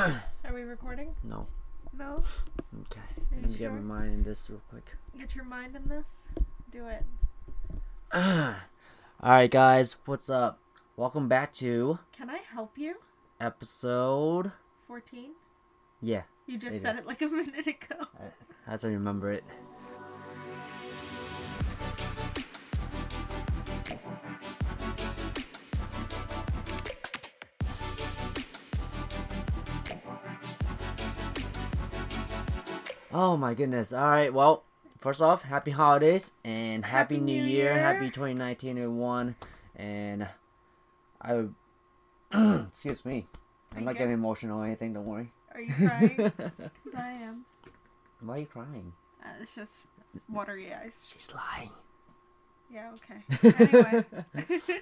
[0.44, 1.14] Are we recording?
[1.22, 1.46] No.
[1.96, 2.22] No.
[2.82, 3.00] Okay.
[3.32, 3.72] Let me get sure?
[3.72, 4.96] my mind in this real quick.
[5.18, 6.30] Get your mind in this.
[6.72, 7.04] Do it.
[9.22, 10.58] Alright, guys, what's up?
[10.96, 12.96] Welcome back to Can I help you?
[13.40, 14.52] episode.
[14.86, 15.32] 14?
[16.00, 17.02] Yeah, You just It said is.
[17.02, 18.06] it like a minute ago.
[18.66, 19.44] as I remember it.
[33.12, 33.92] Oh my goodness.
[33.92, 34.64] Alright, well,
[34.98, 37.72] first off, happy holidays and happy, Happy New, New Year.
[37.72, 37.78] Year.
[37.78, 39.34] Happy 2019 everyone.
[39.76, 40.28] And
[41.20, 41.44] I
[42.68, 43.26] excuse me.
[43.76, 45.32] I'm not getting emotional or anything, don't worry.
[45.54, 46.16] Are you crying?
[46.36, 47.44] Because I am.
[48.20, 48.92] Why are you crying?
[49.24, 49.72] Uh, it's just
[50.28, 51.08] watery eyes.
[51.12, 51.70] She's lying.
[52.72, 53.58] Yeah, okay.
[53.58, 54.04] Anyway.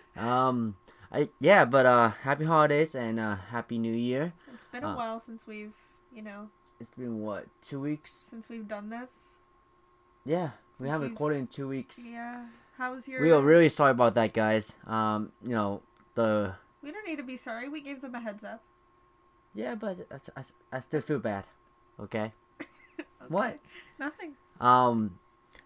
[0.17, 0.77] Um,
[1.13, 4.33] I yeah, but uh, happy holidays and uh, happy New Year.
[4.53, 4.97] it's been a Uh.
[4.97, 5.73] while since we've,
[6.13, 6.49] you know,
[6.81, 8.27] It's been what two weeks?
[8.31, 9.37] since we've done this.
[10.25, 12.01] Yeah, we haven't recorded in two weeks.
[12.05, 12.47] Yeah.
[12.77, 13.23] how was your.
[13.23, 14.75] We are really sorry about that, guys.
[14.87, 15.83] Um, you know
[16.15, 17.69] the We don't need to be sorry.
[17.69, 18.63] We gave them a heads up.
[19.55, 21.47] yeah, but I, I, I still feel bad.
[22.01, 22.33] Okay.
[23.21, 23.35] Okay.
[23.35, 23.59] What?
[23.99, 24.33] Nothing.
[24.61, 25.19] Um,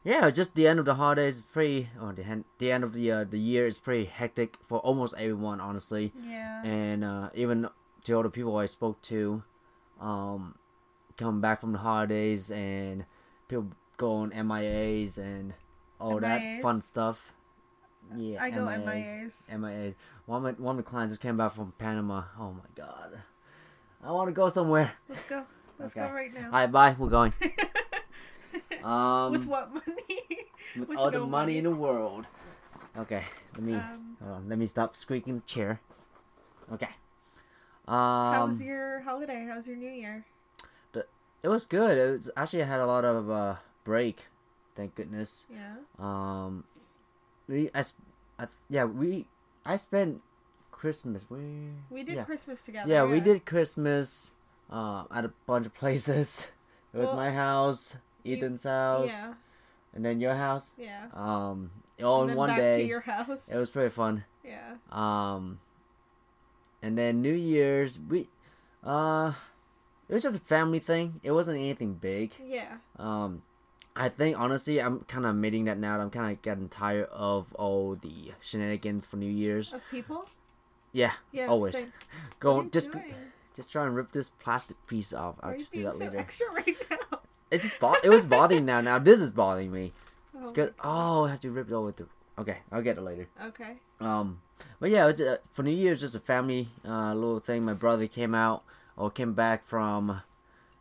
[0.04, 1.90] yeah, just the end of the holidays is pretty.
[2.00, 5.14] Or the end, the end of the uh, the year is pretty hectic for almost
[5.16, 6.12] everyone, honestly.
[6.26, 6.64] Yeah.
[6.64, 7.68] and uh, even
[8.04, 9.44] to all the people I spoke to,
[10.00, 10.56] um,
[11.16, 13.04] coming back from the holidays and
[13.48, 15.54] people going MIAs and
[16.00, 17.32] all that fun stuff.
[18.16, 19.48] Yeah, I go MIA, MIAs.
[19.50, 19.94] MIAs.
[20.26, 22.24] One of my one of my clients just came back from Panama.
[22.38, 23.20] Oh my god,
[24.02, 24.92] I want to go somewhere.
[25.08, 25.44] Let's go.
[25.78, 26.06] Let's Okay.
[26.06, 26.46] go right now.
[26.46, 26.96] All right, bye.
[26.98, 27.32] We're going.
[28.82, 30.26] Um, With what money?
[30.76, 31.58] with with all the money money.
[31.58, 32.26] in the world.
[32.98, 33.22] Okay,
[33.54, 35.80] let me Um, on, let me stop squeaking the chair.
[36.72, 36.88] Okay.
[37.86, 37.94] Um,
[38.34, 39.46] How was your holiday?
[39.48, 40.26] How was your New Year?
[41.42, 41.98] It was good.
[41.98, 44.26] It was actually I had a lot of uh break,
[44.76, 45.46] thank goodness.
[45.50, 45.74] Yeah.
[45.98, 46.64] Um,
[47.48, 47.94] we I, s-
[48.38, 49.26] I yeah we
[49.64, 50.22] I spent
[50.70, 51.26] Christmas.
[51.28, 52.24] We We did yeah.
[52.24, 52.90] Christmas together.
[52.90, 54.32] yeah we did Christmas,
[54.70, 56.46] uh, at a bunch of places.
[56.94, 59.32] It was Well, my house, you- Ethan's house, Yeah.
[59.94, 60.74] and then your house.
[60.76, 61.06] Yeah.
[61.14, 61.70] Um,
[62.04, 62.82] all in one day.
[62.82, 63.48] to your house.
[63.48, 64.24] It was pretty fun.
[64.44, 64.76] Yeah.
[64.92, 65.60] Um,
[66.82, 68.28] and then New Year's we,
[68.84, 69.32] uh,
[70.12, 71.20] it was just a family thing.
[71.22, 72.32] It wasn't anything big.
[72.44, 72.76] Yeah.
[72.98, 73.40] Um,
[73.96, 75.96] I think honestly, I'm kind of admitting that now.
[75.96, 79.72] that I'm kind of getting tired of all the shenanigans for New Year's.
[79.72, 80.26] Of people.
[80.92, 81.46] Yeah, Yeah.
[81.46, 81.92] always same.
[82.40, 83.14] go What are you just doing?
[83.56, 85.36] just try and rip this plastic piece off.
[85.42, 86.18] I'll are just do that so later.
[86.18, 87.20] extra right now?
[87.50, 88.82] It just bo- it was bothering now.
[88.82, 89.92] Now this is bothering me.
[90.36, 90.74] Oh, It's good.
[90.84, 92.06] Oh, I have to rip it all with the.
[92.38, 93.28] Okay, I'll get it later.
[93.42, 93.76] Okay.
[94.00, 94.40] Um,
[94.80, 97.62] but yeah, it was, uh, for New Year's, just a family uh, little thing.
[97.64, 98.62] My brother came out
[98.96, 100.22] or came back from,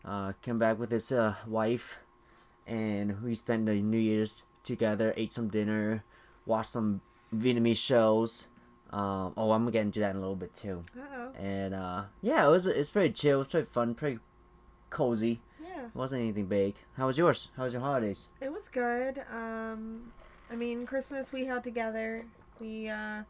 [0.05, 1.99] uh, came back with his uh, wife,
[2.67, 5.13] and we spent the New Year's together.
[5.17, 6.03] Ate some dinner,
[6.45, 7.01] watched some
[7.35, 8.47] Vietnamese shows.
[8.91, 10.83] Um, oh, I'm gonna get into that in a little bit too.
[10.97, 11.31] Uh oh.
[11.39, 13.37] And uh, yeah, it was it's pretty chill.
[13.37, 14.19] It was pretty fun, pretty
[14.89, 15.39] cozy.
[15.63, 15.85] Yeah.
[15.85, 16.75] It wasn't anything big.
[16.97, 17.47] How was yours?
[17.55, 18.27] How was your holidays?
[18.41, 19.23] It was good.
[19.33, 20.11] Um,
[20.51, 22.25] I mean, Christmas we had together.
[22.59, 23.23] We uh,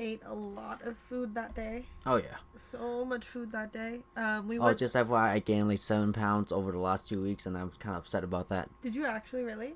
[0.00, 1.84] ate a lot of food that day.
[2.06, 2.36] Oh yeah.
[2.56, 4.00] So much food that day.
[4.16, 4.78] Um, we Oh, went.
[4.78, 7.94] just FYI, I gained like seven pounds over the last two weeks, and I'm kind
[7.96, 8.68] of upset about that.
[8.82, 9.74] Did you actually really?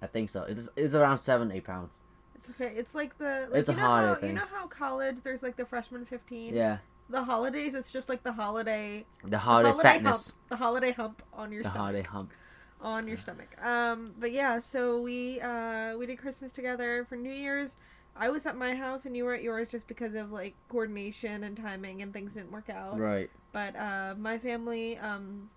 [0.00, 0.42] I think so.
[0.44, 1.98] It's it's around seven, eight pounds.
[2.34, 2.72] It's okay.
[2.74, 4.28] It's like the like It's a you know holiday how thing.
[4.30, 6.54] you know how college there's like the freshman fifteen.
[6.54, 10.48] Yeah, The holidays it's just like the holiday the holiday, holiday fatness, hump.
[10.48, 11.80] The holiday hump on your the stomach.
[11.86, 12.32] holiday hump.
[12.80, 13.50] on your stomach.
[13.64, 17.76] Um, but yeah, so we uh we did Christmas together for New Year's.
[18.16, 21.44] I was at my house and you were at yours just because of like coordination
[21.44, 22.98] and timing and things didn't work out.
[22.98, 23.30] Right.
[23.52, 25.50] But uh my family um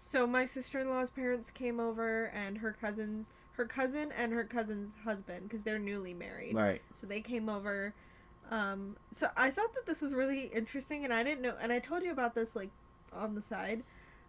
[0.00, 3.30] so my sister-in-law's parents came over and her cousins
[3.60, 6.54] her cousin and her cousin's husband because they're newly married.
[6.54, 6.80] Right.
[6.96, 7.92] So they came over.
[8.50, 11.54] Um, so I thought that this was really interesting, and I didn't know.
[11.60, 12.70] And I told you about this like
[13.12, 13.82] on the side.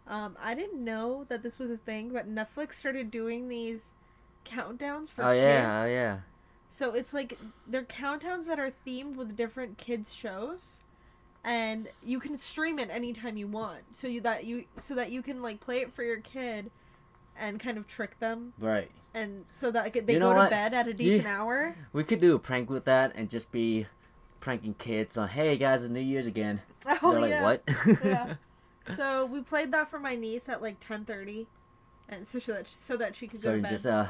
[0.06, 3.94] Um, I didn't know that this was a thing, but Netflix started doing these
[4.45, 5.42] countdowns for oh kids.
[5.42, 5.81] yeah.
[5.81, 6.18] Oh yeah.
[6.73, 7.38] So it's like
[7.68, 10.79] they're countdowns that are themed with different kids shows,
[11.44, 13.81] and you can stream it anytime you want.
[13.91, 16.71] So you that you so that you can like play it for your kid,
[17.38, 18.89] and kind of trick them, Right.
[19.13, 21.75] and so that like, they You know go to bed at a decent hour.
[21.94, 23.88] We could do a prank with that and just be
[24.39, 26.62] pranking kids on, "Hey guys, it's New Year's again."
[27.01, 27.44] Oh They're like, yeah.
[27.44, 27.63] "What?"
[28.03, 28.33] yeah.
[28.95, 31.47] So we played that for my niece at like ten thirty,
[32.09, 33.69] and so that so that she could so go to bed.
[33.71, 34.07] just uh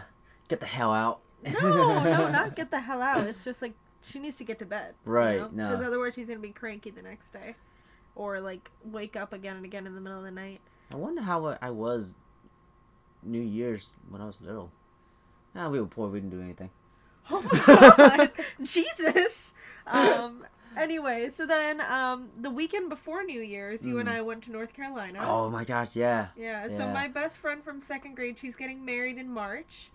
[0.47, 1.19] get the hell out.
[1.43, 3.25] No, no, not get the hell out.
[3.25, 3.73] It's just like
[4.03, 4.95] she needs to get to bed.
[5.05, 5.69] Right, no.
[5.69, 7.55] Because otherwise she's gonna be cranky the next day.
[8.15, 10.59] or like wake up again and again in the middle of the night.
[10.91, 12.15] I wonder how I- was
[13.23, 14.71] New Year's when I was little.
[15.55, 16.09] Nah, we were poor.
[16.09, 16.69] We didn't do anything.
[17.29, 18.31] Oh my god,
[18.63, 19.53] Jesus.
[19.87, 20.45] Um.
[20.77, 24.13] Anyway, so then um the weekend before New Year's, you and Mm.
[24.13, 25.19] I went to North Carolina.
[25.21, 26.27] Oh my gosh, yeah.
[26.35, 26.93] Yeah, so Yeah.
[26.93, 29.91] my best friend from second grade, she's getting married in March.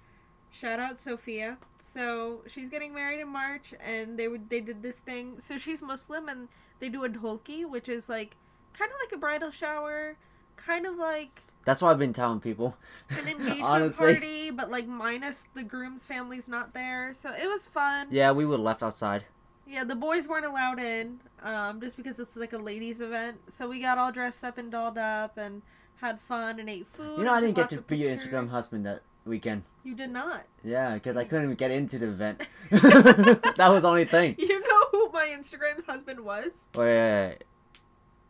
[0.58, 1.58] Shout out Sophia.
[1.78, 5.38] So she's getting married in March, and they would they did this thing.
[5.38, 6.48] So she's Muslim, and
[6.80, 8.36] they do a dholki, which is like
[8.72, 10.16] kind of like a bridal shower,
[10.56, 12.76] kind of like That's what I've been telling people.
[13.10, 17.12] an engagement party, but like minus the groom's family's not there.
[17.12, 18.08] So it was fun.
[18.10, 19.24] Yeah, we were left outside.
[19.66, 23.40] Yeah, the boys weren't allowed in, um, just because it's like a ladies' event.
[23.48, 25.60] So we got all dressed up and dolled up and
[25.96, 27.18] had fun and ate food.
[27.18, 29.64] You know, I didn't get to be your Instagram husband that weekend.
[29.84, 30.44] You did not.
[30.64, 32.46] Yeah, because I couldn't even get into the event.
[32.70, 34.36] that was the only thing.
[34.38, 36.68] You know who my Instagram husband was?
[36.74, 37.44] Wait, wait, wait.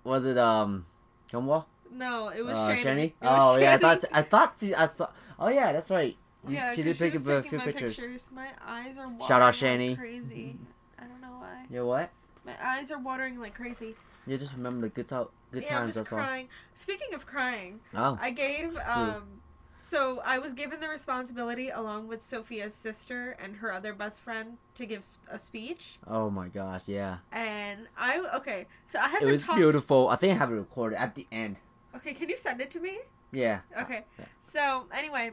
[0.04, 0.86] was it um,
[1.32, 1.64] Kyungwa?
[1.90, 2.82] No, it was Uh, Shani.
[2.84, 3.04] Shani?
[3.04, 5.08] It was Oh yeah, I thought I thought she, I saw.
[5.38, 6.16] Oh yeah, that's right.
[6.46, 8.28] You- Yeah, she did pick was up a few my pictures.
[8.34, 9.96] My eyes are watering Shout out like Shani.
[9.96, 10.58] crazy.
[10.98, 11.64] I don't know why.
[11.70, 12.10] You know what?
[12.44, 13.94] My eyes are watering like crazy.
[14.26, 16.18] You just remember the good time, good yeah, I'm just That's all.
[16.18, 16.48] crying.
[16.74, 19.40] Speaking of crying, Oh, I gave um
[19.88, 24.56] so I was given the responsibility along with Sophia's sister and her other best friend
[24.74, 27.18] to give a speech oh my gosh, yeah.
[27.32, 30.08] and I okay so I had It was talk- beautiful.
[30.08, 31.56] I think I have it recorded at the end.
[31.94, 32.98] okay can you send it to me
[33.32, 33.60] Yeah.
[33.78, 34.24] okay Yeah.
[34.40, 35.30] so anyway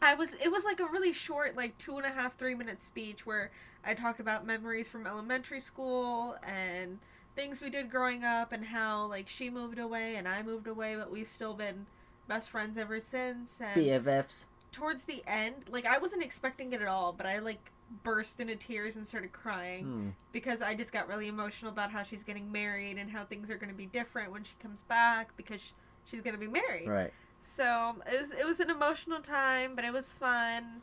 [0.00, 2.80] I was it was like a really short like two and a half three minute
[2.82, 3.50] speech where
[3.84, 6.98] I talked about memories from elementary school and
[7.36, 10.96] things we did growing up and how like she moved away and I moved away
[10.96, 11.86] but we've still been
[12.28, 14.44] best friends ever since and BFFs.
[14.70, 17.70] towards the end, like I wasn't expecting it at all, but I like
[18.04, 20.08] burst into tears and started crying Hmm.
[20.30, 23.56] because I just got really emotional about how she's getting married and how things are
[23.56, 25.72] going to be different when she comes back because
[26.04, 26.86] she's going to be married.
[26.86, 27.12] Right.
[27.40, 30.82] So it was it was an emotional time, but it was fun,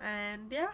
[0.00, 0.72] and yeah,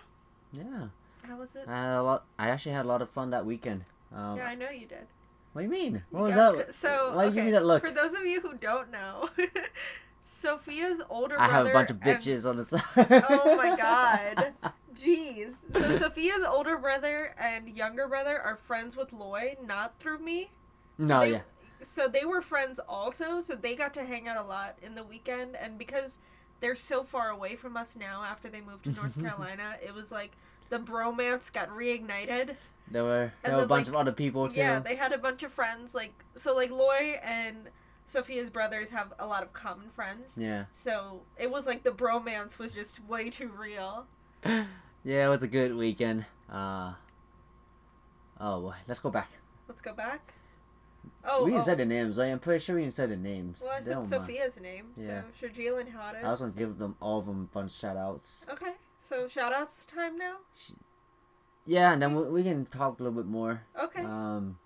[0.52, 0.88] Yeah.
[1.22, 1.64] how was it?
[1.68, 2.24] I had a lot.
[2.38, 3.84] I actually had a lot of fun that weekend.
[4.12, 5.06] Um, yeah, I know you did.
[5.52, 6.02] What do you mean?
[6.10, 6.66] What You was that?
[6.68, 7.84] to- so Why you okay, give me that look?
[7.86, 9.28] For those of you who don't know,
[10.30, 11.52] Sophia's older brother.
[11.52, 12.82] I have a bunch of and- bitches on the side.
[12.96, 14.52] Oh my God.
[15.00, 15.54] Jeez.
[15.72, 20.50] So Sophia's older brother and younger brother are friends with Lloyd, not through me.
[20.98, 21.40] So no, they, yeah.
[21.82, 25.04] So they were friends also, so they got to hang out a lot in the
[25.04, 26.18] weekend and because
[26.60, 30.10] they're so far away from us now after they moved to North Carolina, it was
[30.10, 30.32] like
[30.70, 32.56] the bromance got reignited.
[32.90, 34.58] There were And there were a bunch like, of other people too.
[34.58, 37.68] Yeah, they had a bunch of friends like so like Loy and
[38.08, 40.36] Sophia's brothers have a lot of common friends.
[40.40, 40.64] yeah.
[40.72, 44.06] So it was like the bromance was just way too real.
[45.04, 46.26] Yeah, it was a good weekend.
[46.50, 46.94] Uh
[48.40, 49.30] Oh boy, let's go back.
[49.68, 50.34] Let's go back.
[51.24, 51.54] Oh, we oh.
[51.54, 52.18] didn't say the names.
[52.18, 53.60] I'm pretty sure we didn't say the names.
[53.62, 54.26] well, I said don't mind.
[54.26, 55.22] Sophia's name, Yeah.
[55.40, 56.24] so Sharjil and Hadas.
[56.24, 58.44] I was gonna give them all of them a bunch of shout outs.
[58.50, 60.36] Okay, so shout outs time now.
[61.64, 63.62] Yeah, and then we, we can talk a little bit more.
[63.80, 64.58] Okay, Um,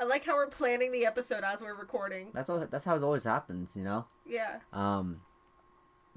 [0.00, 2.30] I like how we're planning the episode as we're recording.
[2.32, 2.58] that's all.
[2.70, 4.06] That's how it always happens, you know.
[4.26, 5.20] Yeah, Um,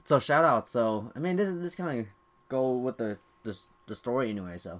[0.06, 0.68] so shout out.
[0.70, 2.06] So I mean, this is this kind of
[2.48, 4.58] go with the the the story anyway.
[4.58, 4.80] So,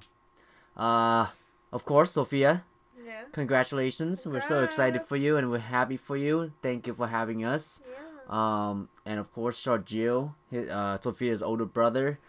[0.78, 1.28] uh,
[1.72, 2.64] of course, Sophia,
[3.06, 4.26] yeah, congratulations.
[4.26, 6.54] We're so excited for you, and we're happy for you.
[6.62, 7.82] Thank you for having us.
[7.86, 8.00] yeah.
[8.30, 12.20] Um, and of course, Sharjil, his, uh, Sophia's older brother,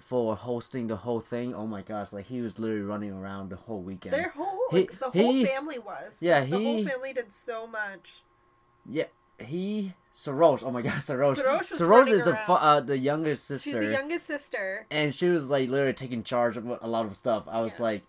[0.00, 1.54] for hosting the whole thing.
[1.54, 4.12] Oh my gosh, like he was literally running around the whole weekend.
[4.14, 6.20] Their whole He- like the whole he- family was.
[6.22, 8.22] yeah, the whole family did so much.
[8.88, 9.04] Yeah,
[9.38, 10.62] he Sarosh.
[10.64, 11.36] Oh my gosh, Sarosh.
[11.36, 12.46] Sarosh Sarosh is the around.
[12.46, 13.70] fu- uh, the youngest sister.
[13.70, 14.86] She's the youngest sister.
[14.90, 17.44] and she was like literally taking charge of a lot of stuff.
[17.48, 17.82] I was Yeah.
[17.82, 18.02] like,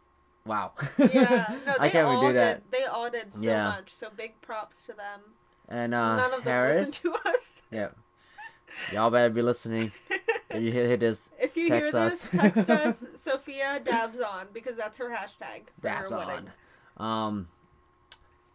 [0.46, 0.74] wow.
[1.00, 2.70] Yeah, no, they I can't all do that.
[2.70, 2.80] did.
[2.80, 3.64] They all did so Yeah.
[3.70, 3.94] much.
[3.94, 5.22] So big props to them.
[5.68, 7.64] And uh, None of them Harris, listen to us.
[7.72, 7.88] yeah,
[8.92, 9.92] y'all better be listening.
[10.50, 12.22] If you hear this, If you Text hear us.
[12.22, 16.50] this, text us Sophia Dabs on because that's her hashtag that's her on.
[16.98, 17.48] Um,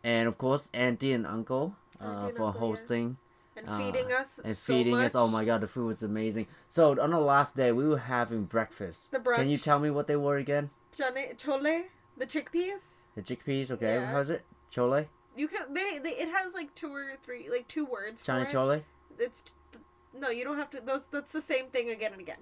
[0.02, 2.66] and of course, auntie and uncle uh, Auntie for uncle, yeah.
[2.66, 3.16] hosting
[3.56, 5.06] And Uh, feeding us and so feeding much.
[5.06, 5.14] us.
[5.14, 6.46] Oh my god, the food was amazing.
[6.68, 9.10] So on the last day, we were having breakfast.
[9.10, 9.36] The brunch.
[9.36, 10.70] Can you tell me what they were again?
[10.96, 11.84] Chane, chole,
[12.16, 13.02] the chickpeas.
[13.14, 13.94] The chickpeas, okay?
[13.96, 14.10] Yeah.
[14.10, 14.42] How's it?
[14.72, 18.46] Chole, You can they, they it has like two or three like two words China
[18.46, 18.82] chole.
[19.18, 19.42] It's
[20.18, 20.80] no, you don't have to.
[20.80, 22.38] Those that's the same thing again and again.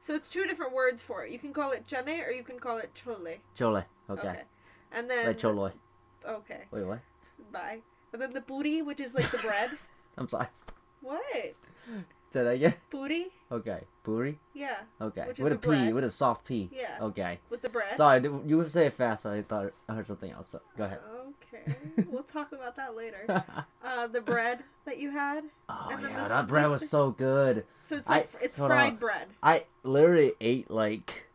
[0.00, 1.30] So it's two different words for it.
[1.32, 3.38] You can call it chane or you can call it chole.
[3.56, 3.84] Chole.
[4.10, 4.40] Okay.
[4.90, 5.72] And then Like choloi.
[6.26, 7.00] okay, Wait, what?
[7.52, 7.78] bye.
[8.12, 9.70] And then the booty, which is like the bread.
[10.18, 10.48] I'm sorry.
[11.00, 11.22] what?
[12.30, 12.74] Say that again.
[12.90, 13.28] Booty?
[13.50, 13.80] Okay.
[14.04, 14.38] Puri.
[14.54, 15.26] Yeah, Okay.
[15.38, 15.66] With a P.
[15.68, 15.94] bread.
[15.94, 16.68] With a soft P.
[16.74, 16.98] yeah.
[17.00, 17.38] Okay.
[17.50, 17.96] With the bread.
[17.96, 20.48] Sorry, you say it fast, so I thought I heard something else.
[20.48, 20.98] So go ahead.
[21.08, 21.21] Oh.
[21.54, 21.76] Okay,
[22.08, 23.44] we'll talk about that later.
[23.84, 25.42] Uh, the bread that you had.
[25.68, 27.66] oh And then yeah, the that bread was so good.
[27.82, 28.96] So it's I- like it's fried on.
[28.96, 31.26] bread I literally ate like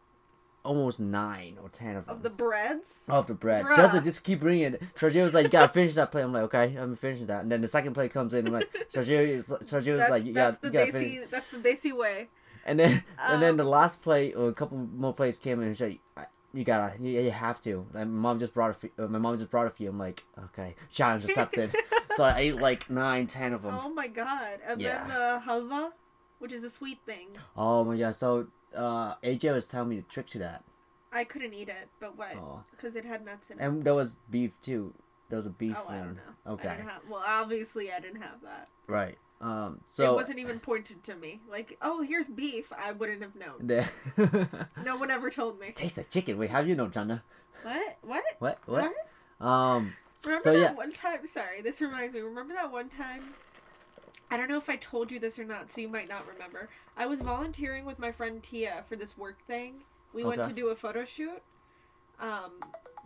[0.63, 2.15] almost nine or ten of them.
[2.15, 3.03] of the breads.
[3.09, 4.81] Of the bread, because they just keep bringing it.
[4.95, 7.51] Sergio was like, "You gotta finish that plate." I'm like, "Okay, I'm finishing that." And
[7.51, 8.47] then the second plate comes in.
[8.47, 11.29] I'm like, "Sergio, Sergio was like, you that's gotta, the you gotta finish." desi.
[11.29, 12.29] That's the desi way.
[12.65, 15.67] And then, and then Um, the last plate or a couple more plates came in
[15.67, 15.99] and said,
[16.57, 18.89] "You gotta, you, you have to." My mom just brought a few.
[18.97, 19.89] Uh, my mom just brought a few.
[19.89, 21.75] I'm like, "Okay, challenge accepted."
[22.15, 23.79] so I ate like nine, ten of them.
[23.79, 24.59] Oh my god!
[24.65, 25.05] And Yeah.
[25.05, 25.91] then the halva,
[26.39, 27.27] which is a sweet thing.
[27.55, 28.15] Oh my god!
[28.15, 30.63] So uh, AJ was telling me the trick to that.
[31.11, 32.35] I couldn't eat it, but what?
[32.71, 33.63] Because it had nuts in it.
[33.63, 34.93] And there was beef too.
[35.29, 36.05] There was a beef oh, I one.
[36.05, 36.53] don't know.
[36.53, 36.69] Okay.
[36.69, 38.67] I didn't have, well, obviously, I didn't have that.
[38.87, 39.17] Right.
[39.39, 39.81] Um.
[39.89, 41.41] so it wasn't even pointed to me.
[41.49, 42.73] Like, oh, here's beef.
[42.75, 43.85] I wouldn't have known.
[44.83, 45.71] No one ever told me.
[45.71, 46.37] Taste like chicken.
[46.37, 47.23] Wait, how do you know, Jana?
[47.61, 47.97] What?
[48.01, 48.23] What?
[48.39, 48.59] What?
[48.65, 49.45] What?
[49.45, 49.93] Um.
[50.25, 50.73] Remember So, that yeah.
[50.73, 51.27] one time?
[51.27, 52.21] Sorry, this reminds me.
[52.21, 53.35] Remember that one time?
[54.31, 56.69] I don't know if I told you this or not, so you might not remember.
[56.97, 59.83] I was volunteering with my friend Tia for this work thing.
[60.13, 61.41] We went to do a photo shoot.
[62.19, 62.51] Um,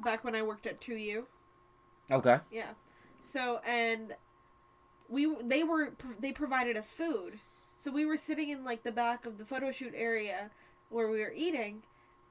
[0.03, 1.23] back when I worked at 2U.
[2.09, 2.39] Okay.
[2.51, 2.69] Yeah.
[3.19, 4.15] So and
[5.11, 7.39] we they were they provided us food.
[7.75, 10.49] So we were sitting in like the back of the photo shoot area
[10.89, 11.83] where we were eating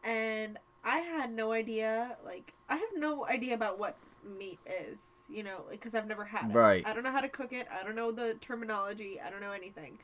[0.03, 3.97] and I had no idea like I have no idea about what
[4.39, 6.55] meat is, you know, because I've never had it.
[6.55, 6.87] Right.
[6.87, 7.67] I don't know how to cook it.
[7.71, 9.21] I don't know the terminology.
[9.21, 9.99] I don't know anything.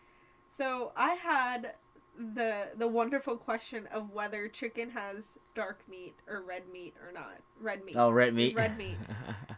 [0.48, 1.74] So I had
[2.18, 7.36] the the wonderful question of whether chicken has dark meat or red meat or not.
[7.60, 7.96] Red meat.
[7.96, 8.54] Oh, red meat.
[8.54, 8.96] Red meat.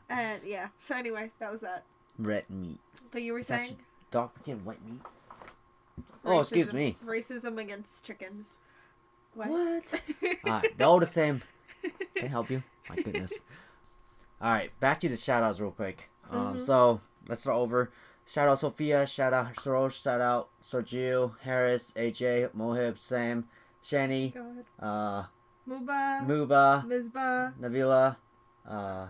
[0.09, 1.85] And yeah, so anyway, that was that.
[2.19, 2.81] Red meat.
[3.11, 3.77] But you were It's saying
[4.11, 5.01] Dark and white meat.
[6.25, 6.97] Oh, excuse racism- me.
[7.05, 8.59] Racism against chickens.
[9.35, 9.49] What?
[9.51, 9.95] What?
[10.47, 11.43] Alright, they're all the same.
[12.15, 12.63] Can I help you?
[12.89, 13.33] My goodness.
[14.43, 16.09] Alright, back to the shout outs real quick.
[16.31, 16.67] Um, Mhm.
[16.67, 17.91] So, let's start over.
[18.27, 23.49] Shout out Sophia, shout out Sarosh, shout out Sergio, Harris, AJ, Mohib, Sam,
[23.83, 24.37] Shani,
[24.79, 25.25] uh,
[25.67, 26.27] Muba.
[26.27, 27.55] Muba, Mizba.
[27.59, 28.17] Navila,
[28.69, 29.07] uh,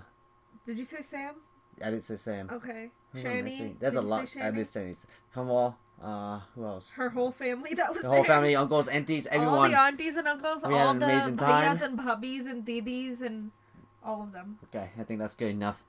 [0.64, 1.34] Did you say Sam?
[1.82, 2.48] I didn't say Sam.
[2.52, 2.90] Okay.
[3.12, 3.78] Who am I Shani.
[3.78, 4.28] There's a lot.
[4.40, 4.94] I did say.
[5.34, 6.90] Kamal, uh, who else?
[6.92, 8.24] Her whole family that was The whole there.
[8.24, 9.54] family, uncles, aunties, everyone.
[9.56, 13.50] All the aunties and uncles, We all the bhaias and bhabis and didis and
[14.04, 14.58] all of them.
[14.64, 15.82] Okay, I think that's good enough.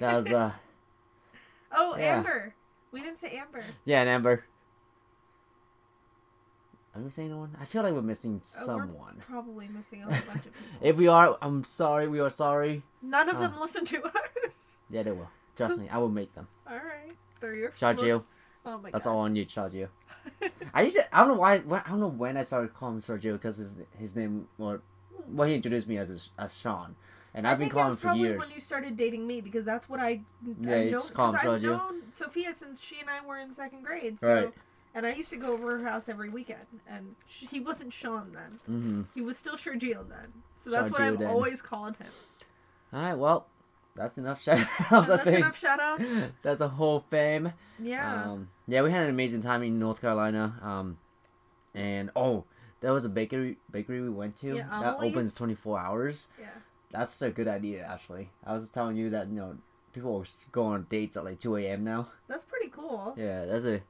[0.00, 0.52] That was, uh,
[1.76, 2.16] Oh, Yeah.
[2.18, 2.54] Amber.
[2.92, 3.64] We didn't say Amber.
[3.84, 4.44] yeah, and Amber.
[6.94, 7.56] Are we saying anyone?
[7.60, 9.16] I feel like we're missing Oh, we're someone.
[9.26, 10.78] Probably missing a whole bunch of people.
[10.80, 12.06] If we are, I'm sorry.
[12.06, 12.82] We are sorry.
[13.02, 14.04] None of them listen to
[14.46, 14.78] us.
[14.88, 15.28] Yeah, they will.
[15.56, 16.46] Trust me, I will make them.
[16.68, 17.14] All right.
[17.40, 18.08] They're your Sergio.
[18.12, 18.24] most-
[18.66, 18.92] Oh my god.
[18.92, 19.10] That's god.
[19.12, 19.88] all on you, Sergio.
[20.74, 21.54] I used to, I don't know why.
[21.56, 21.58] I
[21.90, 24.80] don't know when I started calling him Sergio because his his name or
[25.28, 26.96] well he introduced me as as Sean,
[27.34, 28.40] and I I've been calling him for probably years.
[28.40, 30.22] when you started dating me because that's what I
[30.62, 33.24] Yeah, I you know just call him because I've known Sophia since she and I
[33.26, 34.18] were in second grade.
[34.18, 34.52] So Right.
[34.94, 38.32] and I used to go over her house every weekend and sh he wasn't Sean
[38.32, 38.58] then.
[38.70, 39.02] Mm-hmm.
[39.14, 40.32] He was still Sergio then.
[40.56, 41.28] So that's what I've then.
[41.28, 42.06] always called him.
[42.94, 43.46] All right, well,
[43.96, 44.60] that's enough shout
[44.90, 45.08] outs.
[45.08, 46.04] That's enough shout outs.
[46.42, 47.52] That's a whole fame.
[47.78, 48.24] Yeah.
[48.24, 50.54] Um, yeah, we had an amazing time in North Carolina.
[50.62, 50.98] Um,
[51.74, 52.44] and oh,
[52.80, 56.28] there was a bakery bakery we went to Yeah, that opens twenty four hours.
[56.40, 56.46] yeah.
[56.90, 58.30] That's a good idea, actually.
[58.46, 59.56] I was telling you that you know
[59.92, 61.82] people are go on dates at like two a.m.
[61.84, 62.08] now.
[62.28, 63.14] That's pretty cool.
[63.16, 63.80] Yeah, that's a.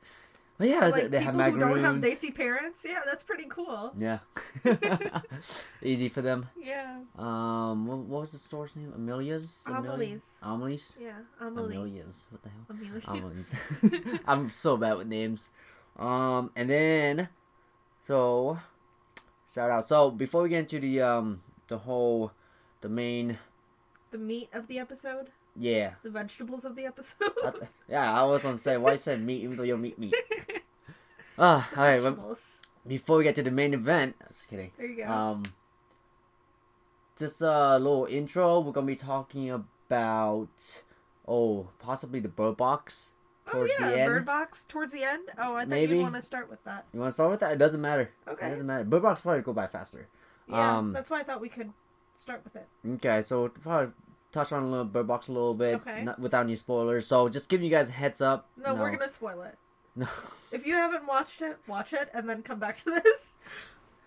[0.56, 2.02] But yeah, like they have people who don't have macaroons.
[2.02, 3.92] Daisy parents, yeah, that's pretty cool.
[3.98, 4.18] Yeah,
[5.82, 6.48] easy for them.
[6.56, 6.98] Yeah.
[7.18, 8.92] Um, what, what was the store's name?
[8.94, 9.64] Amelia's.
[9.66, 10.38] Amelia- Amelie's.
[10.42, 10.96] Amelie's.
[11.00, 11.12] Yeah.
[11.40, 11.74] Amelie.
[11.74, 12.26] Amelia's.
[12.30, 12.66] What the hell?
[12.70, 13.02] Amelie.
[13.06, 13.54] Amelie's.
[14.28, 15.50] I'm so bad with names.
[15.98, 17.28] Um, and then,
[18.06, 18.58] so,
[19.52, 19.88] shout out.
[19.88, 22.30] So before we get into the um the whole,
[22.80, 23.38] the main,
[24.12, 27.32] the meat of the episode, yeah, the vegetables of the episode.
[27.44, 27.52] I,
[27.88, 28.12] yeah.
[28.12, 30.14] I was gonna say why you said meat even though you don't meat meat.
[31.36, 32.00] Ah, all right.
[32.00, 32.36] Well,
[32.86, 34.70] before we get to the main event, I was kidding.
[34.78, 35.10] There you go.
[35.10, 35.42] Um,
[37.16, 38.60] just a little intro.
[38.60, 40.82] We're gonna be talking about,
[41.26, 43.14] oh, possibly the Bird Box.
[43.50, 44.08] Towards oh yeah, the end.
[44.08, 45.28] bird box towards the end.
[45.36, 45.96] Oh, I thought Maybe.
[45.96, 46.86] you want to start with that.
[46.94, 47.52] You want to start with that?
[47.52, 48.10] It doesn't matter.
[48.26, 48.46] Okay.
[48.46, 48.84] It doesn't matter.
[48.84, 50.08] Bird Box probably go by faster.
[50.48, 51.70] Yeah, Um, that's why I thought we could
[52.16, 52.66] start with it.
[52.94, 53.92] Okay, so probably
[54.34, 56.02] touch on a little Bird Box a little bit, Okay.
[56.04, 57.06] not, without any spoilers.
[57.06, 58.48] So just giving you guys a heads up.
[58.56, 59.56] No, we're gonna spoil it.
[59.96, 60.08] No,
[60.50, 63.36] If you haven't watched it, watch it and then come back to this.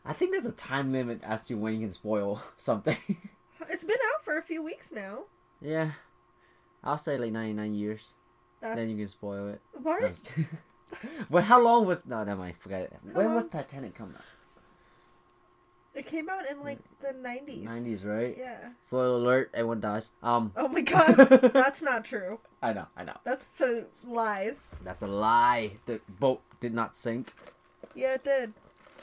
[0.06, 2.98] I think there's a time limit as to when you can spoil something.
[3.70, 5.24] It's been out for a few weeks now.
[5.62, 5.92] yeah,
[6.84, 8.14] I'll say like 99 years.
[8.60, 9.62] That's Then you can spoil it.
[9.82, 10.02] what?
[10.02, 10.48] No, I'm just kidding.
[11.30, 12.06] well, how long was?
[12.06, 12.56] No, never mind.
[12.60, 12.94] Forget it.
[13.14, 13.48] How when was?
[13.48, 14.24] Titanic come out?
[15.98, 17.66] It came out in like the nineties.
[17.66, 18.36] Nineties, right?
[18.38, 18.70] Yeah.
[18.82, 20.12] Spoiler alert: everyone dies.
[20.22, 21.16] Um, Oh my god,
[21.54, 22.40] that's not true.
[22.62, 23.18] I know, I know.
[23.24, 24.76] That's so lies.
[24.84, 25.72] That's a lie.
[25.88, 27.34] The boat did not sink.
[27.96, 28.54] Yeah, it did.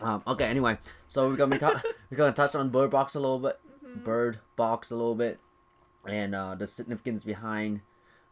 [0.00, 3.20] Um, okay, anyway, so we're gonna be ta- we're gonna touch on Bird Box a
[3.20, 4.04] little bit, Mhm.
[4.04, 5.40] Bird Box a little bit,
[6.06, 7.80] and uh, the significance behind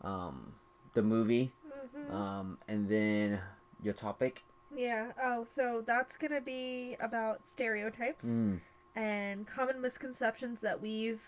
[0.02, 0.52] um,
[0.94, 1.52] the movie,
[1.96, 2.14] Mhm.
[2.14, 3.40] um, and then
[3.82, 4.44] your topic.
[4.74, 5.12] Yeah.
[5.22, 8.60] Oh, so that's gonna be about stereotypes Mm,
[8.96, 11.22] and common misconceptions that we've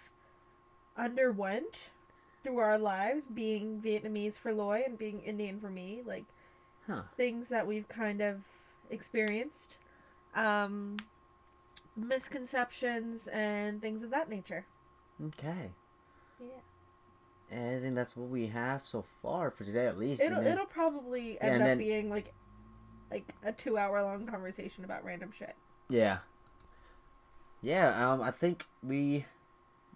[0.97, 1.91] underwent
[2.43, 6.03] through our lives, being Vietnamese for Loy and being Indian for me.
[6.05, 6.25] Like
[6.87, 7.03] huh.
[7.17, 8.43] things that we've kind of
[8.91, 9.79] experienced,
[10.35, 10.97] um,
[11.97, 14.67] misconceptions and things of that nature.
[15.27, 15.71] Okay.
[16.41, 16.47] Yeah.
[17.51, 20.21] And I think that's what we have so far for today, at least.
[20.21, 22.33] It'll then- it'll probably end and up then- being like
[23.11, 25.55] like a two hour long conversation about random shit.
[25.89, 26.19] Yeah.
[27.63, 29.25] Yeah, um, I think we, you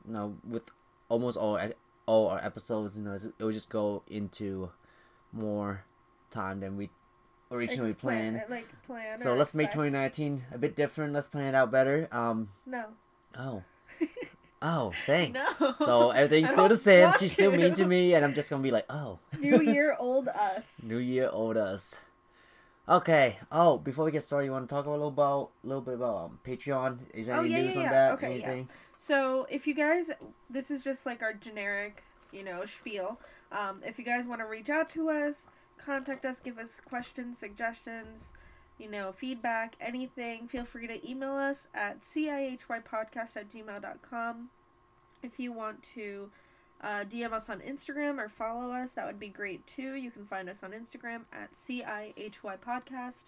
[0.07, 0.63] know, with
[1.11, 1.61] almost all
[2.07, 4.71] all our episodes, you know, it would just go into
[5.33, 5.85] more
[6.31, 6.89] time than we
[7.51, 8.43] originally planned.
[8.49, 9.19] like plan.
[9.19, 11.13] So let's make 2019 a bit different.
[11.13, 12.09] Let's plan it out better.
[12.11, 12.87] Um, No.
[13.39, 13.63] oh,
[14.63, 15.39] oh, thanks.
[15.61, 15.75] No.
[15.79, 17.13] So everything's still the same.
[17.19, 17.87] She's still mean to to.
[17.87, 19.19] me, and I'm just gonna be like, oh.
[19.39, 20.85] New year, old us.
[20.89, 22.01] New Year, old us.
[22.89, 23.37] Okay.
[23.53, 25.95] Oh, before we get started, you want to talk a little about, a little bit
[25.95, 26.99] about um, Patreon?
[27.13, 27.91] Is there Oh, any yeah, news yeah, on yeah.
[27.91, 28.13] that?
[28.13, 28.63] Okay, yeah.
[28.95, 30.11] So if you guys,
[30.49, 32.03] this is just like our generic,
[32.33, 33.21] you know, spiel.
[33.53, 37.39] Um, if you guys want to reach out to us, contact us, give us questions,
[37.39, 38.33] suggestions,
[38.79, 44.49] you know, feedback, anything, feel free to email us at cihypodcast at gmail.com.
[45.23, 46.31] If you want to
[46.81, 49.95] uh, DM us on Instagram or follow us, that would be great too.
[49.95, 53.25] You can find us on Instagram at CIHY Podcast.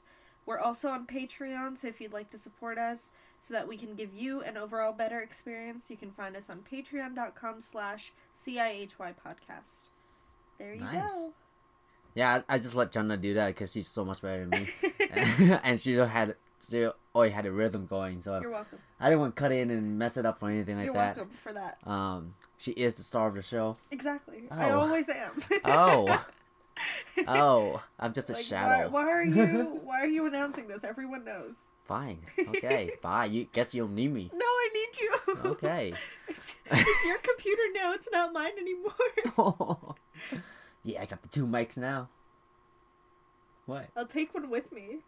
[0.46, 3.94] We're also on Patreon, so if you'd like to support us so that we can
[3.94, 9.82] give you an overall better experience, you can find us on patreon.com slash CIHY Podcast.
[10.58, 11.12] There you Nice.
[11.12, 11.32] go.
[12.14, 14.68] Yeah, I, I just let Jana do that because she's so much better than me,
[15.62, 16.34] and she had
[16.68, 18.22] she already had a rhythm going.
[18.22, 18.78] So You're welcome.
[18.98, 21.16] I didn't want to cut in and mess it up or anything like that.
[21.16, 21.78] You're welcome for that.
[21.86, 23.76] Um, she is the star of the show.
[23.90, 24.44] Exactly.
[24.50, 24.80] I Oh.
[24.80, 25.32] always am.
[25.64, 26.26] Oh.
[27.28, 28.88] Oh, I'm just a Like, shadow.
[28.88, 30.82] Why, why are you why are you announcing this?
[30.82, 31.72] Everyone knows.
[31.84, 32.20] Fine.
[32.38, 32.92] Okay.
[33.02, 33.26] Bye.
[33.26, 34.30] You guess you don't need me.
[34.32, 35.18] No, I need you.
[35.50, 35.92] Okay.
[36.28, 37.92] It's, it's your computer now.
[37.92, 39.96] It's not mine anymore.
[40.84, 42.08] yeah, I got the two mics now.
[43.66, 43.88] What?
[43.96, 45.00] I'll take one with me.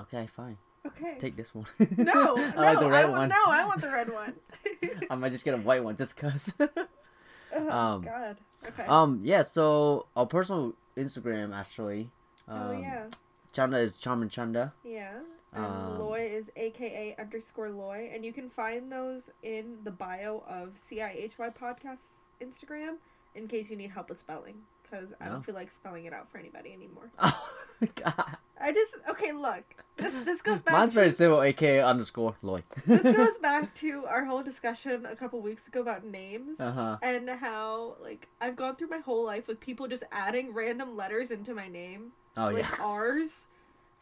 [0.00, 0.56] Okay, fine.
[0.86, 1.16] Okay.
[1.18, 1.66] Take this one.
[1.96, 3.28] no, I no, like the red I want, one.
[3.30, 4.34] no, I want the red one.
[5.10, 6.52] I might just get a white one just cause.
[6.60, 8.36] oh Um, God.
[8.66, 8.84] Okay.
[8.86, 9.20] um.
[9.22, 9.42] Yeah.
[9.42, 12.10] So our personal Instagram actually.
[12.46, 13.06] Um, oh yeah,
[13.52, 14.72] Chanda is Charmin Chanda.
[14.84, 15.18] yeah.
[15.52, 20.42] And um, Loy is AKA underscore Loy, and you can find those in the bio
[20.46, 22.96] of CIHY Podcasts Instagram
[23.34, 25.32] in case you need help with spelling, because I Oh.
[25.32, 27.10] don't feel like spelling it out for anybody anymore.
[27.18, 27.50] Oh
[27.94, 28.36] God.
[28.60, 29.32] I just okay.
[29.32, 29.64] Look,
[29.96, 30.74] this this goes back.
[30.74, 31.40] Mine's to, very simple.
[31.40, 32.64] AK underscore Lloyd.
[32.86, 36.60] this goes back to our whole discussion a couple weeks ago about names.
[36.60, 36.96] Uh huh.
[37.02, 41.30] and how like I've gone through my whole life with people just adding random letters
[41.30, 42.84] into my name, Oh like yeah.
[42.84, 43.48] R's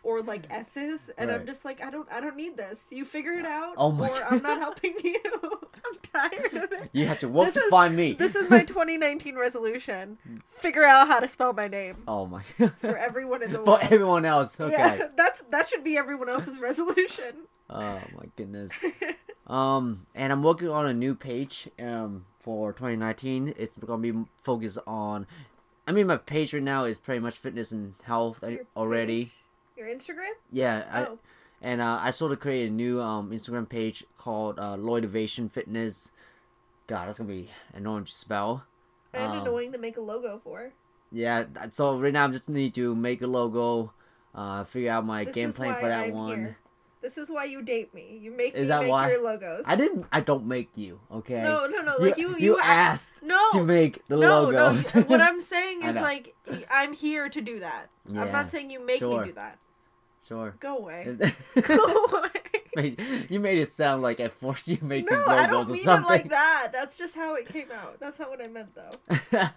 [0.03, 2.89] or like S's, and I'm just like I don't I don't need this.
[2.91, 5.17] You figure it out, Oh my or I'm not helping you.
[5.43, 6.91] I'm tired of it.
[6.93, 8.13] You have to work This to is- find me.
[8.15, 10.19] This is my 2019 resolution:
[10.51, 12.43] figure out how to spell my name Oh my.
[12.59, 12.73] God.
[12.79, 14.61] For everyone in the For everyone else.
[14.61, 14.73] Okay.
[14.73, 17.47] Yeah, that's that should be everyone else's resolution.
[17.69, 18.73] Oh my goodness.
[19.47, 21.69] Um, and I'm working on a new page.
[21.81, 25.27] Um, for 2019, it's gonna be focused on.
[25.87, 28.43] I mean, my page right now is pretty much fitness and health
[28.77, 29.33] already.
[29.77, 30.33] Your Instagram?
[30.51, 31.19] Yeah, I, oh,
[31.61, 36.11] and uh, I sort of created a new um Instagram page called uh, Loitivation Fitness.
[36.87, 38.65] God, that's gonna be annoying to spell.
[39.13, 40.73] and um, annoying to make a logo for.
[41.13, 43.93] Yeah, so right now I'm just need to make a logo,
[44.35, 46.37] uh, figure out my This game plan for that I'm one.
[46.37, 46.59] here.
[47.03, 48.19] This is why you date me.
[48.21, 49.11] You make Is me make why?
[49.13, 49.63] your logos.
[49.69, 50.07] I didn't.
[50.11, 50.99] I don't make you.
[51.13, 51.41] Okay.
[51.41, 51.97] No, no, no.
[51.99, 54.93] You- Like you, you, you asked No, to make the no, logos.
[54.93, 55.03] no.
[55.03, 56.35] What I'm saying is like
[56.69, 57.87] I'm here to do that.
[58.09, 59.21] Yeah, I'm not saying you make sure.
[59.21, 59.59] me do that.
[60.27, 60.57] Sure.
[60.61, 61.17] Go away.
[61.63, 62.31] Go away.
[63.31, 65.73] You made it sound like I forced you to make No, these I don't or
[65.73, 66.69] mean it like that.
[66.75, 67.99] That's just how it came out.
[67.99, 69.49] That's not what I meant though.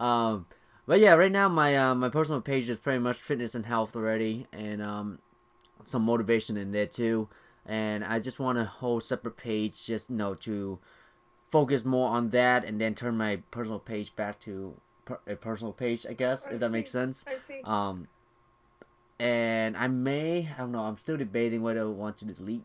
[0.04, 0.46] um,
[0.84, 3.94] but yeah, right now my uh, my personal page is pretty much fitness and health
[3.94, 5.20] already, and um,
[5.84, 7.28] some motivation in there too.
[7.64, 10.80] And I just want a whole separate page, just you know, to
[11.50, 14.74] focus more on that, and then turn my personal page back to
[15.04, 17.24] per- a personal page, I guess, I if that makes sense.
[17.28, 17.60] I see.
[17.64, 18.08] Um,
[19.18, 22.64] and I may, I don't know, I'm still debating whether I want to delete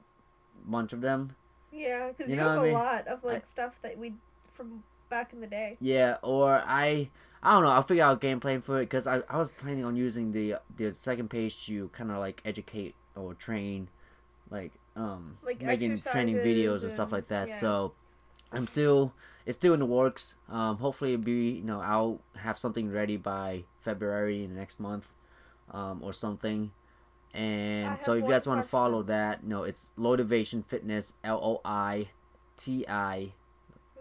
[0.66, 1.36] bunch of them.
[1.72, 2.74] Yeah, because You you, know have I a mean?
[2.74, 4.14] lot of like I- stuff that we
[4.52, 5.78] from back in the day.
[5.80, 7.10] Yeah, or I
[7.44, 7.70] I don't know.
[7.70, 10.56] I'll figure out game plan for it because I, I was planning on using the
[10.76, 13.88] the second page to kind of like educate or train,
[14.50, 17.48] like um Like making training videos exercises and stuff like that.
[17.50, 17.56] yeah.
[17.58, 17.94] So
[18.52, 19.14] I'm still
[19.46, 20.36] it's still in the works.
[20.50, 24.80] Um, hopefully it'll be you know I'll have something ready by February in the next
[24.80, 25.08] month,
[25.70, 26.72] um or something.
[27.34, 31.62] And so if you guys want to follow that, no, it's Loitivation Fitness L O
[31.64, 32.10] I
[32.58, 33.34] T I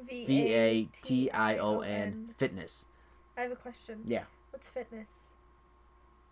[0.09, 2.87] V A T I O N Fitness.
[3.37, 4.01] I have a question.
[4.07, 4.25] Yeah.
[4.51, 5.31] What's fitness?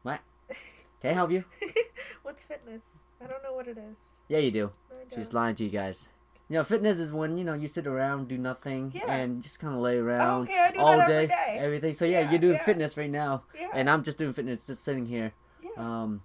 [0.02, 0.20] What?
[1.00, 1.44] Can I help you?
[2.22, 2.82] What's fitness?
[3.22, 4.12] I don't know what it is.
[4.28, 4.70] Yeah, you do.
[5.14, 6.08] She's lying to you guys.
[6.50, 9.12] You know, fitness is when you know you sit around, do nothing, Yeah.
[9.12, 11.58] and just kind of lay around okay, I do all that day, every day.
[11.60, 11.94] everything.
[11.94, 12.64] So yeah, Yeah, you're doing yeah.
[12.64, 13.68] fitness right now, Yeah.
[13.74, 15.32] and I'm just doing fitness, just sitting here.
[15.62, 15.70] yeah.
[15.76, 16.22] Um,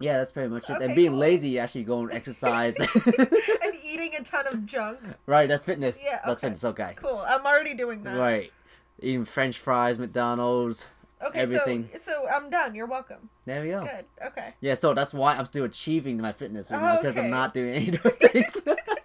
[0.00, 0.74] yeah, that's pretty much it.
[0.74, 1.18] Okay, and being cool.
[1.18, 2.76] lazy, actually going exercise.
[2.78, 5.00] and eating a ton of junk.
[5.26, 6.00] right, that's fitness.
[6.02, 6.46] Yeah, that's okay.
[6.46, 6.64] fitness.
[6.64, 6.92] Okay.
[6.96, 7.18] Cool.
[7.18, 8.16] I'm already doing that.
[8.16, 8.52] Right.
[9.00, 10.86] Eating French fries, McDonald's.
[11.20, 11.88] Okay, Everything.
[11.94, 12.76] so so I'm done.
[12.76, 13.28] You're welcome.
[13.44, 13.82] There we go.
[13.84, 14.04] Good.
[14.28, 14.54] Okay.
[14.60, 17.24] Yeah, so that's why I'm still achieving my fitness right Oh, now because okay.
[17.24, 18.62] I'm not doing any of those things.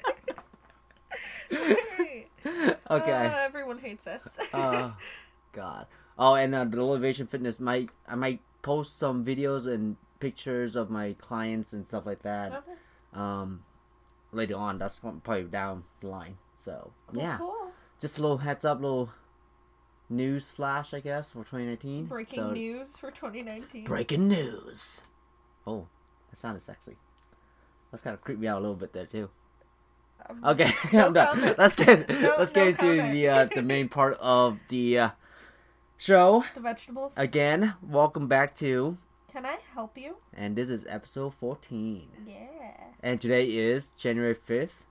[2.90, 3.12] Okay.
[3.28, 4.28] Uh, everyone hates us.
[4.54, 4.96] oh
[5.54, 5.86] god
[6.20, 10.90] oh and uh, the elevation fitness might i might post some videos and pictures of
[10.90, 12.72] my clients and stuff like that Okay.
[13.14, 13.64] um
[14.32, 17.72] later on that's probably down the line so Cool, yeah Cool.
[18.00, 19.10] just a little heads up little
[20.10, 23.86] news flash i guess for 2019 Breaking so, news for 2019.
[23.86, 25.04] breaking news
[25.68, 25.88] oh
[26.30, 26.98] that sounded sexy
[27.92, 29.30] that's kind of creeped me out a little bit there too
[30.44, 31.58] okay No i'm done comment.
[31.58, 35.10] let's get No- let's no get into the uh the main part of the uh
[35.98, 37.18] show The vegetables.
[37.18, 38.98] Again, welcome back to,
[39.32, 40.18] Can I help you?
[40.34, 42.08] and this is episode 14.
[42.28, 42.34] Yeah.
[43.02, 44.84] And today is January 5th.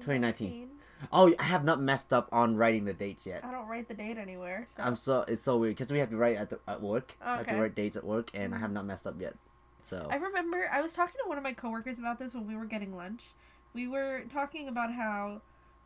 [0.00, 0.68] 2019.
[1.12, 3.44] Oh, I have not messed up on writing the dates yet.
[3.44, 4.64] I don't write the date anywhere.
[4.66, 4.82] So.
[4.82, 7.14] I'm so, it's so weird because we have to write at, the, at work.
[7.20, 9.34] I have to write dates at work, and I have not messed up yet.
[9.84, 12.54] So, I remember I was talking to one of my coworkers about this when we
[12.56, 13.30] were getting lunch.
[13.74, 15.40] We were talking about how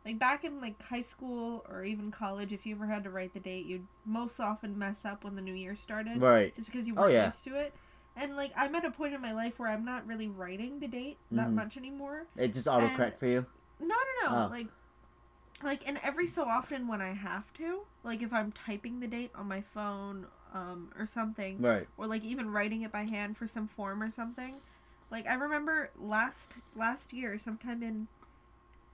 [0.05, 3.33] like back in like high school or even college if you ever had to write
[3.33, 6.55] the date, you'd most often mess up when the new year started right.
[6.55, 7.25] just because you Oh, weren't yeah.
[7.25, 7.73] used to it.
[8.15, 10.87] And like I'm at a point in my life where I'm not really writing the
[10.87, 11.53] date that Mhm.
[11.53, 12.27] much anymore.
[12.35, 13.45] It just autocorrect for you.
[13.79, 14.45] No, no, no.
[14.45, 14.49] Oh.
[14.49, 14.67] Like,
[15.63, 19.31] like, and every so often when I have to, like, if I'm typing the date
[19.35, 21.87] on my phone, um, or something, Right.
[21.97, 24.61] or like even writing it by hand for some form or something.
[25.11, 28.07] Like I remember last last year, sometime in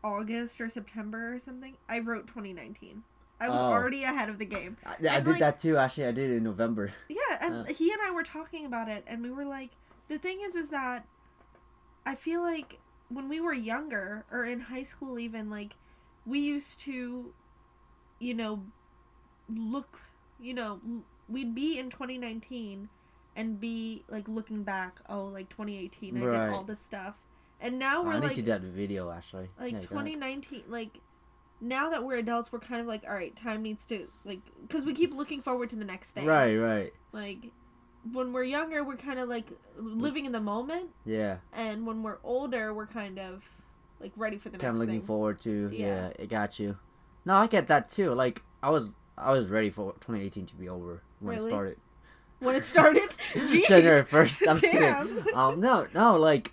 [0.03, 3.03] August or September or something, I wrote 2019.
[3.39, 3.63] I was Oh.
[3.65, 4.77] already ahead of the game.
[4.85, 6.05] I, I did like- that too, actually.
[6.05, 6.91] I did it in November.
[7.09, 9.71] Yeah, and he and I were talking about it, and we were like,
[10.07, 11.05] the thing is, is that
[12.05, 15.75] I feel like when we were younger or in high school, even like
[16.25, 17.33] we used to,
[18.19, 18.63] you know,
[19.49, 19.99] look,
[20.39, 20.79] you know,
[21.27, 22.89] we'd be in 2019
[23.35, 26.45] and be like looking back, oh, like 2018, I Right.
[26.47, 27.15] did all this stuff,
[27.59, 29.49] and now Oh, we're I need like, to do that video, actually.
[29.59, 30.99] like Yeah, 2019 like
[31.61, 34.83] now that we're adults we're kind of like all right time needs to like because
[34.85, 36.93] we keep looking forward to the next thing Right, right.
[37.13, 37.51] like
[38.11, 39.45] when we're younger we're kind of like
[39.77, 41.37] living in the moment Yeah.
[41.53, 43.45] and when we're older we're kind of
[44.01, 45.69] like ready for the kind next of looking thing forward to.
[45.71, 45.85] Yeah.
[45.85, 46.07] Yeah.
[46.19, 46.77] it got you.
[47.23, 48.13] No, I get that too.
[48.13, 51.47] Like I was, I was ready for 2018 to be over when Really?
[51.47, 51.77] it started.
[52.43, 53.67] When it started Jeez.
[53.67, 54.43] January first.
[54.47, 55.23] I'm kidding.
[55.33, 56.51] Um, no, no, like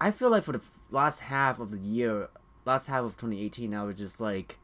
[0.00, 2.28] I feel like for the last half of the year,
[2.64, 4.58] last half of 2018, I was just like,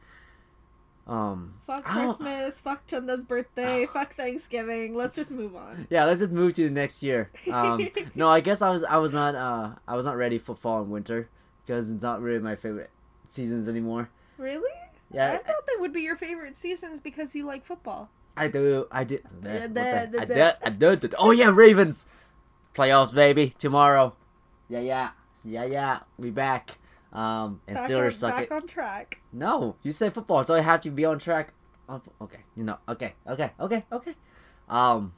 [1.07, 6.31] um, fuck christmas fuck chanda's birthday fuck thanksgiving let's just move on yeah, let's just
[6.31, 7.31] move to the next year.
[7.51, 10.55] Um, no, I guess I was, I was not, uh, I was not ready for
[10.55, 11.27] fall and winter
[11.65, 12.91] because it's not really my favorite
[13.29, 14.09] seasons anymore.
[14.37, 14.69] really
[15.11, 18.87] Yeah, i thought they would be your favorite seasons because you like football I do.
[18.91, 19.19] I do.
[19.41, 20.55] What da- the- I did.
[20.63, 20.99] I did.
[21.01, 22.05] did- Oh yeah, Ravens,
[22.73, 23.53] playoffs, baby.
[23.57, 24.15] Tomorrow.
[24.69, 25.09] Yeah, yeah,
[25.43, 25.99] yeah, yeah.
[26.17, 26.77] We back.
[27.11, 28.51] Um, and back, Steelers on, suck back it.
[28.53, 31.53] on track No, you say football, so I have to be on track.
[32.21, 32.77] Okay, you know.
[32.87, 34.15] Okay, okay, okay, okay.
[34.69, 35.13] Um,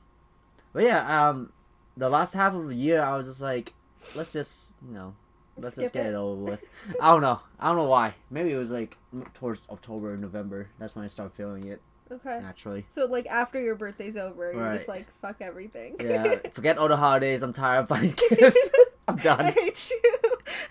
[0.74, 1.30] but yeah.
[1.30, 1.54] Um,
[1.96, 3.74] the last half of the year, I was just like,
[4.16, 5.14] let's just, you know,
[5.56, 6.10] let's just get it.
[6.10, 6.64] it over with.
[7.00, 7.40] I don't know.
[7.60, 8.16] I don't know why.
[8.32, 8.98] Maybe it was like
[9.36, 10.70] towards October, or November.
[10.80, 11.80] That's when I started feeling it
[12.14, 12.86] okay naturally.
[12.88, 14.76] So like after your birthday's over, you're Right.
[14.76, 15.96] just like fuck everything.
[16.00, 17.44] Yeah, forget all the holidays.
[17.44, 18.70] I'm tired of buying gifts.
[19.08, 19.42] I'm done.
[19.42, 20.14] I hate you.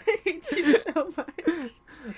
[0.06, 1.70] I hate you so much.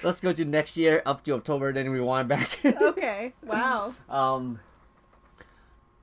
[0.03, 2.59] Let's go to next year up to October, then rewind back.
[2.65, 3.33] Okay.
[3.45, 3.95] Wow.
[4.09, 4.61] um,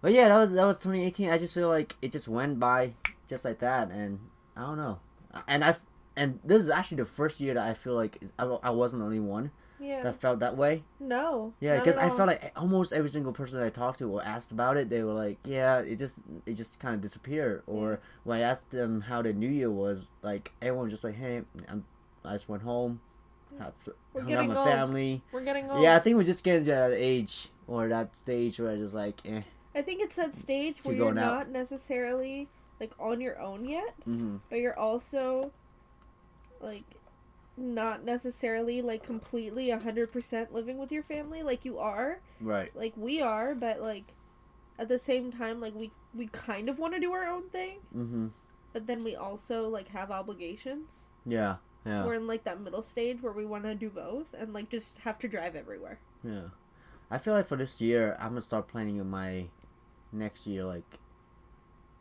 [0.02, 1.30] but yeah, that was that was 2018.
[1.30, 2.94] I just feel like it just went by
[3.28, 4.20] just like that, and
[4.58, 5.00] I don't know.
[5.48, 5.76] And I
[6.18, 9.06] and this is actually the first year that I feel like I, I wasn't the
[9.06, 10.04] only one Yeah.
[10.04, 10.84] that felt that way.
[11.00, 11.54] no.
[11.60, 14.52] Yeah, because I felt like almost every single person that I talked to or asked
[14.52, 18.38] about it, they were like, "Yeah, it just it just kind of disappeared." Or when
[18.38, 21.84] I asked them how the New Year was, like everyone was just like, "Hey, I'm,
[22.24, 23.02] I just went home,
[23.60, 23.74] have,
[24.14, 24.70] We're hung out with my old.
[24.70, 25.82] family." We're getting old.
[25.82, 28.94] Yeah, I think we're just getting to that age or that stage where I just
[28.94, 29.42] like, eh.
[29.74, 31.34] I think it's that stage where you're going out.
[31.34, 32.48] not necessarily
[32.80, 35.52] like on your own yet, hmm but you're also
[36.60, 36.84] like
[37.62, 42.76] not necessarily like completely 100% living with your family like you are Right.
[42.76, 44.14] like we are but like
[44.80, 47.80] at the same time like we we kind of want to do our own thing
[47.94, 48.28] hmm
[48.74, 51.58] but then we also like have obligations Yeah.
[51.86, 52.06] Yeah.
[52.06, 55.00] we're in like that middle stage where we want to do both and like just
[55.00, 56.50] have to drive everywhere Yeah.
[57.10, 59.48] I feel like for this year, I'm gonna start planning in my
[60.14, 60.98] next year, like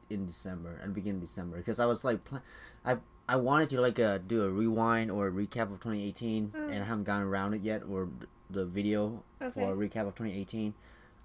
[0.08, 2.42] in December, and beginning December, because I was like, pl-
[2.84, 2.98] I
[3.30, 6.72] I wanted to like uh, do a rewind or a recap of 2018, Mm.
[6.72, 8.08] and I haven't gotten around it yet, or
[8.50, 10.74] the video okay for a recap of 2018.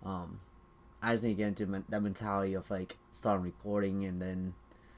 [0.06, 0.39] Um,
[1.02, 4.54] I just need to get into men- that mentality of like starting recording and then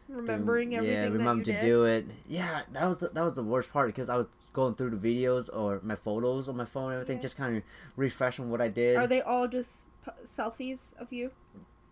[0.10, 2.06] remembering doing- everything Yeah, remember to did do it.
[2.28, 4.98] Yeah, that was the, that was the worst part because I was going through the
[4.98, 7.22] videos or my photos on my phone and everything, Yeah.
[7.22, 7.64] just kind of
[7.96, 8.98] refreshing what I did.
[8.98, 11.32] are they all just p- selfies of you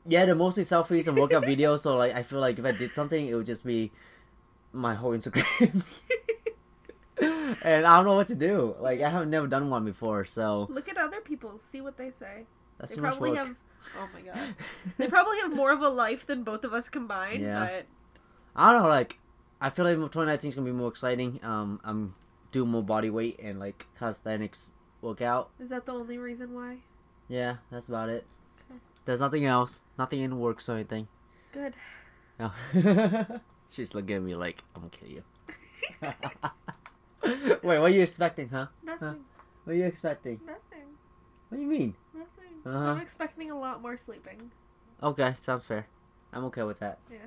[0.06, 1.80] Yeah, they're mostly selfies and workout videos.
[1.82, 3.92] So like, I feel like if I did something, it would just be
[4.76, 5.84] my whole Instagram.
[7.22, 8.76] and I don't know what to do.
[8.80, 12.10] Like I haven't never done one before, so Look at other people, see what they
[12.10, 12.46] say.
[12.80, 13.56] that's they probably have.
[13.98, 14.56] Oh my god,
[14.98, 17.42] they probably have more of a life than both of us combined.
[17.42, 17.60] Yeah.
[17.60, 17.86] But
[18.56, 18.90] I don't know.
[18.90, 19.20] Like
[19.62, 21.40] I feel like 2019 is gonna be more exciting.
[21.44, 22.16] Um, I'm
[22.52, 25.50] doing more body weight and like calisthenics workout.
[25.60, 26.78] is that the only reason why?
[27.28, 28.26] Yeah, that's about it.
[28.70, 28.80] Okay.
[29.06, 29.82] There's nothing else.
[29.98, 31.08] Nothing in works or anything.
[31.52, 31.76] Good.
[32.40, 32.52] No.
[33.76, 35.24] She's looking at me like I'm gonna kill you.
[37.62, 38.68] Wait, what are you expecting, huh?
[38.82, 39.26] Nothing.
[39.66, 40.40] What are you expecting?
[40.46, 40.88] Nothing.
[41.50, 41.96] What do you mean?
[42.14, 42.54] Nothing.
[42.66, 42.92] Uh-huh.
[42.92, 44.52] I'm expecting a lot more sleeping.
[45.04, 45.88] Okay, sounds fair.
[46.32, 47.00] I'm okay with that.
[47.12, 47.18] Yeah.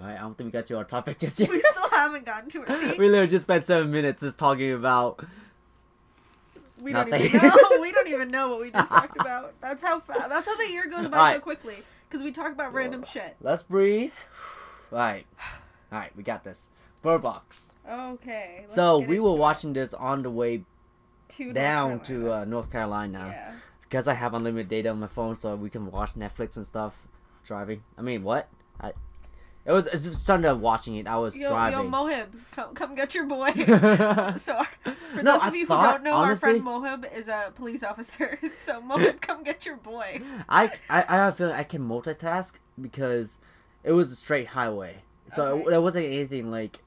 [0.00, 1.50] Alright, I don't think we got to our topic just yet.
[1.50, 2.68] We still haven't gotten to it.
[2.98, 5.24] We literally just spent seven minutes just talking about.
[6.80, 7.56] we don't even know.
[7.80, 9.52] We don't even know what we just talked about.
[9.60, 10.28] That's how fast.
[10.28, 11.78] That's how the year goes by so quickly.
[12.08, 13.36] Because we talk about random shit.
[13.40, 14.12] Let's breathe.
[15.92, 16.06] Alright.
[16.08, 16.68] Alright, we got this.
[17.02, 17.72] Bird Box.
[17.88, 18.64] Okay.
[18.68, 19.38] So we were into it.
[19.40, 20.62] watching this on the way
[21.30, 23.28] To North down to uh, North Carolina.
[23.32, 23.52] yeah.
[23.82, 26.96] because I have unlimited data on my phone, so we can watch Netflix and stuff
[27.44, 27.82] driving.
[27.98, 28.48] I mean, what?
[28.80, 28.92] I
[29.64, 31.06] it was it's just Sunday watching it.
[31.06, 31.90] I was Yo, yo, driving.
[31.90, 33.52] Mohib, come, come get your boy.
[34.36, 36.64] so, our- for No, those I of you who don't know, honestly- our friend
[37.04, 38.38] Mohib is a police officer.
[38.54, 40.20] So, Mohib, come get your boy.
[40.48, 43.38] I, I I have a feeling I can multitask because
[43.84, 45.02] it was a straight highway,
[45.34, 45.70] so Okay.
[45.70, 46.78] there wasn't anything like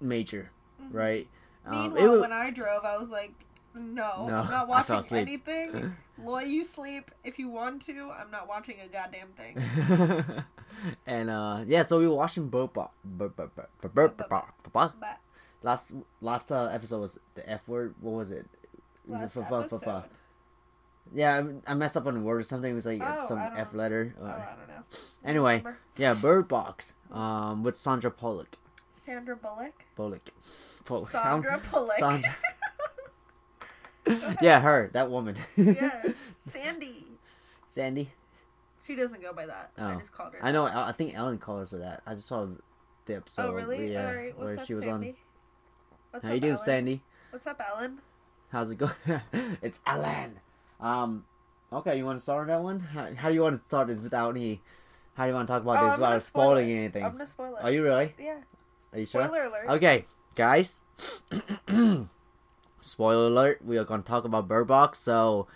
[0.00, 0.50] major,
[0.82, 0.94] Mhm.
[0.94, 1.28] right?
[1.66, 3.32] Um, Meanwhile, was, when I drove, I was like,
[3.74, 5.96] no, No, I'm not watching anything.
[6.22, 8.10] Loy, you sleep if you want to.
[8.10, 9.56] I'm not watching a goddamn thing.
[11.06, 12.48] and uh yeah, so we were watching.
[12.48, 12.70] But
[15.62, 17.94] Last last uh, episode was the F word.
[18.00, 18.46] What was it?
[19.06, 20.04] Last episode.
[21.14, 22.70] Yeah, I I messed up on the word or something.
[22.70, 23.78] It was like uh, Oh, some F know.
[23.78, 24.14] letter.
[24.20, 24.82] Oh, I don't know.
[25.24, 25.58] Anyway.
[25.58, 25.78] Remember?
[25.96, 26.94] yeah, Bird Box.
[27.10, 28.56] Um, with Sandra Bullock.
[28.90, 29.84] Sandra Bullock.
[29.96, 30.28] Bullock.
[30.84, 31.08] Bullock.
[31.10, 31.98] Sandra Bullock.
[31.98, 32.36] Sandra-
[34.42, 34.90] yeah, her.
[34.92, 35.36] That woman.
[35.56, 36.16] yes.
[36.40, 37.06] Sandy.
[37.68, 38.10] Sandy.
[38.84, 39.70] She doesn't go by that.
[39.76, 39.98] I Oh.
[39.98, 40.44] just called her.
[40.44, 40.64] I know.
[40.64, 42.02] I I think Ellen calls her that.
[42.06, 42.46] I just saw
[43.06, 43.50] the episode.
[43.50, 43.92] oh, really?
[43.92, 44.38] Yeah, All right.
[44.38, 45.08] What's where up, she was Sandy?
[45.08, 45.14] on.
[46.10, 46.64] What's How up, you doing, Ellen?
[46.64, 47.02] Sandy?
[47.30, 47.98] What's up, Ellen?
[48.50, 48.92] How's it going?
[49.62, 50.40] it's Ellen.
[50.80, 51.24] Um,
[51.72, 52.80] okay, you want to start on that one?
[52.80, 54.60] How, how do you want to start this without any?
[55.14, 56.76] How do you want to talk about Oh, this without spoiling it.
[56.76, 57.04] anything?
[57.04, 57.64] I'm gonna spoil it.
[57.64, 58.14] Are you really?
[58.18, 58.38] Yeah.
[58.92, 59.24] Are you sure?
[59.24, 59.68] Spoiler alert.
[59.70, 60.82] Okay, guys.
[62.80, 64.98] Spoiler alert, we are going to talk about Bird Box.
[64.98, 65.46] So,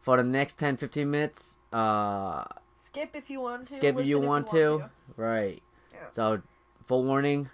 [0.00, 2.44] for the next 10 15 minutes, uh,
[2.78, 3.74] Skip if you want to.
[3.74, 4.90] skip if listen you want to.
[5.16, 5.62] Right.
[5.92, 5.98] Yeah.
[6.10, 6.42] So,
[6.84, 7.48] full warning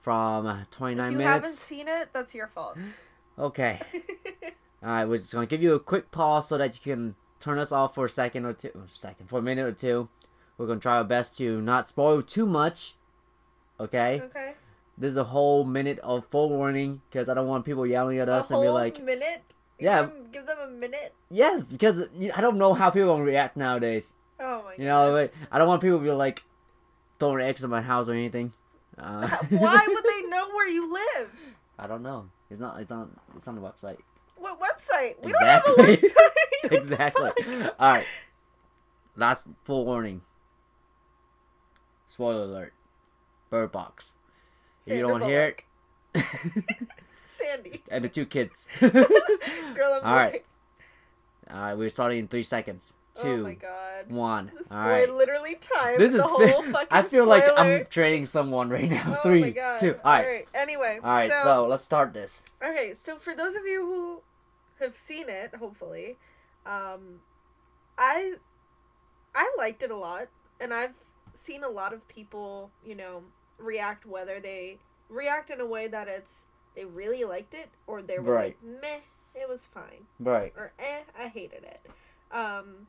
[0.00, 2.76] from uh, 29 If you haven't seen it, that's your fault.
[3.38, 3.80] Okay.
[4.82, 7.58] Alright, we're just going to give you a quick pause so that you can turn
[7.58, 10.08] us off for a second or two, second for a minute or two.
[10.56, 12.94] We're going to try our best to not spoil too much.
[13.78, 14.22] Okay?
[14.24, 14.54] okay.
[14.96, 18.28] This is a whole minute of full warning because I don't want people yelling at
[18.28, 19.42] us a and be like, minute.
[19.78, 20.02] Yeah.
[20.02, 21.14] Give them, give them a minute.
[21.30, 22.02] yes, because
[22.34, 24.16] I don't know how people gonna react nowadays.
[24.38, 25.28] Oh my You know.
[25.50, 26.42] I don't want people to be like
[27.18, 28.52] throwing eggs at my house or anything.
[28.98, 31.30] Uh, Why would they know where you live?
[31.78, 32.28] I don't know.
[32.50, 32.78] It's not.
[32.80, 33.16] It's on.
[33.36, 33.98] It's on the website.
[34.40, 35.22] What website?
[35.22, 35.32] We Exactly.
[35.32, 36.14] don't have a website.
[36.72, 37.30] Exactly.
[37.78, 38.06] All right.
[39.16, 40.20] Last full warning.
[42.08, 42.72] Spoiler alert.
[43.50, 44.14] Bird Box.
[44.86, 45.54] If you don't hear
[46.14, 46.24] it,
[47.26, 47.82] Sandy.
[47.90, 48.66] and the two kids.
[48.80, 50.44] Girl and All right.
[51.52, 52.94] All right, we're starting in three seconds.
[53.18, 54.08] Oh Two, my god.
[54.10, 54.52] one.
[54.56, 56.24] This All boy literally timed This the is.
[56.24, 59.16] whole fucking I feel like I'm training someone right now.
[59.18, 59.80] Oh Three, my god.
[59.80, 59.96] two.
[60.04, 60.46] All right.
[60.54, 61.00] Anyway.
[61.02, 61.30] All right.
[61.42, 62.42] So, let's start this.
[62.62, 64.22] Okay, so for those of you who
[64.80, 66.16] have seen it, hopefully,
[66.66, 67.20] um,
[67.98, 68.34] I
[69.34, 70.28] I liked it a lot,
[70.60, 70.94] and I've
[71.34, 73.22] seen a lot of people, you know,
[73.58, 78.18] react whether they react in a way that it's they really liked it or they
[78.18, 78.56] were Right.
[78.62, 79.00] like meh,
[79.34, 80.52] it was fine, Right.
[80.56, 81.80] or eh, I hated it.
[82.30, 82.86] Um,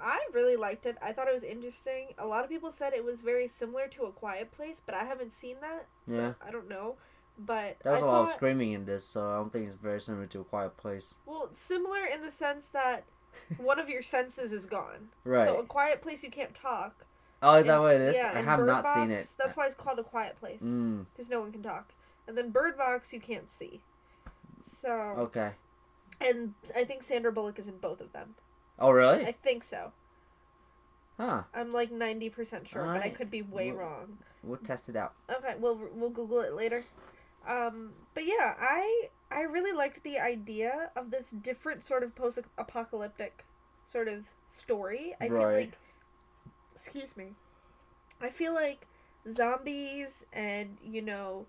[0.00, 0.96] I really liked it.
[1.02, 2.14] I thought it was interesting.
[2.18, 5.04] A lot of people said it was very similar to A Quiet Place, but I
[5.04, 6.34] haven't seen that, so Yeah.
[6.40, 6.96] I don't know.
[7.38, 10.26] But There's a lot of screaming in this, so I don't think it's very similar
[10.26, 11.14] to a quiet place.
[11.26, 13.04] Well, similar in the sense that
[13.56, 15.08] one of your senses is gone.
[15.24, 15.46] Right.
[15.48, 17.06] So a quiet place you can't talk.
[17.42, 18.16] oh, is that what it is?
[18.16, 19.26] Yeah, I have Bird not Box, seen it.
[19.38, 21.92] That's why it's called a quiet place Mm, because no one can talk.
[22.28, 23.80] And then Bird Box you can't see.
[24.58, 25.52] So okay.
[26.20, 28.34] and I think Sandra Bullock is in both of them.
[28.78, 29.24] Oh, really?
[29.26, 29.92] I think so.
[31.18, 31.42] Huh.
[31.54, 34.18] I'm like ninety percent sure, but I could be way Well- wrong.
[34.44, 35.14] We'll test it out.
[35.30, 36.84] Okay, we'll we'll Google it later.
[37.48, 43.44] Um, but yeah, I I really liked the idea of this different sort of post-apocalyptic
[43.86, 45.14] sort of story.
[45.20, 45.72] I feel like,
[46.74, 47.32] excuse me,
[48.20, 48.86] I feel like
[49.30, 51.46] zombies and you know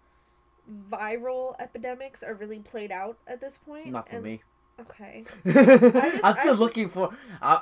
[0.90, 3.88] viral epidemics are really played out at this point.
[3.88, 4.42] Not for and- me.
[4.80, 5.24] Okay.
[5.46, 7.16] I'm I- still looking for.
[7.42, 7.62] I,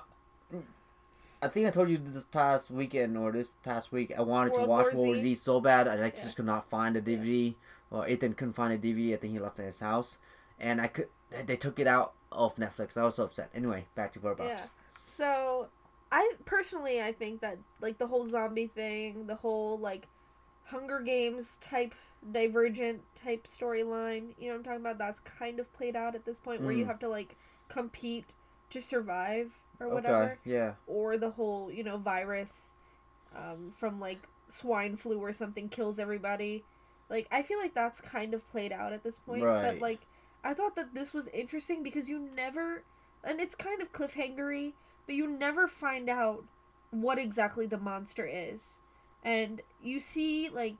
[1.42, 4.64] I think I told you this past weekend or this past week I wanted World
[4.64, 5.22] to watch War World War Z.
[5.22, 6.10] Z so bad I Yeah.
[6.12, 7.56] just could not find the DVD.
[7.92, 9.14] Or Ethan couldn't find the DVD.
[9.14, 10.18] I think he left it in his house,
[10.60, 11.10] and I could.
[11.46, 12.96] They took it out of Netflix.
[12.98, 13.50] I was so upset.
[13.54, 14.50] Anyway, back to Bird Box.
[14.50, 14.66] Yeah.
[15.02, 15.68] So,
[16.12, 20.08] I personally I think that like the whole zombie thing, the whole like
[20.66, 21.94] Hunger Games type
[22.32, 24.98] divergent type storyline, you know what I'm talking about?
[24.98, 26.88] That's kind of played out at this point where you Mm.
[26.88, 27.36] have to like
[27.68, 28.26] compete
[28.70, 29.94] to survive or Okay.
[29.96, 30.74] whatever, Yeah.
[30.88, 32.74] or the whole you know virus
[33.36, 36.64] um, from like swine flu or something kills everybody.
[37.12, 40.00] Like I feel like that's kind of played out at this point, but like
[40.44, 42.84] I thought that this was interesting because you never,
[43.24, 44.74] and it's kind of cliffhangery,
[45.06, 46.46] but you never find out
[46.90, 48.82] what exactly the monster is,
[49.24, 50.78] and you see like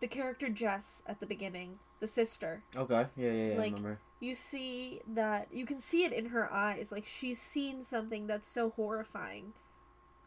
[0.00, 2.62] the character Jess at the beginning, the sister.
[2.74, 3.06] Okay.
[3.16, 3.30] Yeah.
[3.30, 3.48] Yeah.
[3.48, 3.54] Yeah.
[3.54, 3.98] I Like- remember.
[4.20, 8.48] You see that you can see it in her eyes, like she's seen something that's
[8.48, 9.52] so horrifying,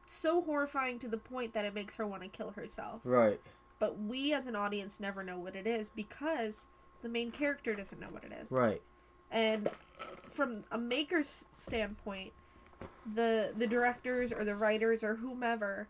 [0.06, 3.02] so horrifying to the point that it makes her want to kill herself.
[3.04, 3.42] Right.
[3.82, 6.67] But we as an audience never know what it is because
[7.02, 8.52] the main character doesn't know what it is.
[8.52, 8.80] Right.
[9.32, 9.67] And
[10.30, 12.32] from a maker's standpoint,
[13.15, 15.88] the the directors or the writers or whomever,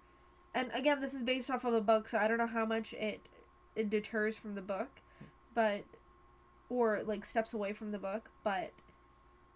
[0.56, 2.93] and again, this is based off of a book, so I don't know how much
[2.93, 3.19] it
[3.75, 5.01] it deters from the book,
[5.54, 5.84] but
[6.69, 8.71] or like steps away from the book, but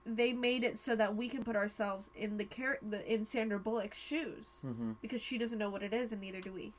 [0.06, 3.60] they made it so that we can put ourselves in the char- the in Sandra
[3.60, 6.74] Bullock's shoes hmm because she doesn't know what it is and neither do we.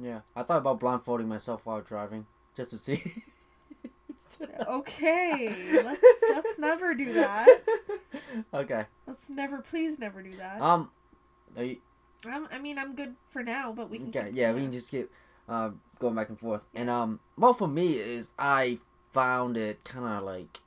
[0.00, 0.20] Yeah.
[0.34, 3.24] I thought about blindfolding myself while driving just to see.
[4.68, 7.48] Okay, let's let's never do that.
[8.54, 8.84] okay.
[9.04, 10.62] Let's never, please, never do that.
[10.62, 10.90] Um.
[11.56, 11.78] Are you,
[12.24, 14.08] I'm, I mean, I'm good for now, but we can.
[14.08, 15.10] Okay, yeah, we can just keep
[15.48, 16.62] uh, going back and forth.
[16.74, 18.78] And um, well, for me is I
[19.12, 20.60] found it kind of like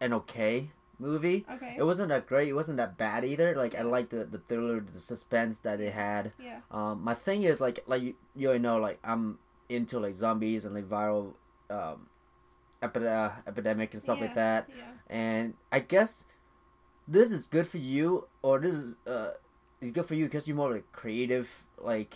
[0.00, 1.46] an okay movie.
[1.50, 1.74] Okay.
[1.78, 2.48] It wasn't that great.
[2.48, 3.54] It wasn't that bad either.
[3.54, 6.32] Like I liked the the thriller, the suspense that it had.
[6.42, 6.60] yeah.
[6.70, 10.64] Um, my thing is like like you, you already know like I'm into like zombies
[10.64, 11.34] and like viral
[11.70, 12.08] um,
[12.82, 14.24] epi- uh, epidemic and stuff Yeah.
[14.24, 14.68] like that.
[14.76, 14.84] Yeah.
[15.10, 16.24] And I guess
[17.06, 19.30] this is good for you, or this is uh,
[19.80, 22.14] it's good for you because you're more like creative, like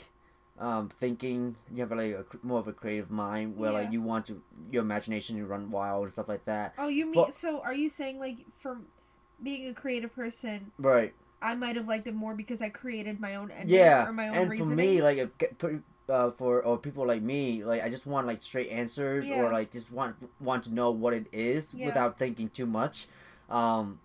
[0.62, 1.56] um, thinking.
[1.74, 3.78] You have like a, more of a creative mind where Yeah.
[3.80, 6.74] like you want to your imagination to run wild and stuff like that.
[6.78, 7.60] Oh, you mean Well- so?
[7.60, 8.86] Are you saying like from
[9.42, 11.12] being a creative person, Right.
[11.42, 14.06] I might have liked it more because I created my own ending Yeah.
[14.08, 14.70] or my own And reasoning?
[14.70, 15.80] for me, like pretty.
[16.08, 19.40] Uh, for or people like me, like I just want like straight answers, Yeah.
[19.40, 21.86] or like just want want to know what it is Yeah.
[21.86, 23.06] without thinking too much.
[23.48, 24.00] Um,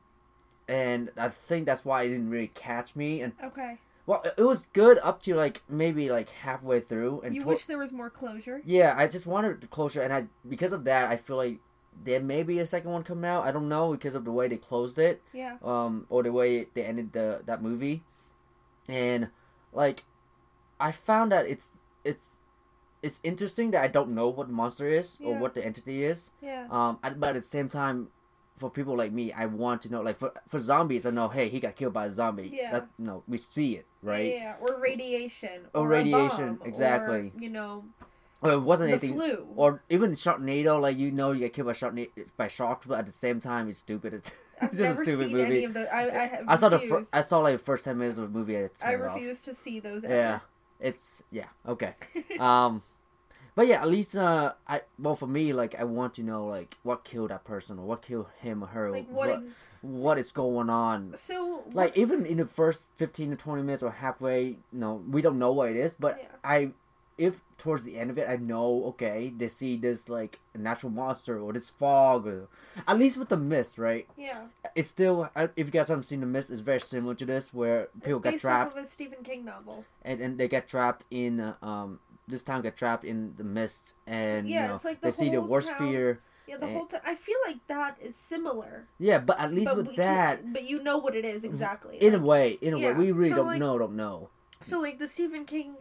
[0.68, 3.22] and I think that's why it didn't really catch me.
[3.22, 3.80] And okay.
[4.08, 7.78] Well, it- was good up to like maybe like halfway through, and You wish there
[7.78, 8.62] was more closure.
[8.66, 11.60] yeah, I just wanted the closure, and I because of that, I feel like
[12.04, 13.44] there may be a second one coming out.
[13.46, 15.58] I don't know because of the way they closed it, Yeah.
[15.64, 18.02] um, or the way they ended the that movie,
[18.88, 19.28] and
[19.74, 20.04] like
[20.80, 22.38] I found that it's it's
[23.04, 26.32] it's interesting that I don't know what the monster is or what the entity is,
[26.42, 26.68] Yeah.
[26.72, 28.10] um, but at the same time.
[28.58, 30.02] For people like me, I want to know.
[30.02, 31.30] Like for for zombies, I know.
[31.30, 32.50] Hey, he got killed by a zombie.
[32.54, 32.72] Yeah.
[32.72, 34.34] That, no, we see it, right?
[34.34, 34.56] Yeah.
[34.60, 35.62] Or radiation.
[35.76, 37.32] Or a radiation, bomb, exactly.
[37.36, 37.86] Or, you know,
[38.42, 39.14] Or it wasn't anything.
[39.14, 39.48] flu.
[39.56, 43.06] Or even Sharknado, like you know, you get killed by Sharknado by sharks, but at
[43.06, 44.14] the same time, it's stupid.
[44.60, 45.56] It's, it's just a stupid seen movie.
[45.58, 45.96] any of the.
[45.96, 48.40] I I, I saw the fir- I saw like the first ten minutes of the
[48.40, 48.58] movie.
[48.58, 49.16] I, I turned it off.
[49.16, 50.04] refuse to see those.
[50.04, 50.40] Yeah,
[50.80, 51.94] it's yeah okay.
[52.40, 52.82] um,
[53.58, 56.78] but yeah, at least uh, I well for me like I want to know like
[56.84, 58.92] what killed that person or what killed him or her.
[58.92, 59.30] like what?
[59.30, 59.50] what, Ex-
[59.82, 61.14] what is going on?
[61.16, 65.02] so Like what, even in the first fifteen to twenty minutes or halfway, you know,
[65.10, 66.28] we don't know what it is, but Yeah.
[66.44, 66.72] I.
[67.18, 71.40] If towards the end of it, I know okay, they see this like natural monster
[71.40, 72.48] or this fog, or
[72.88, 74.06] at least with the mist, right?
[74.16, 74.42] yeah,
[74.76, 77.88] It's still if you guys haven't seen the mist, it's very similar to this where
[78.04, 79.84] people it's get based trapped off of a Stephen King novel.
[80.06, 83.94] and, and they get trapped in uh, um this town get trapped in the mist
[84.06, 86.74] and yeah, you know it's like they see the worst town- fear Yeah, the Eh.
[86.74, 87.02] whole time.
[87.06, 88.88] I feel like that is similar.
[89.00, 91.98] yeah but at least but with that can't- but you know what it is exactly.
[91.98, 94.30] in a way in a Yeah, way we really so, don't like- know don't know
[94.62, 95.76] So like the Stephen King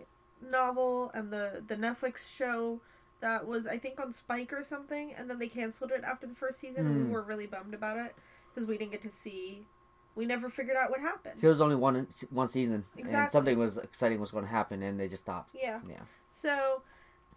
[0.50, 2.80] novel and the the Netflix show
[3.20, 6.34] that was I think on Spike or something, and then they canceled it after the
[6.34, 7.04] first season, and Hmm.
[7.06, 8.14] we were really bummed about it
[8.54, 9.66] because we didn't get to see.
[10.14, 11.40] We never figured out what happened.
[11.40, 13.32] there was only one one season and Exactly.
[13.36, 15.80] something was exciting was going to happen and they just stopped Yeah.
[15.88, 16.82] yeah So,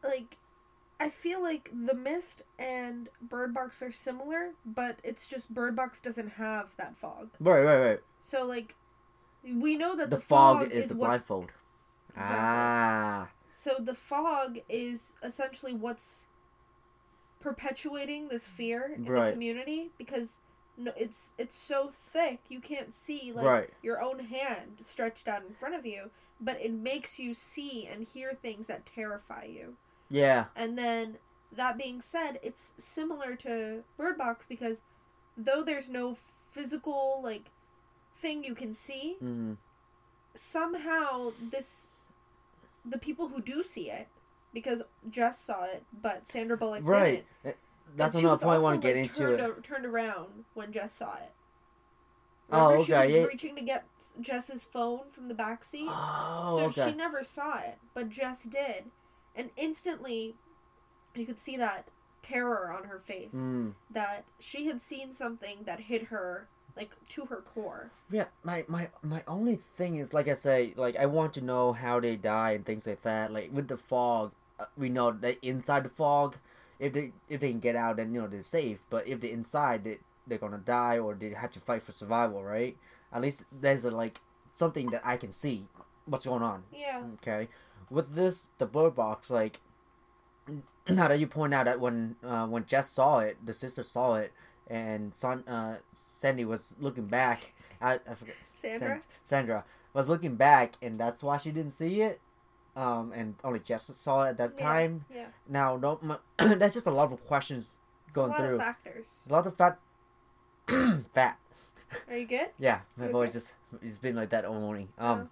[0.04, 0.38] like,
[1.00, 6.00] I feel like The Mist and Bird Box are similar, but it's just Bird Box
[6.02, 7.30] doesn't have that fog.
[7.40, 8.76] right right right So like,
[9.44, 11.52] we know that the, the, fog, is, the blindfold
[12.10, 12.38] Exactly.
[12.40, 16.26] ah So the fog is essentially what's
[17.40, 20.42] perpetuating this fear in the community because
[20.78, 23.70] no, it's it's so thick you can't see like Right.
[23.82, 26.10] your own hand stretched out in front of you,
[26.42, 29.76] but it makes you see and hear things that terrify you.
[30.10, 31.18] yeah And then
[31.56, 34.84] that being said, it's similar to Bird Box because
[35.38, 37.46] though there's no physical like
[38.16, 39.58] thing you can see, mm,
[40.34, 41.90] somehow this
[42.86, 44.08] the people who do see it
[44.54, 47.58] because Jess saw it, but Sandra Bullock right didn't.
[47.96, 50.94] That's another point i want to get like, into turned, a- turned around when Jess
[50.94, 51.32] saw it.
[52.52, 53.24] Oh, Remember she was yeah.
[53.26, 53.86] reaching to get
[54.22, 55.88] Jess's phone from the back seat.
[55.90, 58.86] oh so okay she never saw it, but Jess did,
[59.36, 60.36] and instantly,
[61.16, 61.88] you could see that
[62.22, 63.36] terror on her face.
[63.36, 63.74] mm.
[63.92, 67.92] That she had seen something that hit her like to her core.
[68.10, 71.74] Yeah, my, my my only thing is like I say, like I want to know
[71.74, 73.32] how they die and things like that.
[73.34, 76.36] Like with the fog, uh, we know that inside the fog,
[76.80, 78.80] if they if they can get out, then you know they're safe.
[78.90, 79.98] But if they're inside, they
[80.30, 82.78] they're gonna die or they have to fight for survival, right?
[83.12, 84.20] At least there's a, like
[84.56, 85.68] something that I can see
[86.06, 86.64] what's going on.
[86.74, 87.02] Yeah.
[87.16, 87.48] Okay,
[87.90, 89.60] with this the bird box, like
[90.90, 94.16] now that you point out that when uh, when Jess saw it, the sister saw
[94.16, 94.32] it,
[94.68, 95.78] and son uh,
[96.18, 97.52] Sandy was looking back.
[97.82, 98.36] I, I forget.
[98.56, 98.80] Sandra.
[98.90, 99.64] San- Sandra
[99.94, 102.20] was looking back, and that's why she didn't see it.
[102.76, 105.06] Um, and only Jess saw it at that Yeah, time.
[105.14, 105.26] Yeah.
[105.48, 106.02] Now, don't.
[106.38, 107.72] that's just a lot of questions
[108.14, 108.56] going A lot through.
[108.56, 109.24] of factors.
[109.30, 109.80] a lot of fat.
[111.14, 111.38] fat.
[112.08, 112.50] Are you good?
[112.60, 114.90] Yeah, my You voice just it's been like that all morning.
[115.00, 115.08] Oh.
[115.12, 115.30] Um,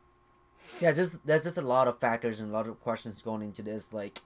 [0.82, 3.62] yeah, just there's just a lot of factors and a lot of questions going into
[3.62, 3.94] this.
[3.94, 4.20] Like,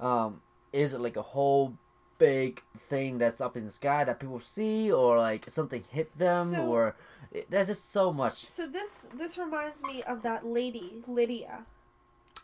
[0.00, 0.40] um,
[0.72, 1.74] is it like a whole
[2.18, 6.50] big thing that's up in the sky that people see, or like something hit them,
[6.50, 6.96] So- or
[7.32, 8.46] it, there's just so much.
[8.46, 11.64] So this this reminds me of that lady Lydia.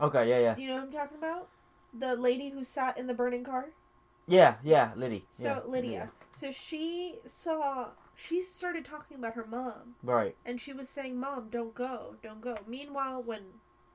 [0.00, 1.48] Okay, yeah, yeah, Do you know who I'm talking about?
[1.96, 3.66] The lady who sat in the burning car.
[4.26, 5.26] Yeah, yeah, Liddy.
[5.30, 6.10] So yeah, Lydia.
[6.32, 7.88] So she saw.
[8.14, 10.36] She started talking about her mom, Right.
[10.44, 13.42] and she was saying, "Mom, don't go, don't go." Meanwhile, when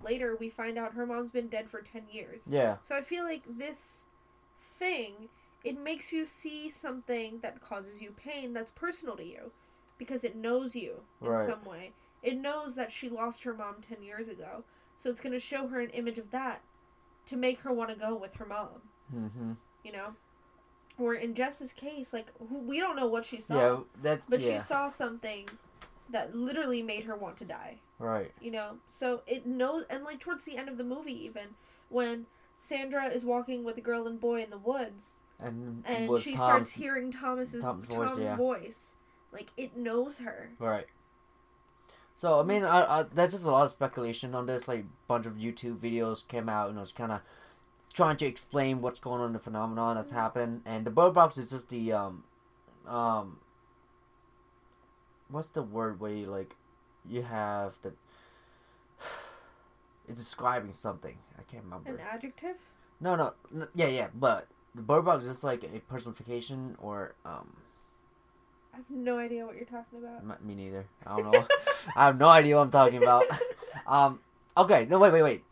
[0.02, 2.48] later we find out her mom's been dead for ten years.
[2.48, 2.78] Yeah.
[2.84, 4.06] So I feel like this
[4.60, 5.30] thing
[5.64, 9.52] it makes you see something that causes you pain that's personal to you
[9.98, 11.46] because it knows you in Right.
[11.46, 11.94] some way.
[12.22, 14.64] It knows that she lost her mom 10 years ago.
[14.98, 16.62] So it's going to show her an image of that
[17.26, 18.82] to make her want to go with her mom,
[19.14, 19.54] Mm-hmm.
[19.88, 20.14] You know?
[21.00, 23.78] Or in Jess's case, like who, we don't know what she saw, Yeah.
[24.02, 24.22] That.
[24.28, 24.58] but yeah.
[24.58, 25.48] she saw something
[26.10, 28.32] that literally made her want to die Right.
[28.40, 31.44] you know so it knows and like towards the end of the movie even
[31.90, 32.26] when
[32.58, 35.84] sandra is walking with a girl and boy in the woods And.
[35.86, 38.36] and she Tom's- starts hearing thomas's Tom's tom's, voice, yeah.
[38.38, 38.94] voice
[39.34, 40.86] like it knows her Right.
[42.16, 44.68] So I mean, I, I, there's just a lot of speculation on this.
[44.68, 47.22] Like, bunch of YouTube videos came out, and it was kind of
[47.98, 50.62] trying to explain what's going on, the phenomenon that's happened.
[50.66, 52.24] And the bird box is just the um,
[52.88, 53.40] um,
[55.30, 56.56] what's the word where you like,
[57.10, 57.92] you have the.
[60.10, 61.18] It's describing something.
[61.38, 61.90] I can't remember.
[61.90, 62.56] an adjective
[63.02, 67.14] No, no, n- yeah, yeah, but the bird box is just like a personification or
[67.26, 67.58] um.
[68.74, 70.86] i have no idea what you're talking about Not me neither.
[71.06, 71.46] I don't know.
[71.94, 73.26] I have no idea what I'm talking about.
[73.86, 74.20] Um.
[74.58, 74.86] Okay.
[74.90, 75.00] No.
[75.00, 75.14] Wait.
[75.14, 75.22] Wait.
[75.22, 75.44] Wait.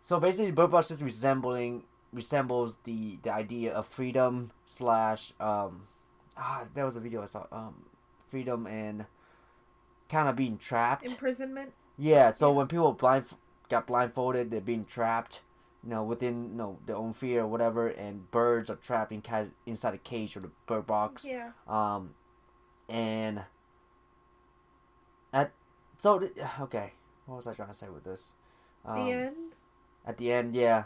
[0.00, 5.88] So basically, Bird Box is resembling resembles the the idea of freedom slash um
[6.36, 7.86] ah there was a video I saw um
[8.30, 9.06] freedom and
[10.08, 11.04] kind of being trapped.
[11.06, 11.72] Imprisonment.
[11.98, 12.56] Yeah, so Yeah.
[12.58, 13.24] when people blind
[13.68, 15.40] got blindfolded, they're being trapped,
[15.82, 19.22] you know, within you know their own fear or whatever, and birds are trapped in
[19.22, 21.24] ca- inside a cage or the bird box.
[21.24, 21.52] Yeah.
[21.66, 22.14] Um,
[22.88, 23.44] and
[25.32, 25.52] at
[25.96, 26.20] so
[26.60, 26.92] okay,
[27.26, 28.34] what was I trying to say with this?
[28.84, 29.36] Um, the end.
[30.04, 30.84] At the end, yeah.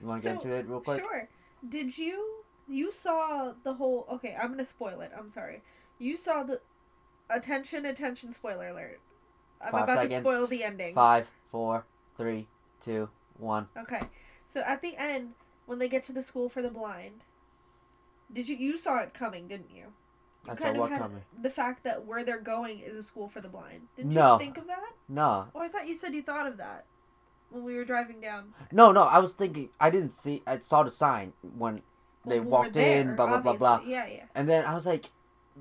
[0.00, 1.00] You want to get So, into it real quick?
[1.00, 1.28] Sure.
[1.68, 5.10] Did you you saw the whole okay, I'm gonna spoil it.
[5.16, 5.62] I'm sorry.
[5.98, 6.60] You saw the
[7.30, 9.00] attention, attention, spoiler alert.
[9.60, 10.94] I'm Five about to spoil the ending.
[10.94, 11.84] Five, four,
[12.16, 12.46] three,
[12.80, 13.66] two, one.
[13.76, 14.00] Okay.
[14.46, 15.32] So at the end,
[15.66, 17.24] when they get to the school for the blind,
[18.32, 19.86] did you you saw it coming, didn't you?
[20.46, 21.22] You I saw what had coming.
[21.42, 23.88] the fact that where they're going is a school for the blind.
[23.96, 24.34] Didn't No.
[24.34, 24.92] you think of that?
[25.08, 26.84] No, Oh, I thought you said you thought of that
[27.50, 28.52] when we were driving down.
[28.72, 29.02] no, no.
[29.02, 29.70] I was thinking.
[29.80, 30.42] I didn't see.
[30.46, 31.82] I saw the sign when
[32.26, 33.06] they When we walked in.
[33.08, 33.80] there, Blah blah blah blah.
[33.86, 34.24] Yeah, yeah.
[34.34, 35.10] And then I was like,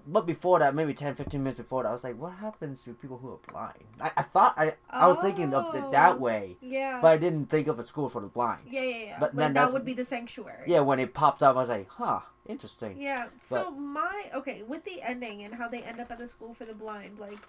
[0.05, 2.93] but before that, maybe 10, 15 minutes before that, I was like, what happens to
[2.93, 3.83] people who are blind?
[3.99, 5.91] I, I thought I I was thinking of it Oh.
[5.91, 6.99] that way, Yeah.
[7.01, 8.61] but I didn't think of a school for the blind.
[8.69, 9.17] yeah, yeah, yeah.
[9.19, 10.65] but like then that would be the sanctuary.
[10.67, 13.01] Yeah, when it popped up, I was like, huh, interesting.
[13.01, 13.27] Yeah.
[13.39, 16.65] So my okay with the ending and how they end up at the school for
[16.65, 17.39] the blind, like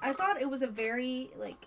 [0.00, 1.66] I thought it was a very like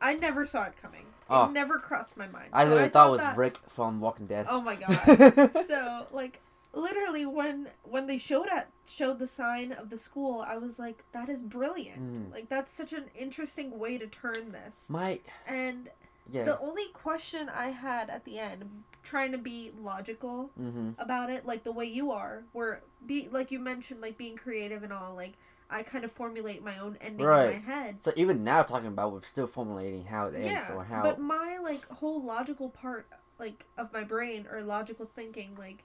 [0.00, 1.04] I never saw it coming.
[1.30, 1.50] It Oh.
[1.50, 2.50] never crossed my mind.
[2.52, 4.46] I So literally thought it was that- Rick from Walking Dead.
[4.48, 5.52] Oh my god.
[5.66, 6.40] so like
[6.72, 11.02] literally when when they showed at showed the sign of the school, I was like,
[11.12, 12.00] that is brilliant.
[12.00, 12.32] Mm.
[12.32, 14.90] Like that's such an interesting way to turn this.
[14.90, 15.88] My And
[16.30, 16.44] yeah.
[16.44, 18.68] the only question I had at the end,
[19.02, 20.90] trying to be logical mm-hmm.
[20.98, 24.82] about it, like the way you are, where be like you mentioned, like being creative
[24.82, 25.34] and all, like
[25.70, 27.46] I kind of formulate my own ending Right.
[27.46, 28.02] in my head.
[28.02, 31.02] So even now, talking about, we're still formulating how it ends yeah, or how.
[31.02, 33.06] but my like whole logical part,
[33.38, 35.82] like of my brain or logical thinking, like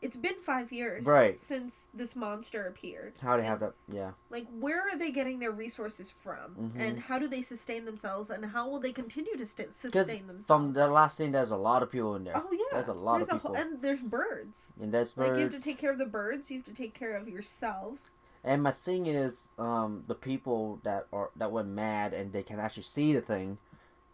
[0.00, 1.36] it's been five years Right.
[1.36, 3.14] since this monster appeared.
[3.20, 3.72] how do they have that?
[3.88, 4.12] Yeah.
[4.30, 6.78] like where are they getting their resources from, Mhm.
[6.80, 10.46] and how do they sustain themselves, and how will they continue to st- sustain themselves?
[10.46, 12.92] from the last scene, there's a lot of people in there, Oh yeah, There's a
[12.92, 13.56] lot of There's people.
[13.56, 14.72] whole, and there's birds.
[14.80, 16.48] and that's Like you have to take care of the birds.
[16.48, 18.12] You have to take care of yourselves.
[18.44, 22.58] And my thing is, um, the people that are that went mad and they can
[22.60, 23.58] actually see the thing,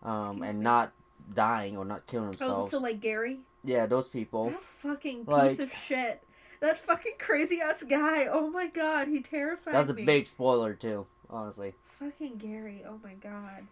[0.03, 0.65] um, Excuse and me?
[0.65, 0.93] not
[1.35, 2.71] dying or not killing Oh, themselves.
[2.71, 4.51] so like Gary, yeah, those people.
[4.51, 6.23] that fucking piece Like- of shit.
[6.61, 8.27] That fucking crazy ass guy.
[8.27, 10.05] Oh my god, he terrified That's a me.
[10.07, 11.75] big spoiler too, honestly.
[11.99, 12.83] Fucking Gary.
[12.89, 13.67] Oh my god.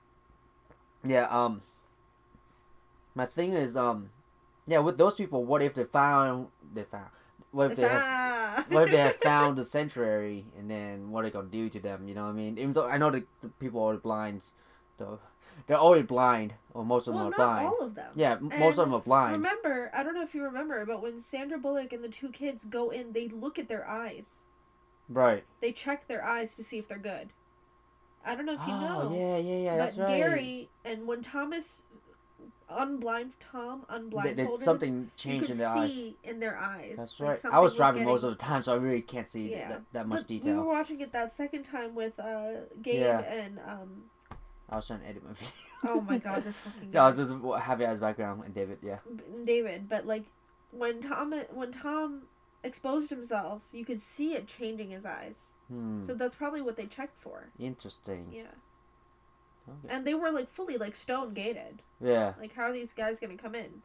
[1.03, 1.27] Yeah.
[1.31, 1.63] Um.
[3.15, 4.11] My thing is, um,
[4.67, 7.09] yeah, with those people, what if they found they found?
[7.51, 8.03] What if they have?
[8.69, 11.81] What if they have found the sanctuary, and then what are they gonna do to
[11.81, 12.09] them?
[12.09, 12.59] You know what I mean?
[12.59, 14.45] Even though I know the, the people are blind,
[14.99, 15.19] though
[15.67, 17.67] they're already blind, or most of them well, are not blind.
[17.67, 18.13] all of them.
[18.15, 19.33] Yeah, m- most of them are blind.
[19.33, 22.65] Remember, I don't know if you remember, but when Sandra Bullock and the two kids
[22.65, 24.45] go in, they look at their eyes.
[25.09, 25.45] Right.
[25.61, 27.29] They check their eyes to see if they're good.
[28.25, 29.17] I don't know if you oh, know.
[29.17, 29.71] yeah, yeah, yeah.
[29.73, 30.09] but That's right.
[30.09, 31.83] Gary and when Thomas
[32.79, 33.95] unblind Tom They-
[34.35, 35.91] they- unblindfolded, something you changed could in their eyes.
[35.91, 36.95] see in their eyes.
[36.97, 37.53] That's like right.
[37.55, 39.69] I was driving most getting- of the time, so I really can't see Yeah.
[39.69, 40.57] that, that much but We detail.
[40.57, 43.21] were watching it that second time with uh, Gabe Yeah.
[43.21, 44.05] and um.
[44.71, 45.51] I was trying to edit my video.
[45.85, 46.91] Oh my god, this fucking.
[46.93, 48.79] yeah, I was just having as background and David.
[48.83, 48.99] Yeah.
[49.45, 50.25] David, but like
[50.71, 52.23] when Tom when Tom
[52.65, 55.57] exposed himself, you could see it changing his eyes.
[55.69, 56.01] Hmm.
[56.01, 57.49] So that's probably what they checked for.
[57.59, 58.29] Interesting.
[58.33, 58.45] Yeah,
[59.69, 59.95] Okay.
[59.95, 61.83] and they were like fully like stone gated.
[62.01, 62.33] Yeah.
[62.41, 63.83] Like how are these guys gonna come in?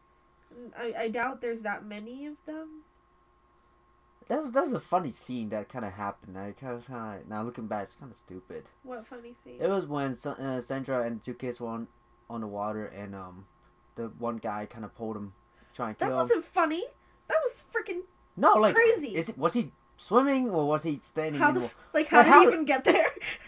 [0.77, 2.81] I, I doubt there's that many of them.
[4.27, 6.37] That was that was a funny scene that kind of happened.
[6.37, 6.89] I kind of
[7.29, 8.65] now looking back, it's kind of stupid.
[8.83, 9.57] What funny scene?
[9.61, 11.87] It was when uh, Sandra and two kids were on,
[12.29, 13.45] on the water, and um,
[13.95, 15.33] the one guy kind of pulled him,
[15.73, 16.17] trying to that kill him.
[16.17, 16.83] wasn't funny.
[17.29, 18.01] That was freaking
[18.35, 19.15] No, like crazy.
[19.15, 21.39] Is it, was he swimming or was he standing?
[21.39, 23.07] how the f- like how did how- he even get there?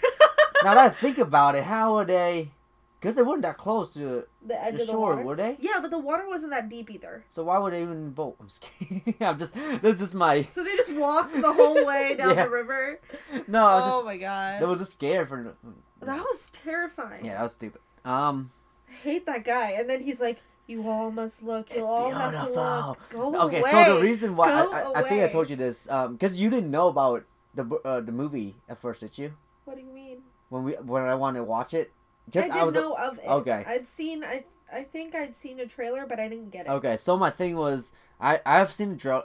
[0.63, 2.51] now that I think about it, how were they?
[2.99, 5.21] Because they weren't that close to the edge the of the shore, water.
[5.23, 5.55] were they?
[5.61, 7.23] Yeah, but the water wasn't that deep either.
[7.33, 8.35] So why would they even boat?
[8.41, 9.15] I'm just kidding.
[9.21, 9.53] I'm just.
[9.81, 10.43] This is my.
[10.49, 12.43] So they just walked the whole way down Yeah.
[12.43, 12.99] the river.
[13.47, 14.05] No, I was oh just.
[14.05, 14.61] my god.
[14.61, 15.55] I was just scared for.
[16.01, 17.23] That was terrifying.
[17.25, 17.79] Yeah, that was stupid.
[18.03, 18.51] Um.
[18.89, 19.71] I hate that guy.
[19.71, 21.73] And then he's like, "You all must look.
[21.73, 23.09] You all have to look.
[23.11, 25.89] Go Okay, away." so the reason why I, I, I think I told you this,
[25.89, 27.23] um, because you didn't know about
[27.55, 29.31] the uh, the movie at first, did you?
[29.63, 30.17] What do you mean?
[30.49, 31.91] When we when I wanted to watch it,
[32.27, 33.27] I just didn't I was know of it.
[33.27, 33.63] okay.
[33.67, 34.23] I'd seen.
[34.23, 36.69] I I think I'd seen a trailer, but I didn't get it.
[36.69, 36.97] okay.
[36.97, 39.23] So my thing was, I I've seen drill.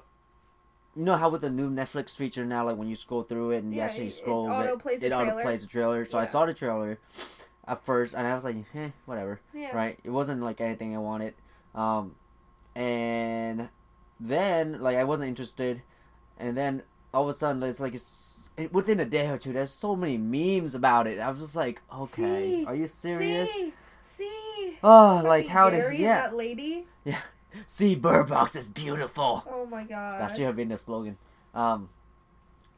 [0.96, 3.64] You know how with the new Netflix feature now, like when you scroll through it
[3.64, 6.04] and you actually it- it scroll, auto plays it auto plays the trailer.
[6.04, 6.98] So I saw the trailer
[7.66, 9.40] at first, and I was like, eh, whatever.
[9.52, 9.74] Yeah.
[9.74, 9.98] right?
[10.04, 11.34] It wasn't like anything I wanted.
[11.74, 12.14] Um,
[12.76, 13.68] and
[14.20, 15.82] then like I wasn't interested,
[16.38, 18.33] and then all of a sudden it's like it's
[18.70, 19.52] within a day or two.
[19.52, 21.18] There's so many memes about it.
[21.18, 22.64] I was just like, okay, See?
[22.66, 23.52] are you serious?
[23.52, 24.78] See, see.
[24.82, 26.26] Oh, like how did yeah?
[26.26, 26.86] that lady.
[27.04, 27.20] Yeah,
[27.66, 29.44] see, Bird Box is beautiful.
[29.48, 30.20] Oh my god.
[30.20, 31.16] That should have been the slogan.
[31.54, 31.88] Um,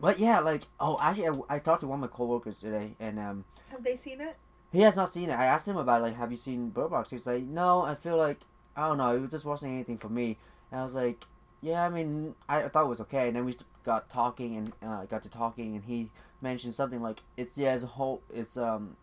[0.01, 3.19] but yeah, like oh, actually, I, I talked to one of my coworkers today, and
[3.19, 4.37] um, Have they seen it?
[4.73, 5.35] he has not seen it.
[5.35, 7.11] I asked him about like, have you seen Bird Box?
[7.11, 8.41] He's like, no, I feel like
[8.77, 9.15] I don't know.
[9.17, 10.37] It was just wasn't anything for me.
[10.71, 11.25] And I was like,
[11.67, 13.27] yeah, I mean, I, thought it was okay.
[13.27, 16.11] And then we got talking and uh, got to talking, and he
[16.41, 18.97] mentioned something like it's yeah, as a whole, it's um,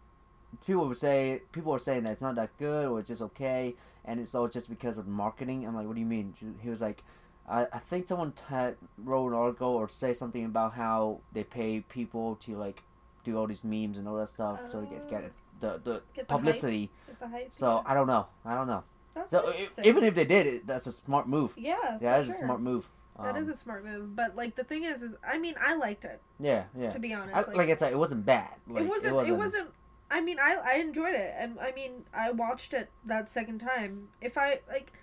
[0.65, 3.75] people would say people were saying that it's not that good or it's just okay,
[4.05, 5.67] and it's all just because of marketing.
[5.67, 6.33] I'm like, what do you mean?
[6.61, 7.03] He was like.
[7.45, 11.81] I, I think someone had wrote an article or say something about how they pay
[11.81, 12.83] people to like
[13.25, 16.01] do all these memes and all that stuff so they get get it, the the
[16.13, 16.39] Get the hype.
[16.39, 16.89] publicity.
[17.19, 17.47] The hype.
[17.51, 17.91] So yeah.
[17.91, 18.27] I don't know.
[18.45, 18.85] I don't know.
[19.13, 19.53] That's So,
[19.83, 21.53] even if they did it, that's a smart move.
[21.57, 22.35] yeah, Yeah, that's sure.
[22.35, 22.87] a smart move.
[23.21, 25.75] That Um, is a smart move, but like the thing is, is I mean, I
[25.75, 26.89] liked it yeah, yeah.
[26.89, 27.35] to be honest.
[27.35, 28.49] I, like, like I said, it wasn't bad.
[28.67, 29.27] Like, it wasn't.
[29.27, 29.69] It wasn't.
[30.09, 34.09] I mean, I I enjoyed it, and I mean, I watched it that second time.
[34.19, 34.93] If I like,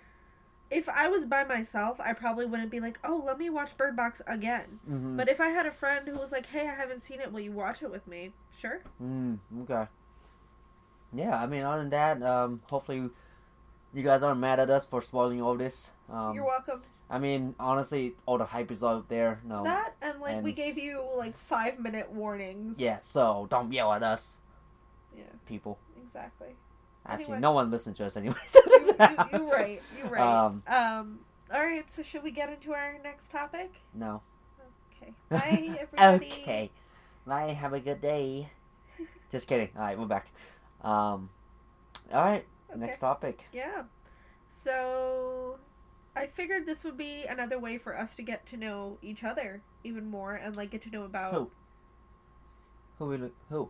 [0.69, 3.95] if I was by myself, I probably wouldn't be like, oh, let me watch Bird
[3.95, 4.79] Box again.
[4.89, 5.15] Mhm.
[5.15, 7.39] But if I had a friend who was like, hey, I haven't seen it, will
[7.39, 8.33] you watch it with me?
[8.57, 8.81] Sure.
[9.01, 9.87] Mm, okay.
[11.13, 13.09] Yeah, I mean, other than that, um, hopefully
[13.93, 15.91] you guys aren't mad at us for spoiling all this.
[16.09, 16.81] Um, You're welcome.
[17.09, 19.41] I mean, honestly, all the hype is out there.
[19.43, 19.63] No.
[19.65, 22.79] that and like we gave you like five minute warnings.
[22.79, 24.37] Yeah, so don't yell at us,
[25.15, 25.23] Yeah.
[25.45, 25.77] people.
[26.01, 26.55] Exactly.
[27.05, 27.39] Actually, Anyway.
[27.39, 28.35] no one listens to us anyway.
[28.45, 28.95] So you,
[29.33, 29.81] you right.
[29.97, 30.21] You right.
[30.45, 31.19] Um, Um.
[31.53, 31.89] All right.
[31.91, 33.81] So should we get into our next topic?
[33.93, 34.21] no.
[35.01, 35.13] Okay.
[35.29, 36.31] Bye, everybody.
[36.43, 36.71] okay.
[37.25, 37.47] Bye.
[37.53, 38.47] Have a good day.
[39.31, 39.69] Just kidding.
[39.75, 40.27] All right, we're back.
[40.83, 41.29] Um,
[42.13, 42.45] all right.
[42.73, 42.79] Okay.
[42.79, 43.45] Next topic.
[43.51, 43.83] Yeah.
[44.49, 45.59] So
[46.15, 49.61] I figured this would be another way for us to get to know each other
[49.83, 51.51] even more and like get to know about Who?
[52.97, 53.05] Who?
[53.07, 53.69] We look, who?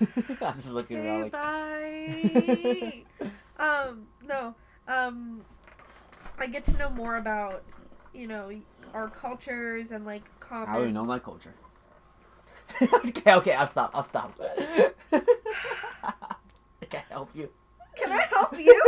[0.40, 1.32] I'm just looking Hey, around like.
[1.32, 3.04] bye.
[3.58, 4.54] um, no.
[4.88, 5.44] Um
[6.38, 7.62] I get to know more about,
[8.12, 8.50] you know,
[8.94, 10.24] our cultures and like
[10.66, 11.54] I already common know my culture.
[12.82, 13.90] okay, okay, I'll stop.
[13.94, 14.38] I'll stop.
[14.40, 14.92] I
[16.88, 17.48] can't help you.
[17.96, 18.80] Can I help you?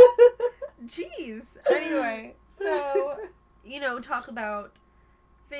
[0.85, 1.57] Jeez.
[1.69, 3.17] Anyway, so
[3.63, 4.71] you know, talk about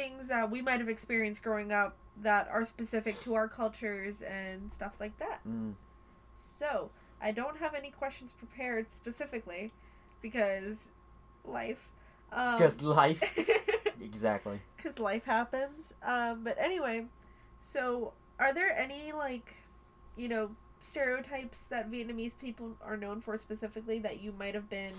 [0.05, 4.71] things that we might have experienced growing up that are specific to our cultures and
[4.71, 5.39] stuff like that.
[5.47, 5.73] Mm,
[6.33, 6.89] So,
[7.21, 9.71] I don't have any questions prepared specifically
[10.21, 10.89] because
[11.43, 11.87] life.
[12.31, 13.21] Um, Because life.
[14.01, 14.59] Exactly.
[14.77, 15.93] because life happens.
[16.03, 17.05] Um, but anyway,
[17.59, 19.55] so are there any like,
[20.17, 20.51] you know,
[20.81, 24.93] stereotypes that Vietnamese people are known for specifically that you might have been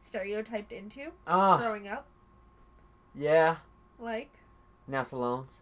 [0.00, 2.06] stereotyped into Ah, growing up?
[3.14, 3.56] yeah.
[3.98, 4.30] Like
[4.88, 5.60] Now salons.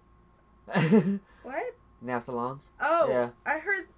[1.42, 1.74] what?
[2.00, 2.70] now salons.
[2.80, 3.30] Oh, Yeah.
[3.44, 3.88] I heard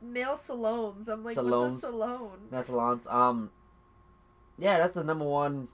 [0.00, 1.08] nail salons.
[1.08, 2.48] I'm like, what's a salon?
[2.50, 3.06] Now salons.
[3.06, 3.50] Um.
[4.58, 5.68] Yeah, that's the number one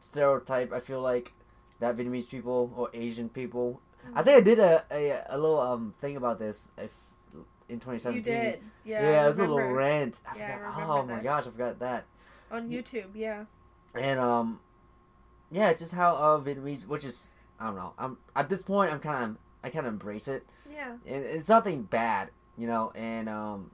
[0.00, 0.72] stereotype.
[0.72, 1.32] I feel like
[1.80, 3.80] that Vietnamese people or Asian people.
[4.14, 6.90] I think I did a, a, a little um thing about this if
[7.68, 8.14] in 2017.
[8.16, 8.60] you did.
[8.84, 10.20] Yeah, Yeah, I it was a little rant.
[10.26, 10.70] I Yeah, I forgot.
[10.72, 12.04] remember oh my gosh, I forgot that.
[12.50, 13.10] on YouTube.
[13.14, 13.44] Yeah.
[13.94, 14.60] And um,
[15.50, 17.28] yeah, just how uh Vietnamese, which is
[17.60, 17.92] I don't know.
[17.98, 20.46] I'm at this point I'm kind of I kind of embrace it.
[20.70, 20.92] Yeah.
[21.06, 22.92] And it's nothing bad, you know.
[22.94, 23.70] And um,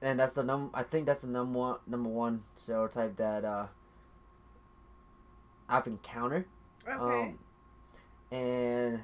[0.00, 0.70] and that's the num.
[0.74, 3.66] I think that's the number one number one stereotype that uh
[5.68, 6.46] I've encountered.
[6.88, 7.22] Okay.
[7.30, 7.38] Um,
[8.30, 9.00] and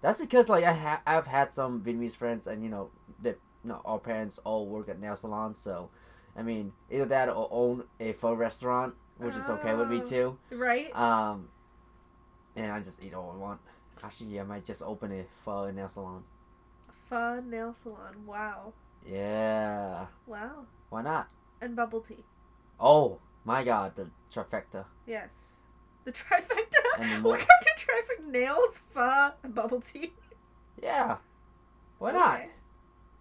[0.00, 2.90] that's because like I ha- I've had some Vietnamese friends, and you know
[3.22, 5.90] that you know our parents all work at nail salons, so
[6.36, 10.04] I mean either that or own a pho restaurant, which is okay with me Oh.
[10.04, 10.38] too.
[10.50, 10.94] right.
[10.96, 11.48] Um,
[12.56, 13.60] and I just eat all I want.
[14.02, 16.24] Actually, I might just open a pho nail salon.
[17.08, 18.14] Fun nail salon.
[18.26, 18.72] Wow.
[19.06, 20.66] Yeah, Wow.
[20.90, 21.28] why not?
[21.60, 22.24] And bubble tea.
[22.80, 24.84] Oh my God, the trifecta.
[25.06, 25.56] Yes.
[26.04, 26.78] The trifecta.
[26.98, 28.30] And the what kind of trifecta?
[28.30, 30.12] Nails, pho, and bubble tea.
[30.82, 31.16] Yeah,
[31.98, 32.40] why not?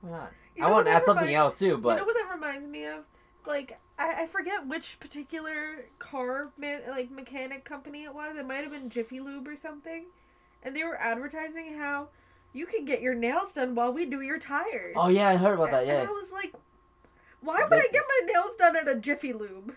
[0.02, 0.32] Why not?
[0.56, 2.86] You I want to add something else too, but You know what that reminds me
[2.86, 3.04] of?
[3.46, 8.38] Like I, I forget which particular car man like mechanic company it was.
[8.38, 10.06] It might have been Jiffy Lube or something,
[10.64, 12.10] and they were advertising how
[12.54, 14.96] you can get your nails done while we do your tires.
[14.98, 15.84] oh yeah, I heard about that.
[15.84, 16.10] And- And Yeah.
[16.10, 16.54] I was like,
[17.42, 19.76] why would They- I get my nails done at a Jiffy Lube?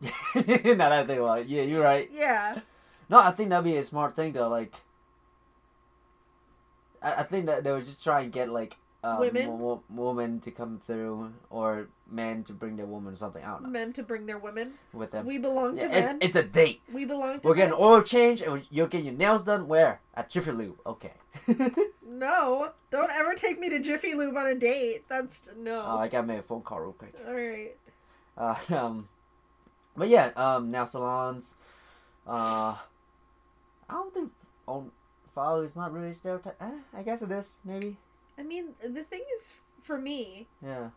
[0.00, 2.08] now that I think about it, yeah, you're right.
[2.12, 2.60] Yeah.
[3.08, 4.48] No, I think that'd be a smart thing though.
[4.48, 4.74] Like,
[7.02, 9.58] I, I think that they would just try and get like um, Women?
[9.58, 13.44] wo- wo- women to come through, or men to bring their woman or something.
[13.44, 14.74] I don't know Men to bring their women.
[14.92, 15.24] with them.
[15.26, 16.18] We belong to Yeah, it's men.
[16.20, 16.80] it's a date.
[16.92, 19.68] we belong to We're getting oil change and you're getting your nails done.
[19.68, 20.78] Where at Jiffy Lube?
[20.86, 21.12] Okay.
[22.10, 25.04] No, don't ever take me to Jiffy Lube on a date.
[25.08, 25.82] That's no.
[25.82, 27.14] Uh, I gotta make a phone call real quick.
[27.26, 27.76] All right.
[28.36, 29.08] Uh, um,
[29.96, 31.54] but yeah, um, nail salons.
[32.26, 32.74] Uh,
[33.88, 34.32] I don't think
[34.66, 34.90] on
[35.34, 36.56] follow is not really stereotype.
[36.60, 37.60] Eh, I guess it is.
[37.64, 37.98] Maybe.
[38.38, 40.90] I mean, the thing is, for me, Yeah.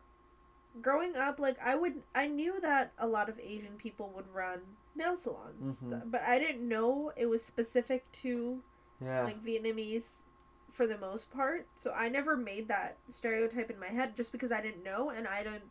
[0.82, 4.62] growing up, like I would, I knew that a lot of Asian people would run
[4.96, 6.12] nail salons, Mhm.
[6.12, 8.62] but I didn't know it was specific to
[9.02, 9.24] Yeah.
[9.24, 10.24] like Vietnamese
[10.72, 11.68] for the most part.
[11.76, 15.28] So I never made that stereotype in my head just because I didn't know, and
[15.28, 15.64] I don't.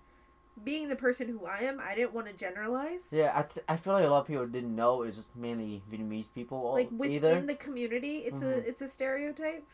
[0.64, 3.12] Being the person who I am, I didn't want to generalize.
[3.12, 5.82] yeah, I, th- I feel like a lot of people didn't know it's just mainly
[5.90, 6.72] Vietnamese people.
[6.74, 7.40] Like within either.
[7.40, 8.52] the community, it's Mhm.
[8.64, 9.64] a it's a stereotype.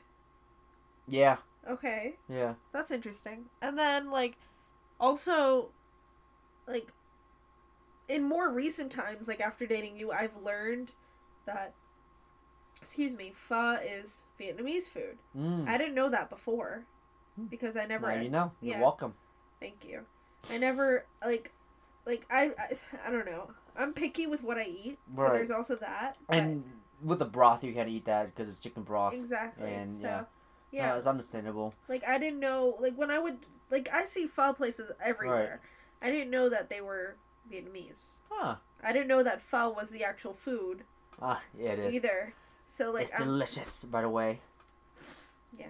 [1.09, 1.39] Yeah,
[1.69, 2.17] Okay.
[2.29, 2.55] yeah.
[2.73, 3.47] That's interesting.
[3.63, 4.37] And then like
[5.01, 5.69] also
[6.67, 6.93] like
[8.09, 10.93] in more recent times, like after dating you, I've learned
[11.47, 11.75] that
[12.81, 15.19] excuse me, pho is Vietnamese food.
[15.37, 15.69] Mm.
[15.69, 16.85] I didn't know that before
[17.37, 17.45] Hmm.
[17.47, 18.53] because I never now you know.
[18.63, 18.81] You're yeah.
[18.81, 19.13] welcome.
[19.61, 20.01] thank you.
[20.51, 21.53] I never like
[22.07, 23.51] like I, I I don't know.
[23.77, 24.99] I'm picky with what I eat.
[25.15, 26.17] So there's also that.
[26.29, 26.65] but- And
[27.03, 29.13] with the broth, you can't eat that because it's chicken broth.
[29.13, 29.71] exactly.
[29.75, 30.25] and, so yeah.
[30.71, 30.95] Yeah.
[30.95, 31.75] Uh, it's understandable.
[31.89, 33.39] Like I didn't know like when I would
[33.71, 35.61] like I see pho places everywhere.
[36.03, 37.17] I didn't know that they were
[37.51, 38.01] Vietnamese.
[38.31, 38.57] Huh.
[38.83, 40.85] I didn't know that pho was the actual food
[41.23, 41.95] Ah, yeah, it is.
[41.95, 42.35] either.
[42.67, 44.41] So like it's I'm, delicious, by the way.
[45.59, 45.67] Yeah.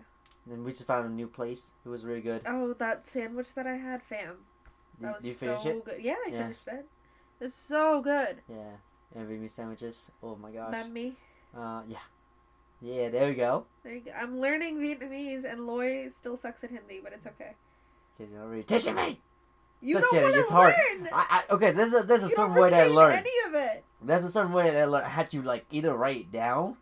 [0.51, 1.73] And we just found a new place.
[1.85, 2.43] It was really good.
[2.47, 4.39] oh that sandwich that I had, fam.
[5.01, 5.85] That was so it?
[5.85, 6.01] good.
[6.03, 6.43] Yeah, I Yeah.
[6.43, 6.87] finished it.
[7.41, 8.41] It's so good.
[8.49, 8.81] Yeah.
[9.15, 10.11] And Vietnamese sandwiches.
[10.23, 10.73] Oh my gosh.
[10.75, 11.15] Banh mi.
[11.57, 11.99] Uh, yeah.
[12.81, 13.65] Yeah, there we go.
[13.83, 14.13] There you go.
[14.17, 17.55] I'm learning Vietnamese, and Loy still sucks at Hindi, but it's okay.
[18.19, 19.21] Kids are already teaching me.
[19.81, 20.75] You don't want to it's hard.
[20.99, 21.09] learn.
[21.13, 21.71] I, I okay.
[21.73, 23.19] There's a there's a you certain way that I learned.
[23.19, 23.85] any of it.
[24.03, 25.07] There's a certain way that I learned.
[25.07, 26.77] I had to like either write it down,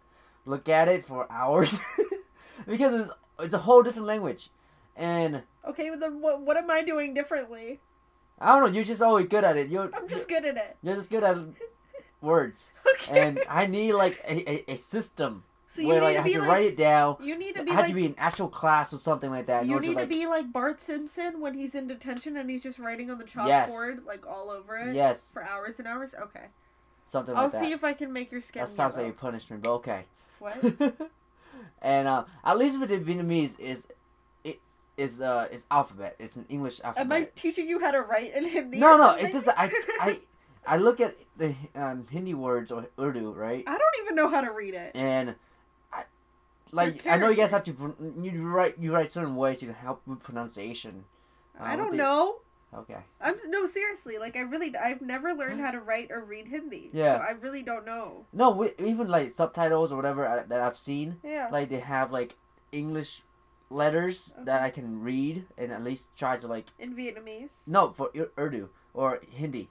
[0.46, 1.78] look at it for hours,
[2.66, 4.48] because it's it's a whole different language,
[4.96, 6.42] and Okay, but then what?
[6.42, 7.80] What am I doing differently?
[8.40, 8.74] I don't know.
[8.74, 9.68] You're just always good at it.
[9.68, 10.76] You're I'm just good at it.
[10.82, 11.36] you're just good at
[12.20, 13.20] words, Okay.
[13.20, 15.44] and I need like a, a, a system
[15.74, 17.16] so you where need like I to have be to like write it down.
[17.20, 19.46] you need to I be had like to be in actual class or something like
[19.46, 19.62] that.
[19.64, 22.36] in You order need to, to like, be like Bart Simpson when he's in detention
[22.36, 23.98] and he's just writing on the chalkboard Yes.
[24.06, 26.14] like all over it yes, for hours and hours.
[26.20, 26.46] Okay,
[27.06, 27.64] something I'll like that.
[27.64, 28.60] see if I can make your skin.
[28.62, 29.08] that sounds yellow.
[29.08, 30.04] like a punishment, but okay.
[30.38, 30.56] what?
[31.82, 33.88] and uh, at least with the Vietnamese is
[34.44, 34.60] it
[34.96, 36.16] is uh is alphabet.
[36.18, 37.06] It's an English alphabet.
[37.06, 38.78] Am I teaching you how to write in Hindi?
[38.78, 39.10] no, or no.
[39.14, 39.70] It's just that I
[40.00, 40.20] I
[40.66, 43.64] I look at the um, Hindi words or Urdu, right?
[43.66, 44.92] I don't even know how to read it.
[44.94, 45.34] And I
[46.72, 50.02] like I know you guys have to you write you write certain ways to help
[50.06, 51.04] with pronunciation.
[51.58, 52.36] Uh, I don't the- know.
[52.74, 52.96] Okay.
[53.20, 54.18] I'm no seriously.
[54.18, 56.90] Like I really, I've never learned how to write or read Hindi.
[56.92, 57.18] Yeah.
[57.18, 58.26] So I really don't know.
[58.32, 61.48] No, we, even like subtitles or whatever I, that I've seen, Yeah.
[61.52, 62.34] like they have like
[62.72, 63.22] English
[63.70, 67.68] letters that I can read and at least try to like in Vietnamese.
[67.68, 69.68] no for Ur- Urdu or Hindi.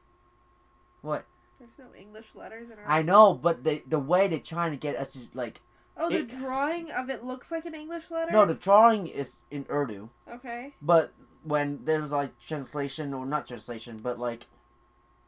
[1.02, 1.26] What?
[1.60, 2.90] There's no English letters in our.
[2.90, 5.60] I know, but the the way they're trying to get us to like
[5.96, 8.32] Oh, the it- drawing of it looks like an English letter.
[8.32, 10.74] no, the drawing is in Urdu, Okay.
[10.82, 11.14] but
[11.44, 14.48] when there's like translation or not translation, but like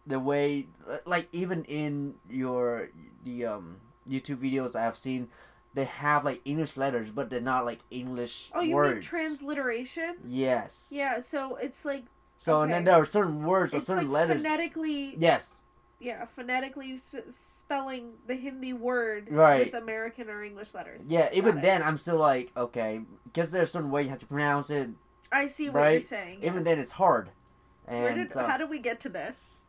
[0.07, 0.67] the way
[1.05, 2.89] like even in your
[3.23, 3.77] the um
[4.09, 5.29] YouTube videos I've seen,
[5.73, 8.93] they have like English letters, but they're not like English Oh, you words.
[8.93, 10.15] mean transliteration?
[10.27, 10.89] Yes.
[10.93, 11.19] Yeah.
[11.19, 12.05] So it's like
[12.37, 14.41] So and then there are certain words or it's certain like letters.
[14.43, 15.15] phonetically.
[15.17, 15.59] yes.
[16.05, 19.65] Yeah, phonetically sp- spelling the Hindi word Right.
[19.65, 21.09] with American or English letters.
[21.09, 21.29] Yeah.
[21.33, 21.61] Even Got it.
[21.63, 24.89] then, I'm still like okay, because there's certain way you have to pronounce it.
[25.31, 26.39] I see what you're saying.
[26.43, 26.63] Even yes.
[26.65, 27.29] then, it's hard.
[27.87, 29.61] And Where did, uh, how did we get to this?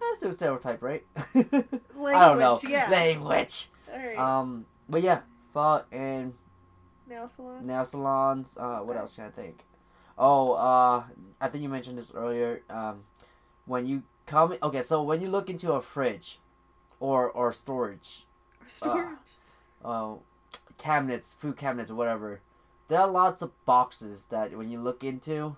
[0.00, 1.02] that's a stereotype, right?
[1.34, 1.54] Language,
[2.04, 2.60] I don't know.
[2.68, 2.88] yeah.
[2.90, 3.68] Language.
[3.92, 4.18] All right.
[4.18, 5.20] Um, but yeah,
[5.52, 6.34] pho and
[7.08, 7.66] nail salons.
[7.66, 8.56] nail salons.
[8.58, 9.64] Uh, what else can I think?
[10.18, 11.02] Oh, uh,
[11.40, 12.62] I think you mentioned this earlier.
[12.70, 13.04] Um,
[13.66, 16.40] when you come, okay, so when you look into a fridge,
[17.00, 18.26] or or storage,
[18.66, 19.38] Storage.
[19.84, 20.14] uh,
[20.78, 22.40] cabinets, food cabinets, or whatever,
[22.88, 25.56] there are lots of boxes that when you look into,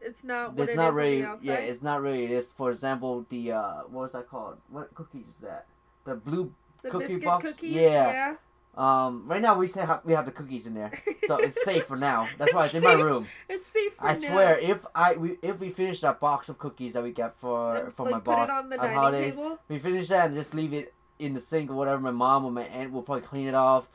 [0.00, 2.24] it's not what it's it not is really, yeah, it's not really.
[2.24, 4.58] It is, for example, the uh, what was that called?
[4.68, 5.66] What cookies is that?
[6.04, 6.52] The blue.
[6.82, 7.44] the cookie biscuit box?
[7.44, 7.70] cookies.
[7.76, 8.34] Yeah.
[8.76, 10.92] Um, right now we still have we have the cookies in there,
[11.26, 12.28] so it's safe for now.
[12.38, 13.26] That's why it's, It's in my safe room.
[13.48, 14.28] It's safe for I now.
[14.28, 17.92] swear, if I we if we finish that box of cookies that we get for
[17.96, 19.58] for like, my boss on the on holidays, table.
[19.68, 22.00] we finish that and just leave it in the sink or whatever.
[22.00, 23.88] My mom or my aunt will probably clean it off.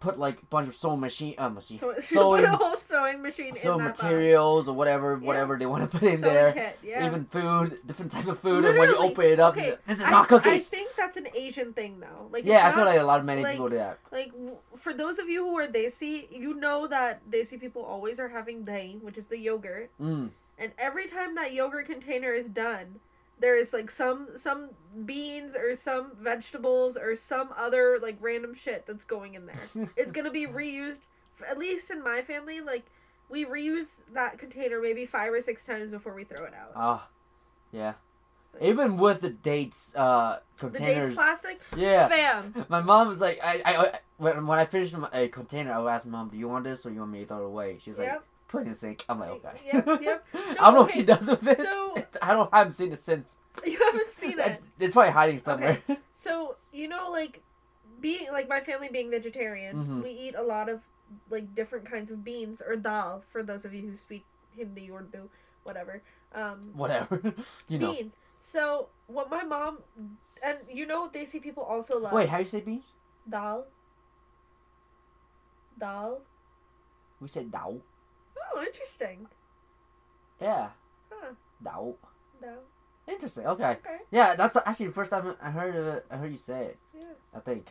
[0.00, 3.20] Put like a bunch of sewing machine, uh, machine, So put sewing, a whole sewing
[3.20, 5.26] machine sewing materials or whatever, Yeah.
[5.26, 6.18] whatever they want to put in.
[6.18, 6.52] Sewing there.
[6.52, 7.06] kit, yeah.
[7.06, 9.98] Even food, different type of food, and when you Literally, open it up, okay, this
[9.98, 10.52] is I, not cookies.
[10.72, 12.28] I think that's an Asian thing though.
[12.30, 13.98] Like yeah, I feel like a lot of many like- people do that.
[14.12, 14.32] like
[14.76, 18.64] for those of you who are desi, you know that desi people always are having
[18.64, 20.30] dahi, which is the yogurt, Mm.
[20.58, 23.00] and every time that yogurt container is done,
[23.40, 24.70] there is like some some
[25.04, 29.88] beans or some vegetables or some other like random shit that's going in there.
[29.96, 31.06] it's gonna be reused.
[31.48, 32.84] At least in my family, like
[33.28, 36.72] we reuse that container maybe five or six times before we throw it out.
[36.74, 37.08] Ah,
[37.72, 37.94] yeah.
[38.60, 41.08] Even with the dates, uh, the containers.
[41.08, 42.08] dates plastic, yeah.
[42.08, 42.66] fam.
[42.68, 45.78] My mom was like, I, I, I when, when I finished my- a container, I
[45.78, 47.76] would ask mom, "Do you want this or you want me to throw it away?"
[47.80, 48.24] She's like, Yep.
[48.48, 50.26] "Put in the sink." I'm like, "Okay." Yep, yep.
[50.34, 51.56] I don't know what she does with it.
[51.58, 52.48] so- It's- I don't.
[52.52, 53.38] I haven't seen it since.
[53.64, 54.46] You haven't seen it.
[54.46, 55.78] It's, it's probably hiding somewhere.
[56.14, 57.42] So you know, like
[58.00, 60.02] being like my family being vegetarian, Mhm.
[60.02, 60.80] we eat a lot of
[61.30, 63.22] like different kinds of beans or dal.
[63.30, 64.24] For those of you who speak
[64.56, 65.28] Hindi, Urdu,
[65.64, 66.02] whatever,
[66.34, 67.20] um, Whatever.
[67.68, 67.92] you know.
[67.92, 68.16] beans.
[68.40, 69.78] So what my mom
[70.44, 72.84] and you know, desi people also love Wait, how you say beans?
[73.28, 73.66] dal.
[75.78, 76.20] Dal.
[77.20, 77.80] We said dao.
[78.54, 79.26] Oh, interesting.
[80.40, 80.68] Yeah,
[81.10, 81.32] Huh.
[81.62, 81.94] dao.
[82.40, 82.58] Dal.
[83.08, 83.46] Interesting.
[83.46, 83.70] Okay.
[83.70, 83.98] Okay.
[84.10, 86.06] Yeah, that's actually the first time I heard of it.
[86.10, 86.78] I heard you say it.
[86.94, 87.04] Yeah.
[87.34, 87.66] I think.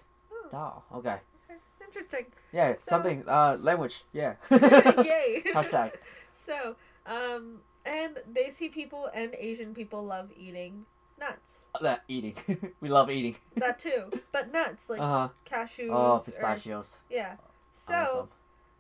[0.54, 0.82] Oh.
[0.96, 1.20] Okay.
[1.46, 1.60] okay.
[1.86, 2.26] Interesting.
[2.52, 3.24] Yeah, So- something.
[3.28, 4.04] Uh, language.
[4.14, 4.36] Yeah.
[4.52, 5.44] Yay.
[5.54, 5.92] Hashtag.
[6.34, 6.76] So,
[7.06, 10.86] um, and desi people and Asian people love eating
[11.20, 11.68] nuts.
[11.82, 12.36] That eating.
[12.82, 13.38] we love eating.
[13.56, 15.30] That too, but nuts like Uh huh.
[15.46, 15.90] cashews.
[15.92, 16.98] Oh, or- pistachios.
[17.10, 17.36] yeah.
[17.74, 18.30] So Awesome.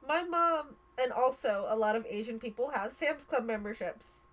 [0.08, 4.24] my mom and also a lot of Asian people have Sam's Club memberships.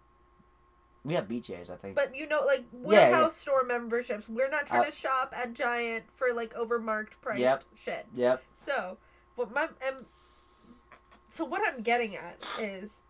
[1.04, 1.96] We have BJ's, I think.
[1.96, 3.52] But you know, like Yeah, warehouse yeah.
[3.52, 4.28] store memberships.
[4.28, 7.64] We're not trying Uh, to shop at Giant for like overmarked priced Yep.
[7.74, 8.06] shit.
[8.14, 8.42] Yep.
[8.54, 8.96] So,
[9.34, 10.06] what my and
[11.28, 13.02] so what I'm getting at is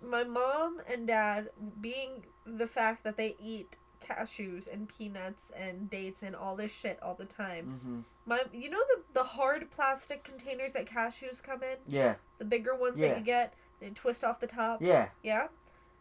[0.00, 1.50] my mom and dad
[1.80, 6.98] being the fact that they eat cashews and peanuts and dates and all this shit
[7.02, 7.80] all the time.
[7.84, 8.00] Mm-hmm.
[8.26, 12.14] My you know the the hard plastic containers that cashews come in, Yeah.
[12.38, 13.08] the bigger ones Yeah.
[13.08, 14.82] that you get, they twist off the top.
[14.82, 15.08] Yeah.
[15.22, 15.48] Yeah.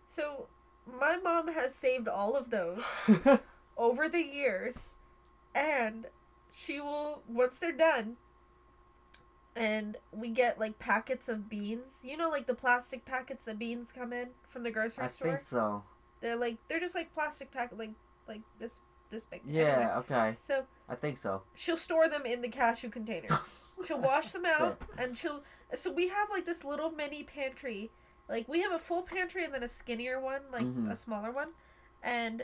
[0.06, 0.48] So
[1.00, 2.84] my mom has saved all of those
[3.78, 4.96] over the years
[5.54, 6.08] and
[6.52, 8.18] she will once they're done
[9.56, 13.92] and we get like packets of beans you know like the plastic packets that beans
[13.92, 15.84] come in from the grocery I store think so.
[16.22, 17.92] They're like they're just like plastic pack like
[18.28, 19.98] like this this big Anyway, Yeah.
[20.00, 20.36] Okay.
[20.38, 21.42] so I think so.
[21.56, 23.32] she'll store them in the cashew containers
[23.86, 25.42] she'll wash them out and she'll
[25.76, 27.90] so we have like this little mini pantry
[28.28, 30.92] like we have a full pantry and then a skinnier one like Mhm.
[30.92, 31.50] a smaller one
[32.04, 32.44] and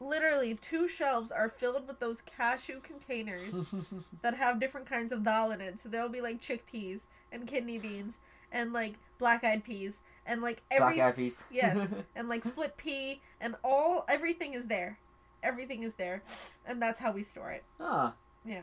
[0.00, 3.68] literally two shelves are filled with those cashew containers
[4.22, 7.78] that have different kinds of dal in it so there'll be like chickpeas and kidney
[7.78, 8.18] beans
[8.52, 11.42] and like black-eyed peas and like every Black eyed peas.
[11.50, 14.98] yes and like split pea and all everything is there
[15.42, 16.22] everything is there
[16.66, 18.12] and that's how we store it Huh.
[18.44, 18.62] Yeah.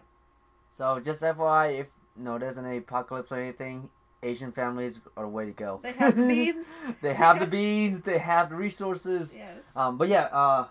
[0.72, 3.89] So just FYI, if no, there's an apocalypse or anything,
[4.24, 5.80] Asian families are the way to go.
[5.84, 6.84] They have the beans.
[7.01, 8.01] they have the beans.
[8.03, 9.36] They have the resources.
[9.38, 10.68] yes Um, but yeah, uh,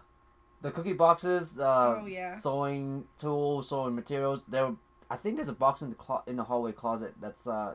[0.62, 2.36] the cookie boxes, uh, Oh, yeah.
[2.36, 4.44] sewing tools, sewing materials.
[4.44, 4.72] There,
[5.10, 7.74] I think there's a box in the clo- in the hallway closet that's uh,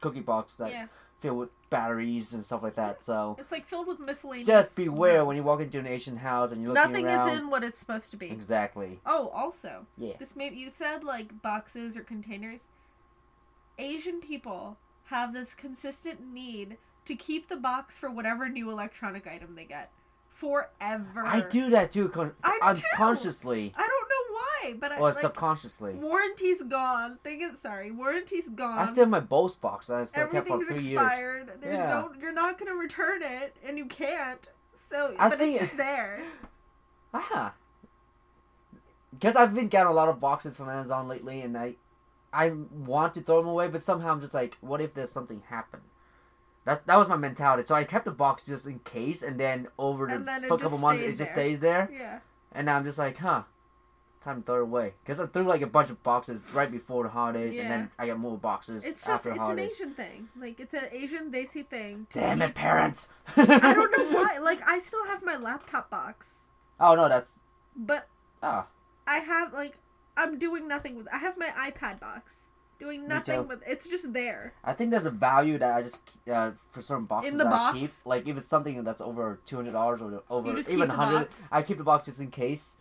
[0.00, 0.86] cookie box that yeah
[1.20, 3.02] filled with batteries and stuff like that.
[3.02, 4.46] So It's like filled with miscellaneous.
[4.46, 7.28] just beware when you walk into an Asian house and you're looking Nothing around.
[7.30, 8.30] is in what it's supposed to be.
[8.30, 9.00] Exactly.
[9.06, 10.14] Oh, also, Yeah.
[10.18, 12.68] this may you said like boxes or containers.
[13.78, 19.54] Asian people have this consistent need to keep the box for whatever new electronic item
[19.54, 19.90] they get
[20.28, 21.24] forever.
[21.24, 22.86] I do that too, con- I do too.
[22.92, 23.82] unconsciously I
[24.74, 25.94] but I or like, subconsciously.
[25.94, 27.18] warranty's gone.
[27.24, 28.78] Thing is, sorry, warranty's gone.
[28.78, 30.90] I still have my Bose box I still kept for three years.
[30.92, 31.50] expired.
[31.60, 31.88] There's Yeah.
[31.88, 32.12] no.
[32.20, 34.46] You're not gonna return it, and you can't.
[34.74, 36.20] So, I but it's just there.
[37.14, 37.54] Ah.
[39.10, 41.76] Because I've been getting a lot of boxes from Amazon lately, and I,
[42.32, 45.42] I want to throw them away, but somehow I'm just like, what if there's something
[45.48, 45.82] happened?
[46.66, 47.62] That that was my mentality.
[47.66, 50.48] So I kept the box just in case, and then over the And then it
[50.48, 52.18] for a couple months, it just stays there, Yeah.
[52.52, 53.44] and now I'm just like, huh,
[54.26, 54.92] time to throw it away.
[55.02, 58.08] Because I threw like a bunch of boxes right before the holidays, and then I
[58.08, 59.58] got more boxes It's just after it's the an.
[59.58, 60.28] Asian thing.
[60.38, 62.06] Like it's an Asian desi thing.
[62.12, 63.08] Damn it, parents!
[63.36, 64.38] I don't know why.
[64.38, 66.46] Like I still have my laptop box,
[66.78, 67.40] Oh no, that's
[67.74, 68.08] but
[68.42, 68.66] ah.
[69.06, 69.78] I have like
[70.16, 71.08] I'm doing nothing with.
[71.12, 72.48] I have my iPad box
[72.78, 73.62] doing nothing with.
[73.66, 74.52] It's just there.
[74.64, 76.00] I think there's a value that I just
[76.30, 77.76] uh, for certain boxes the that box?
[77.76, 77.90] I keep.
[78.04, 81.28] Like if it's something that's over two hundred dollars or over even hundred.
[81.52, 82.76] I keep the box just in case.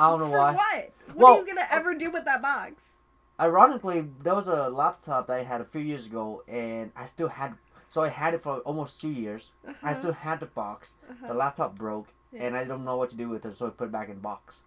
[0.00, 0.52] I don't know For why.
[0.54, 0.90] what?
[1.08, 2.96] What Well, are you gonna ever do with that box?
[3.38, 7.28] ironically, there was a laptop that I had a few years ago, and I still
[7.28, 7.54] had.
[7.88, 9.50] So I had it for almost two years.
[9.66, 10.94] I Uh-huh, still had the box.
[11.10, 11.26] uh-huh.
[11.28, 12.44] The laptop broke, Yeah.
[12.44, 14.14] and I don't know what to do with it, so I put it back in
[14.16, 14.62] the box.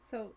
[0.00, 0.30] So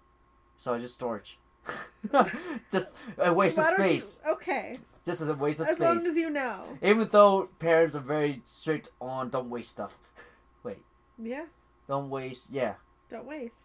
[0.57, 1.39] So I just storage.
[2.71, 4.19] just a waste of don't you- space.
[4.27, 5.87] Okay, Just as a waste of as space.
[5.87, 6.77] As long as you know.
[6.81, 9.97] Even though parents are very strict on don't waste stuff.
[10.63, 10.83] Wait.
[11.17, 11.45] Yeah,
[11.87, 12.47] Don't waste.
[12.51, 12.75] Yeah.
[13.09, 13.63] Don't waste,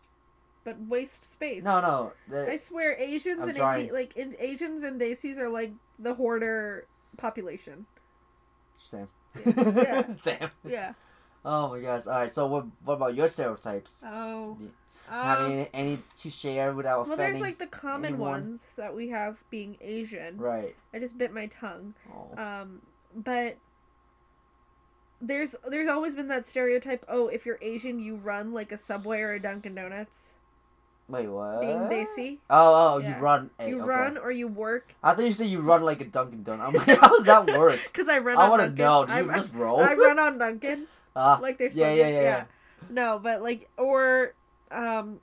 [0.64, 1.64] but waste space.
[1.64, 2.12] No, no.
[2.48, 3.58] I swear, Asians I'm and.
[3.80, 6.86] Indi- like in Asians and Desis are like the hoarder
[7.16, 7.86] population.
[8.78, 9.08] Same.
[9.46, 10.04] Yeah.
[10.20, 10.50] Sam.
[10.64, 10.92] Yeah.
[11.44, 12.06] Oh my gosh.
[12.06, 12.32] All right.
[12.32, 12.66] So what?
[12.84, 14.02] What about your stereotypes?
[14.06, 14.56] Oh.
[15.08, 18.30] Have Um, any, any to share without well, there's like the common anyone?
[18.30, 20.38] ones that we have being Asian.
[20.38, 20.74] Right.
[20.94, 21.94] I just bit my tongue.
[22.14, 22.40] Oh.
[22.42, 22.80] Um,
[23.14, 23.56] but
[25.22, 27.04] there's there's always been that stereotype.
[27.08, 30.32] Oh, if you're Asian, you run like a Subway or a Dunkin' Donuts.
[31.08, 31.60] Wait, what?
[31.60, 33.16] Being Desi, Oh, oh, Yeah.
[33.16, 33.50] you run.
[33.58, 33.84] eh, you okay.
[33.84, 34.94] run or you work.
[35.02, 36.60] I thought you said you run like a Dunkin' Donut.
[36.60, 37.78] I'm like, how does that work?
[37.92, 38.36] Cause I run.
[38.38, 39.04] I want to know.
[39.06, 39.80] Do I, you just roll?
[39.80, 40.86] I run on Dunkin'.
[41.14, 42.44] Ah, Like they're yeah, yeah, yeah, yeah.
[42.88, 44.32] No, but like or
[44.70, 45.20] um,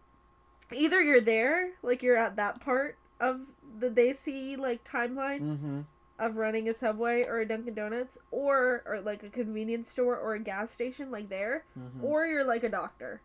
[0.72, 3.41] either you're there, like you're at that part of
[3.80, 5.41] the Desi like timeline.
[5.41, 5.80] Mm-hmm.
[6.20, 10.36] Of running a Subway or a Dunkin' Donuts or or like a convenience store or
[10.36, 12.03] a gas station like there mm-hmm.
[12.03, 13.22] or you're like a doctor.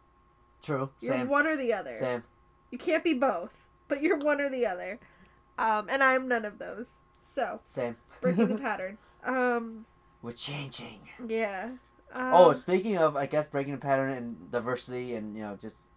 [0.63, 0.89] True.
[1.01, 1.29] You're Same.
[1.29, 1.97] one or the other.
[1.99, 2.23] Same.
[2.71, 5.01] You can't be both, but you're one or the other.
[5.59, 7.01] Um and I'm none of those.
[7.19, 7.97] So, Same.
[8.21, 8.97] breaking the pattern.
[9.25, 9.87] Um
[10.23, 11.01] We're changing.
[11.29, 11.71] yeah.
[12.15, 15.89] Um, oh, speaking of, I guess breaking the pattern and diversity and you know just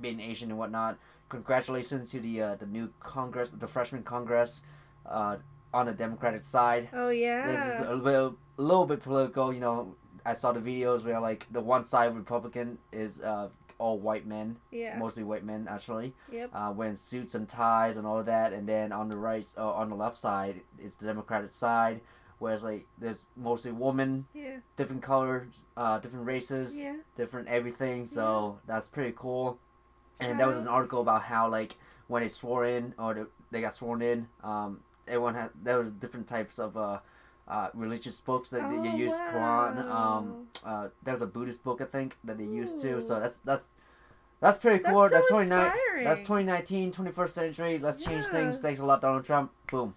[0.00, 0.98] being Asian and whatnot.
[1.28, 4.62] Congratulations to the uh, the new Congress, the freshman Congress,
[5.06, 5.36] uh,
[5.74, 6.88] on the Democratic side.
[6.92, 7.46] Oh yeah.
[7.50, 9.52] This is a little, a little bit political.
[9.52, 9.94] You know,
[10.24, 13.48] I saw the videos where like the one side Republican is uh,
[13.78, 14.96] all white men, yeah.
[14.98, 16.50] mostly white men actually, Yep.
[16.54, 18.52] uh, wearing suits and ties and all that.
[18.52, 22.00] And then on the right, uh, on the left side is the Democratic side,
[22.38, 24.58] whereas like there's mostly women, Yeah.
[24.76, 26.96] different colors, uh, different races, Yeah.
[27.16, 28.06] different everything.
[28.06, 29.58] So that's pretty cool.
[30.20, 31.74] And that was an article about how like
[32.06, 36.26] when they swore in or they got sworn in, um, everyone had there was different
[36.26, 36.98] types of uh,
[37.48, 39.16] uh, religious books that they Oh, used.
[39.16, 39.90] Quran.
[39.90, 43.00] Um, uh, there was a Buddhist book I think that they used too.
[43.00, 43.68] So that's that's
[44.40, 45.08] that's pretty That's cool.
[45.08, 45.72] so That's twenty nine.
[46.04, 47.78] That's 2019, 21st century.
[47.78, 48.58] Let's change things.
[48.60, 49.52] Thanks a lot, Donald Trump.
[49.70, 49.94] Boom.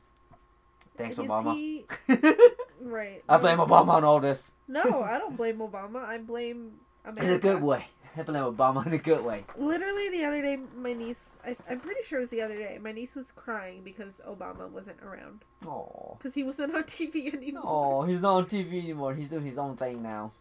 [0.97, 1.53] Thanks, Is Obama.
[1.53, 1.85] he-
[2.81, 3.23] right.
[3.29, 6.03] I blame Obama on all this No, I don't blame Obama.
[6.03, 6.71] I blame
[7.05, 7.27] America.
[7.29, 7.85] in a good way.
[8.23, 9.43] Blame Obama in a good way.
[9.57, 12.77] Literally the other day, my niece, I, I'm pretty sure it was the other day,
[12.81, 15.43] my niece was crying because Obama wasn't around.
[15.65, 16.15] Oh.
[16.17, 17.63] Because he wasn't on TV anymore.
[17.65, 19.13] Oh, he's not on TV anymore.
[19.15, 20.31] He's doing his own thing now.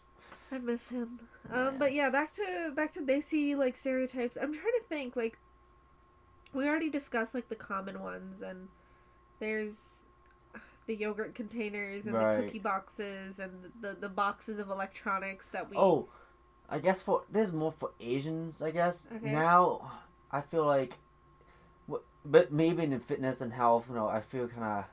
[0.52, 1.18] I miss him.
[1.50, 1.68] Yeah.
[1.68, 4.36] Um, but yeah, back to back to they see like stereotypes.
[4.40, 5.38] I'm trying to think like
[6.54, 8.68] we already discussed like the common ones and
[9.40, 10.04] there's
[10.86, 12.36] the yogurt containers and Right.
[12.36, 13.50] the cookie boxes and
[13.80, 16.06] the, the the boxes of electronics that we Oh,
[16.68, 18.60] I guess for there's more for Asians.
[18.62, 19.30] I guess Okay.
[19.32, 19.92] now
[20.30, 20.94] I feel like,
[22.24, 24.84] but maybe in fitness and health, you know, I feel kind of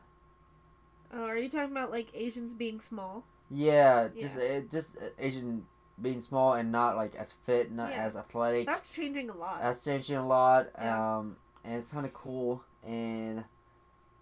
[1.15, 3.24] Oh, are you talking about like Asians being small?
[3.49, 4.57] yeah, just Yeah.
[4.57, 5.65] uh, just uh, Asian
[6.01, 8.03] being small and not like as fit, not Yeah.
[8.05, 8.65] as athletic.
[8.65, 9.61] That's changing a lot.
[9.61, 10.67] That's changing a lot.
[10.78, 11.17] Yeah.
[11.17, 12.63] Um, and it's kind of cool.
[12.86, 13.43] And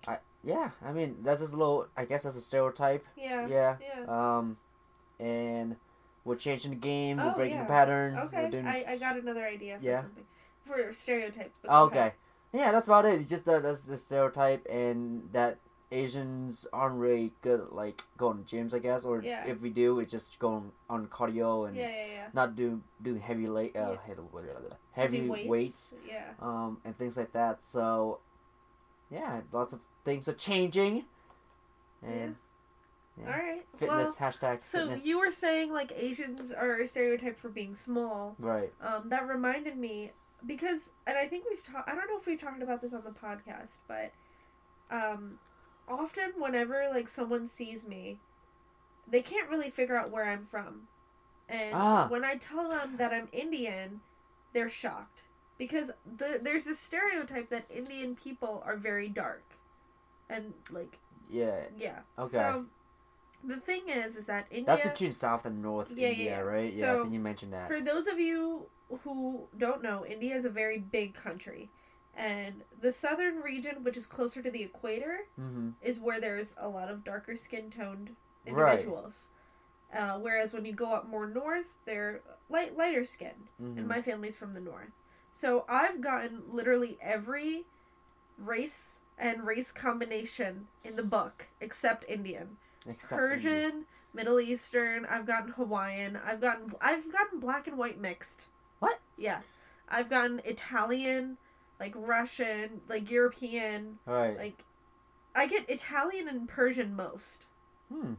[0.08, 1.88] I yeah, I mean that's just a little.
[1.98, 3.06] I guess that's a stereotype.
[3.16, 3.48] yeah.
[3.48, 3.78] Yeah.
[3.82, 4.38] Yeah.
[4.38, 4.58] Um,
[5.20, 5.76] and
[6.24, 7.18] we're changing the game.
[7.18, 7.64] we're Oh, breaking yeah.
[7.64, 8.18] the pattern.
[8.18, 10.02] Okay, We're doing I, I got another idea for Yeah.
[10.02, 10.26] something.
[10.66, 11.52] For stereotypes.
[11.66, 12.14] Oh, go okay.
[12.54, 13.20] Yeah, that's about it.
[13.22, 15.58] It's just that that's the stereotype, and that
[15.94, 19.04] Asians aren't really good at like going to gyms, I guess.
[19.06, 19.46] Or Yeah.
[19.46, 23.48] if we do, it's just going on cardio and Yeah, yeah, not do doing heavy
[23.48, 24.16] late uh, Yeah.
[24.94, 25.94] heavy, weights.
[26.08, 26.24] Yeah.
[26.40, 27.64] um, and things like that.
[27.64, 28.20] So,
[29.10, 31.06] yeah, lots of things are changing,
[32.04, 32.36] and
[33.22, 33.28] Yeah.
[33.34, 33.66] All right.
[33.78, 35.06] fitness hashtag Well, so fitness.
[35.06, 38.36] you were saying like Asians are stereotyped for being small.
[38.40, 38.72] right?
[38.82, 40.12] Um, that reminded me
[40.46, 41.88] because, and I think we've talked.
[41.90, 44.12] I don't know if we've talked about this on the podcast, but
[44.90, 45.38] um,
[45.88, 48.20] often whenever like someone sees me,
[49.08, 50.88] they can't really figure out where I'm from,
[51.50, 52.08] and Ah.
[52.08, 54.02] when I tell them that I'm Indian,
[54.54, 55.22] they're shocked
[55.58, 59.44] because the there's this stereotype that Indian people are very dark,
[60.30, 60.98] and like
[61.30, 62.00] Yeah, yeah.
[62.18, 62.30] Okay.
[62.38, 62.66] So
[63.44, 64.66] the thing is, is that India.
[64.66, 66.40] that's between South and North Yeah, India, yeah.
[66.40, 66.74] right?
[66.74, 67.68] Yeah, So, I think you mentioned that.
[67.68, 68.68] For those of you
[69.04, 71.70] who don't know, India is a very big country.
[72.16, 75.70] And the southern region, which is closer to the equator, mm-hmm.
[75.82, 78.12] is where there's a lot of darker skin toned
[78.48, 78.72] Right.
[78.74, 79.30] individuals.
[79.94, 83.34] Uh, whereas when you go up more north, they're light lighter skin.
[83.62, 83.78] mm-hmm.
[83.78, 84.92] And my family's from the north.
[85.32, 87.66] So I've gotten literally every
[88.38, 92.58] race and race combination in the book except Indian.
[92.88, 98.46] Except Persian, Middle Eastern, I've gotten Hawaiian, I've gotten I've gotten black and white mixed.
[98.80, 99.00] What?
[99.18, 99.40] Yeah.
[99.90, 101.38] I've gotten Italian,
[101.80, 104.38] like Russian, like European, Right.
[104.38, 104.64] like
[105.36, 107.46] I get Italian and Persian most.
[107.90, 108.14] hmm.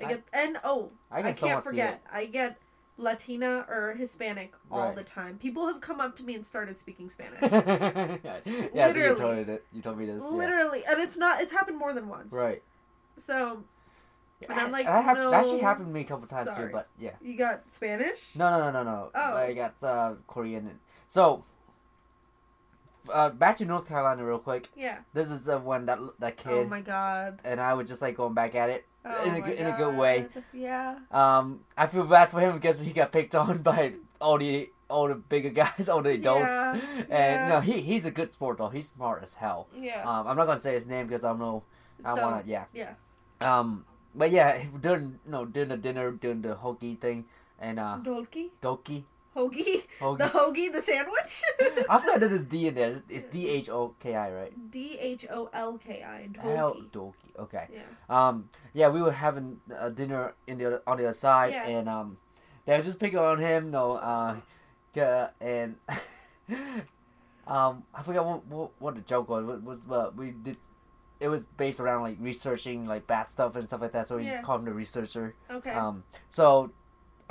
[0.00, 2.02] I I- get and oh, I I, can can't forget.
[2.12, 2.58] I get
[2.96, 4.96] Latina or Hispanic all Right.
[4.96, 5.38] the time.
[5.38, 7.40] People have come up to me and started speaking Spanish.
[7.42, 7.50] yeah,
[8.24, 9.20] yeah, I think you Literally.
[9.20, 10.22] told, me that, you told me this.
[10.22, 10.28] yeah.
[10.28, 11.40] Literally, and it's not.
[11.40, 12.32] It's happened more than once.
[12.34, 12.62] Right.
[13.16, 13.64] So
[14.48, 16.68] And I'm like, hap- that actually happened to me a couple times sorry.
[16.68, 17.10] too, but yeah.
[17.22, 18.34] you got Spanish.
[18.36, 19.10] No, no, no, no, no.
[19.14, 19.36] Oh.
[19.36, 20.66] I got uh, Korean.
[20.66, 20.78] And,
[21.08, 21.44] so,
[23.12, 24.68] uh, back to North Carolina real quick.
[24.76, 24.98] Yeah.
[25.12, 26.52] This is uh, when that that kid.
[26.52, 27.38] Oh my god.
[27.44, 28.86] and I was just like going back at it.
[29.04, 30.26] Oh In a my in a good way.
[30.52, 30.98] Yeah.
[31.10, 35.08] Um, I feel bad for him because he got picked on by all the all
[35.08, 36.40] the bigger guys, all the adults.
[36.42, 37.48] Yeah, And yeah.
[37.48, 38.68] no, he he's a good sport though.
[38.68, 39.68] He's smart as hell.
[39.78, 40.02] Yeah.
[40.08, 41.62] Um, I'm not gonna say his name because I don't know.
[42.04, 42.24] I Don't.
[42.24, 42.64] wanna yeah.
[42.72, 42.94] Yeah.
[43.40, 43.84] Um,
[44.14, 47.24] but yeah, during you know during the dinner, during the hoagie thing,
[47.58, 48.50] and uh, Dholki.
[48.62, 49.04] doki
[49.34, 49.82] Hoagie.
[49.98, 50.30] The hoagie.
[50.30, 51.42] hoagie, the sandwich.
[51.90, 52.88] I forgot that there's D in there.
[52.90, 54.70] It's- It's D H O K I, right?
[54.70, 56.28] D H O L K I.
[56.40, 57.34] Hell, Dholki.
[57.40, 57.66] Okay.
[57.72, 57.82] Yeah.
[58.08, 61.66] Um, yeah, we were having a dinner in the on the other side, Yeah.
[61.66, 62.16] and um,
[62.64, 63.72] they was just picking on him.
[63.72, 64.36] No, uh,
[64.94, 65.74] yeah, and
[67.46, 69.44] um, I forgot what, what what the joke was.
[69.44, 70.56] What was uh, we did.
[71.20, 74.08] It was based around like researching like bad stuff and stuff like that.
[74.08, 74.32] So we Yeah.
[74.32, 75.34] just called him the researcher.
[75.50, 75.70] Okay.
[75.70, 76.70] Um, so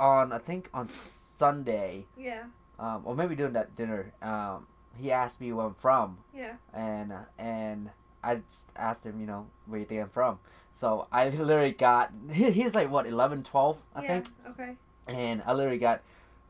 [0.00, 2.44] on I think on Sunday, yeah.
[2.78, 4.66] um, or maybe during that dinner, um,
[4.96, 6.54] he asked me where I'm from, Yeah.
[6.72, 7.90] and uh, and
[8.22, 10.38] I just asked him, you know, where you think I'm from.
[10.72, 14.08] So I literally got he, he's like what 11, 12, I yeah.
[14.08, 14.76] think, Okay.
[15.06, 16.00] and I literally got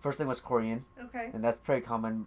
[0.01, 1.31] first thing was Korean, Okay.
[1.33, 2.27] and that's pretty common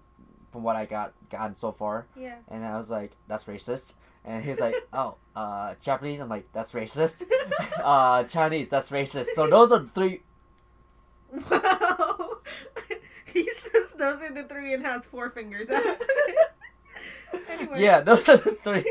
[0.51, 2.07] from what I got gotten so far.
[2.15, 2.35] Yeah.
[2.49, 3.95] And I was like, that's racist.
[4.27, 6.19] And he was like, oh, uh, Japanese.
[6.19, 7.23] I'm like, that's racist.
[7.83, 9.27] uh, Chinese, that's racist.
[9.27, 10.21] So those are three.
[11.49, 12.39] Wow.
[13.33, 15.83] he says those are the three and has four fingers up.
[17.49, 17.81] anyway.
[17.81, 18.85] Yeah, those are the three.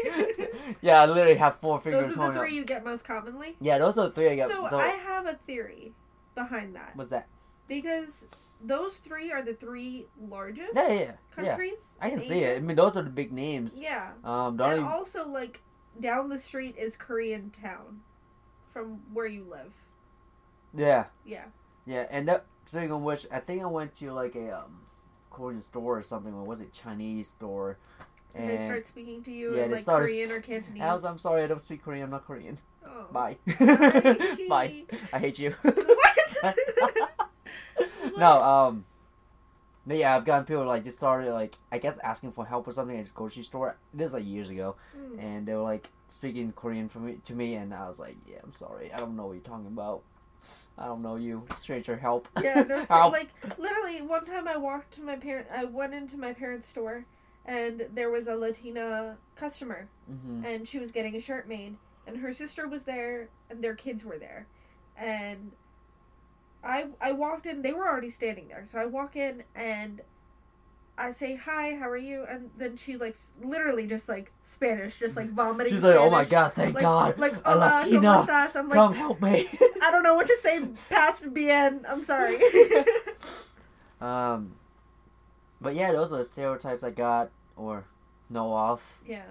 [0.81, 2.07] yeah, I literally have four fingers.
[2.07, 2.47] Those are the holding up.
[2.47, 3.57] three you get most commonly.
[3.61, 4.49] Yeah, those are the three I got.
[4.49, 5.93] So so I have a theory
[6.35, 7.27] behind that what's that?
[7.67, 8.27] because
[8.65, 11.01] those three are the three largest Yeah, yeah, yeah.
[11.01, 11.13] yeah.
[11.49, 11.99] countries.
[12.01, 12.57] I can see it.
[12.57, 13.79] I mean, those are the big names.
[13.81, 15.63] Yeah, Um, and only also like
[16.01, 18.01] down the street is Korean town,
[18.73, 19.73] from where you live.
[20.75, 21.45] yeah, Yeah.
[21.87, 24.81] yeah, and that speaking of which, I think I went to like a um,
[25.31, 26.33] Korean store or something.
[26.35, 27.79] Or was it Chinese store?
[28.35, 30.83] And, they start speaking to you yeah, in like started Korean or Cantonese.
[30.83, 32.05] Alex, I'm sorry, I don't speak Korean.
[32.05, 32.59] I'm not Korean.
[32.85, 33.07] oh.
[33.13, 33.39] Bye.
[33.47, 34.37] Bye.
[34.49, 34.83] Bye.
[35.13, 35.53] I hate you.
[35.63, 36.17] What?
[38.17, 38.85] no, um,
[39.87, 42.73] but yeah, I've gotten people like just started like I guess asking for help or
[42.73, 43.77] something at the grocery store.
[43.95, 45.19] This is like years ago, Hmm.
[45.19, 48.39] and they were like speaking Korean for me to me, and I was like, yeah,
[48.43, 50.03] I'm sorry, I don't know what you're talking about.
[50.79, 51.97] I don't know you, stranger.
[51.97, 52.29] Help.
[52.43, 56.17] Yeah, no, so, like literally one time I walked to my parent I went into
[56.19, 57.05] my parents' store
[57.45, 61.77] and there was a Latina customer hmm and she was getting a shirt made
[62.07, 64.47] and her sister was there and their kids were there.
[64.97, 65.53] And
[66.67, 68.65] I I walked in, they were already standing there.
[68.67, 70.01] So I walk in and
[70.99, 72.25] I say hi, how are you?
[72.29, 75.73] And then she's like literally just like Spanish, just like vomiting.
[75.73, 78.57] She's like, oh my god, thank Like, God, like a hola, ¿cómo Latina, estás?
[78.57, 79.49] I'm like, come help me.
[79.83, 81.85] I don't know what to say past bien.
[81.89, 82.39] I'm sorry.
[84.01, 84.53] um,
[85.61, 87.85] but yeah, those are the stereotypes I got or
[88.31, 88.83] know of.
[89.07, 89.23] yeah.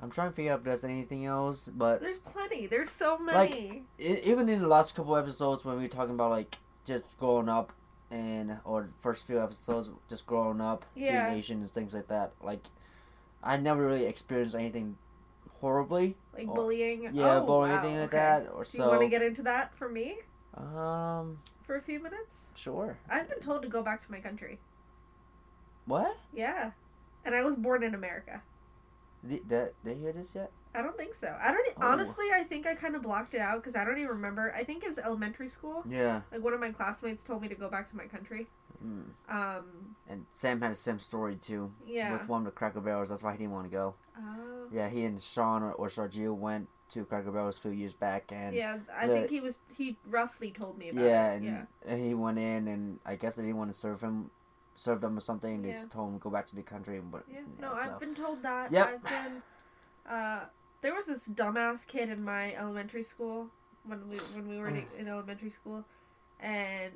[0.00, 2.66] I'm trying to figure out if there's anything else, but There's plenty.
[2.66, 3.82] There's so Like, many.
[4.00, 7.48] I even in the last couple episodes when we were talking about like just growing
[7.48, 7.72] up
[8.10, 11.28] and or the first few episodes just growing up Yeah.
[11.28, 12.64] being Asian and things like that like
[13.42, 14.96] I never really experienced anything
[15.60, 17.10] horribly Like oh, bullying.
[17.12, 18.16] yeah oh, bullying wow, anything like okay.
[18.16, 20.16] that or Do you want to get into that for me
[20.56, 22.48] um for a few minutes?
[22.54, 24.58] sure I've been told to go back to my country.
[25.86, 26.70] what Yeah.
[27.24, 28.42] And I was born in America.
[29.26, 31.34] Did, did they hear this yet I don't think so.
[31.40, 31.88] I don't Oh.
[31.88, 32.26] honestly.
[32.32, 34.52] I think I kind of blocked it out because I don't even remember.
[34.54, 35.82] I think it was elementary school.
[35.88, 38.46] yeah Like one of my classmates told me to go back to my country.
[38.84, 39.04] mm.
[39.28, 39.96] Um.
[40.08, 42.12] and Sam had a same story too Yeah.
[42.12, 44.68] with one of the Cracker Barrels that's why he didn't want to go Oh.
[44.70, 48.30] yeah he and Sean or, or Sergio went to Cracker Barrels a few years back
[48.30, 48.78] and yeah.
[48.94, 49.58] I the- think he was.
[49.76, 51.36] He roughly told me about yeah, it.
[51.36, 51.62] and, yeah.
[51.86, 54.30] and he went in, and I guess they didn't want to serve him,
[54.78, 55.54] serve them or something.
[55.56, 55.74] And they Yeah.
[55.76, 57.00] just told him go back to the country.
[57.00, 58.70] But Yeah, yeah, no, so- I've been told that.
[58.72, 58.86] Yep.
[58.88, 59.42] I've been.
[60.08, 60.44] Uh,
[60.80, 63.50] there was this dumbass kid in my elementary school
[63.84, 65.84] when we when we were in, in elementary school,
[66.40, 66.92] and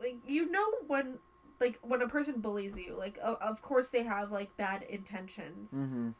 [0.00, 1.18] like you know when
[1.60, 5.74] like when a person bullies you, like o- of course they have like bad intentions,
[5.74, 6.10] Mm-hmm.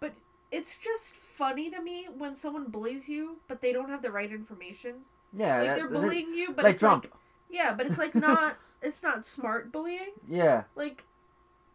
[0.00, 0.12] But
[0.50, 4.30] it's just funny to me when someone bullies you, but they don't have the right
[4.30, 5.04] information.
[5.32, 7.04] Yeah, like that- they're bullying you, but like it's Trump.
[7.04, 7.14] like
[7.50, 10.12] yeah, but it's like not it's not smart bullying.
[10.28, 11.04] yeah, Like,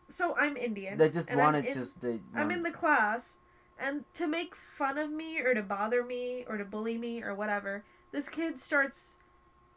[0.10, 0.98] so I'm Indian.
[0.98, 2.22] they just wanted in- just they.
[2.36, 3.38] I'm in the class,
[3.80, 7.36] and to make fun of me or to bother me or to bully me or
[7.36, 9.18] whatever, this kid starts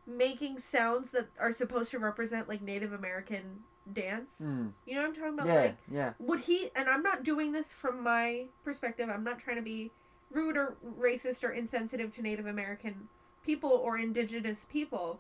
[0.07, 3.61] making sounds that are supposed to represent like Native American
[3.93, 4.40] dance.
[4.44, 5.47] Mm, You know what I'm talking about?
[5.48, 6.69] yeah, Like, yeah, would he?
[6.77, 9.09] And I'm not doing this from my perspective.
[9.09, 9.90] I'm not trying to be
[10.31, 13.09] rude or racist or insensitive to Native American
[13.44, 15.19] people or indigenous people.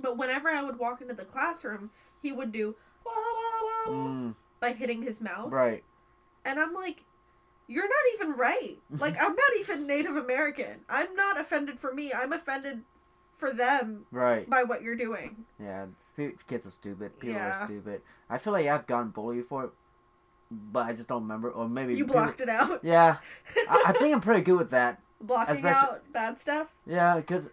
[0.00, 1.90] But whenever I would walk into the classroom,
[2.22, 5.52] he would do wah, wah, wah, mm, by hitting his mouth.
[5.52, 5.82] right.
[6.44, 7.04] And I'm like,
[7.66, 8.78] you're not even right.
[8.98, 10.80] Like, I'm not even Native American.
[10.88, 12.12] I'm not offended for me.
[12.12, 12.82] I'm offended
[13.36, 14.48] for them Right.
[14.48, 15.44] by what you're doing.
[15.60, 15.86] Yeah.
[16.46, 17.18] Kids are stupid.
[17.20, 17.62] People Yeah.
[17.62, 18.02] are stupid.
[18.30, 19.70] I feel like I've gotten bullied for it,
[20.50, 21.50] but I just don't remember.
[21.50, 22.82] Or maybe You people- blocked it out.
[22.84, 23.16] Yeah,
[23.68, 25.00] I, I think I'm pretty good with that.
[25.20, 26.68] Blocking especially- out bad stuff.
[26.86, 27.50] Yeah, because.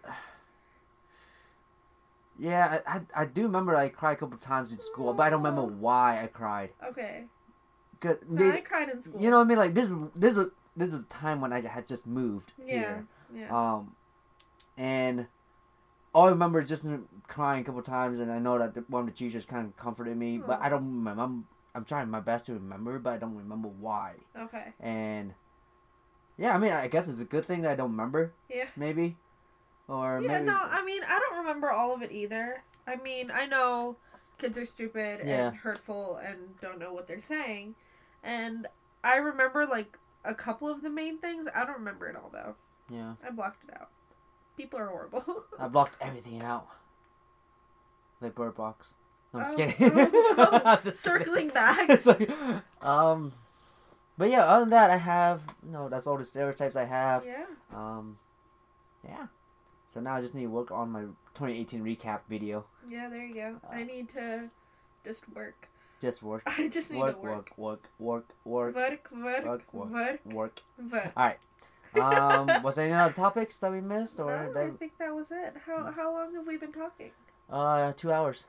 [2.38, 5.30] Yeah, I, I, I do remember I cried a couple times in school, but I
[5.30, 6.70] don't remember why I cried.
[6.90, 7.24] Okay.
[8.00, 9.20] 'Cause No, I cried in school.
[9.20, 9.58] you know what I mean?
[9.58, 12.72] Like this, this was this is a time when I had just moved Yeah.
[12.72, 13.06] here.
[13.34, 13.74] Yeah.
[13.76, 13.96] Um,
[14.76, 15.28] and
[16.12, 16.84] all I remember is just
[17.26, 19.76] crying a couple times, and I know that the, one of the teachers kind of
[19.76, 21.22] comforted me, but I don't remember.
[21.22, 21.44] I'm
[21.74, 24.14] I'm trying my best to remember, but I don't remember why.
[24.38, 24.72] okay.
[24.80, 25.34] And
[26.38, 28.34] yeah, I mean, I guess it's a good thing that I don't remember.
[28.50, 28.66] Yeah.
[28.76, 29.16] Maybe,
[29.88, 30.46] or Yeah, maybe.
[30.46, 32.62] no, I mean, I don't remember all of it either.
[32.86, 33.96] I mean, I know
[34.38, 35.48] kids are stupid Yeah.
[35.48, 37.74] and hurtful and don't know what they're saying.
[38.22, 38.66] And
[39.04, 41.46] I remember, like, a couple of the main things.
[41.54, 42.56] I don't remember it all, though.
[42.90, 43.88] Yeah, I blocked it out.
[44.56, 45.44] People are horrible.
[45.58, 46.66] I blocked everything out.
[48.20, 48.88] Like Bird Box.
[49.34, 50.10] No, I'm just Oh, kidding.
[50.38, 51.18] oh, just kidding.
[51.24, 52.06] Circling back.
[52.06, 52.30] Like,
[52.82, 53.32] um,
[54.16, 55.88] but yeah, other than that, I have no.
[55.88, 57.24] That's all the stereotypes I have.
[57.26, 57.44] yeah.
[57.74, 58.18] Um,
[59.04, 59.26] yeah.
[59.88, 61.02] So now I just need to work on my
[61.34, 62.64] 2018 recap video.
[62.88, 63.56] Yeah, there you go.
[63.70, 64.50] I Uh, need to
[65.04, 65.68] just work.
[66.00, 67.50] Just work, I just need work, to work.
[67.56, 69.90] work, work, work, work, Work, work, Work, work.
[70.26, 70.60] work,
[70.92, 71.12] work.
[71.16, 71.38] All right.
[71.98, 75.30] Um, was there any other topics that we missed, or No, I think that was
[75.30, 75.54] it.
[75.64, 77.12] How how long have we been talking?
[77.48, 78.44] uh, two hours,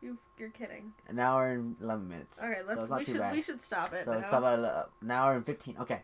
[0.00, 0.92] You you're kidding.
[1.08, 2.42] an hour and 11 minutes.
[2.42, 3.32] All right, let's not we should bad.
[3.32, 4.04] we should stop it.
[4.06, 4.18] So now.
[4.18, 5.76] it's about uh, an hour and 15.
[5.82, 6.00] Okay.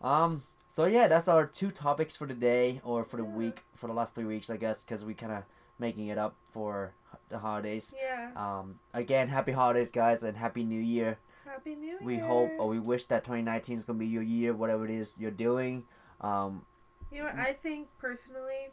[0.00, 0.42] Um.
[0.70, 3.92] So yeah, that's our two topics for the day or for the week for the
[3.92, 5.42] last three weeks, I guess, because we kind of
[5.80, 6.92] making it up for
[7.28, 7.92] the holidays.
[8.00, 8.30] Yeah.
[8.36, 8.78] Um.
[8.94, 11.18] Again, happy holidays, guys, and happy New Year.
[11.44, 11.98] Happy New Year.
[12.00, 15.16] We hope or we wish that 2019 is gonna be your year, whatever it is
[15.18, 15.82] you're doing.
[16.20, 16.64] Um.
[17.10, 18.70] You know, what, I think personally,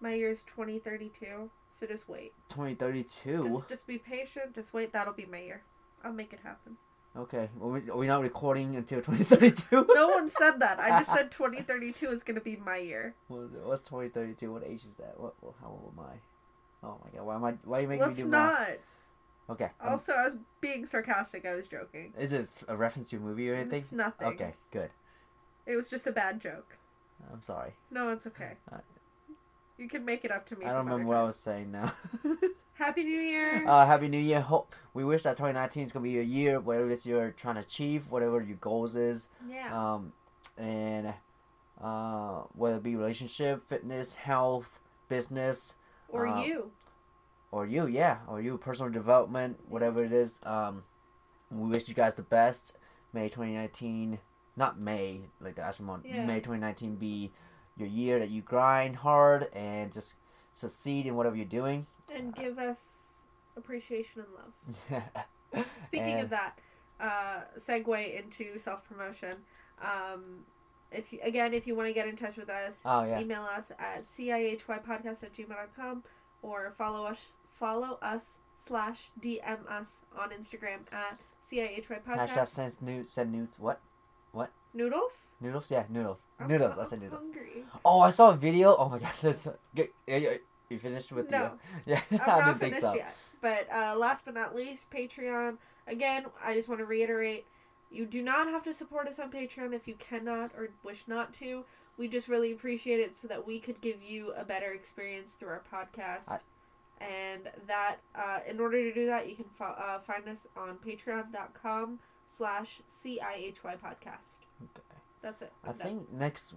[0.00, 1.48] my year is twenty thirty two.
[1.70, 2.32] So just wait.
[2.48, 3.44] 2032.
[3.44, 4.52] Just just be patient.
[4.52, 4.92] Just wait.
[4.92, 5.62] That'll be my year.
[6.02, 6.76] I'll make it happen.
[7.16, 7.50] Okay.
[7.58, 9.86] Well, we, are we not recording until 2032?
[9.94, 10.80] No one said that.
[10.80, 13.14] I just said twenty thirty two is gonna be my year.
[13.28, 14.50] What- What's 2032?
[14.52, 15.18] What age is that?
[15.20, 15.34] What?
[15.60, 16.86] how old am I?
[16.86, 17.26] Oh my god!
[17.26, 17.54] Why am I?
[17.64, 18.58] Why are you making Let's me do math?
[18.68, 18.78] not.
[19.50, 19.70] Okay.
[19.80, 21.44] um, Also, I was being sarcastic.
[21.46, 22.12] I was joking.
[22.18, 23.78] Is it a reference to a movie or anything?
[23.80, 24.28] It's nothing.
[24.28, 24.90] Okay, good.
[25.66, 26.78] It was just a bad joke.
[27.32, 27.74] I'm sorry.
[27.90, 28.54] No, it's okay.
[28.72, 28.78] Uh,
[29.82, 30.64] You can make it up to me.
[30.64, 31.92] I don't remember what I was saying now.
[32.74, 33.66] Happy New Year.
[33.66, 34.40] uh, Happy New Year.
[34.40, 37.56] Hope we wish that 2019 is gonna be your year, whatever it is you're trying
[37.56, 39.94] to achieve, whatever your goals is, yeah.
[39.94, 40.12] um,
[40.56, 41.12] and
[41.82, 44.78] uh, whether it be relationship, fitness, health,
[45.08, 45.74] business,
[46.08, 46.70] or uh, you.
[47.50, 50.38] or you, yeah, or you, personal development, whatever it is.
[50.44, 50.84] Um,
[51.50, 52.78] we wish you guys the best.
[53.12, 54.20] May 2019,
[54.56, 56.06] not May, like the actual month.
[56.06, 56.24] Yeah.
[56.24, 57.32] May 2019 be
[57.76, 60.16] your year that you grind hard and just
[60.52, 61.86] succeed in whatever you're doing.
[62.14, 63.26] And give us
[63.56, 65.64] appreciation and love.
[65.86, 66.58] Speaking And- of that,
[67.00, 69.36] uh, segue into self promotion.
[69.80, 70.44] Um,
[70.90, 73.18] if you, again, if you want to get in touch with us, Oh yeah.
[73.20, 76.02] email us at cihypodcast at gmail.com
[76.42, 83.12] or follow us follow us slash DM us on Instagram at cihy Hashtag send nudes.
[83.12, 83.58] Send nudes.
[83.58, 83.80] What?
[84.74, 85.32] Noodles.
[85.40, 85.70] Noodles?
[85.70, 86.26] Yeah, noodles.
[86.40, 86.78] I'm- noodles.
[86.78, 87.20] I said noodles.
[87.20, 87.64] Hungry.
[87.84, 88.74] Oh, I saw a video.
[88.76, 89.46] Oh my god, this.
[89.74, 91.38] Get, you, finished with the?
[91.38, 91.52] No.
[91.86, 92.94] yeah, I'm I not didn't think finished so.
[92.94, 93.14] yet.
[93.40, 95.56] But uh, last but not least, Patreon.
[95.86, 97.44] Again, I just want to reiterate
[97.90, 101.32] you do not have to support us on Patreon if you cannot or wish not
[101.34, 101.64] to.
[101.98, 105.48] We just really appreciate it so that we could give you a better experience through
[105.50, 106.30] our podcast.
[106.30, 106.38] I-
[107.04, 110.76] and that, uh, in order to do that, you can fo- uh, find us on
[110.78, 114.36] patreon.com slash CIHY podcast.
[114.76, 114.98] Okay.
[115.22, 115.52] That's it.
[115.64, 116.54] I think next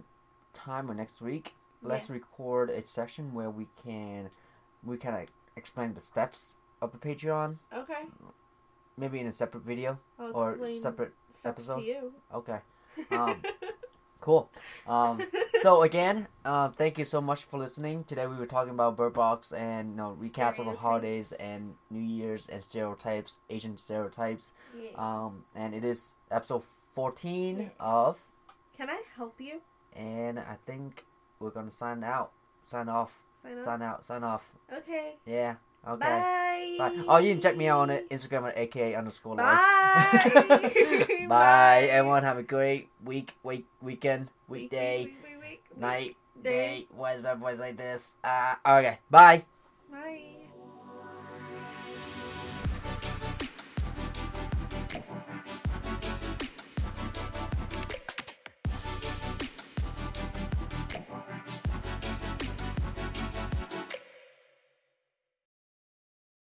[0.52, 4.30] time or next week, let's record a session where we can,
[4.84, 7.56] we kind of explain the steps of the Patreon.
[7.72, 8.02] Okay.
[8.98, 11.12] maybe in a separate video or separate.
[11.44, 11.80] episode?
[11.80, 12.12] to you.
[12.34, 12.58] Okay.
[13.10, 13.42] Um,
[14.22, 14.48] cool.
[14.88, 15.22] Um,
[15.60, 18.04] so again, uh, thank you so much for listening.
[18.04, 21.74] Today we were talking about Bird Box and you know recaps of the holidays and
[21.90, 24.52] New Year's and stereotypes, Asian stereotypes.
[24.74, 24.88] Yeah.
[24.96, 26.62] Um, and it is episode
[26.96, 27.68] fourteen Yeah.
[27.78, 28.18] of,
[28.76, 29.60] Can I help you?
[29.94, 31.04] and I think
[31.38, 32.32] we're gonna sign out,
[32.66, 33.12] sign off,
[33.42, 34.44] Sign sign out, sign off.
[34.72, 35.16] Okay.
[35.26, 35.56] Yeah.
[35.86, 35.98] Okay.
[36.00, 36.74] Bye.
[36.78, 37.04] Bye.
[37.06, 39.60] Oh, you can check me out on it, Instagram at aka underscore life.
[40.48, 41.26] Bye.
[41.28, 41.88] Bye.
[41.92, 46.50] Everyone have a great week, week, weekend, weekday, week, week, week, week, night, day.
[46.50, 46.86] day.
[46.96, 48.14] Why is my voice like this?
[48.24, 48.98] Uh, okay.
[49.10, 49.44] Bye.
[49.92, 50.35] Bye.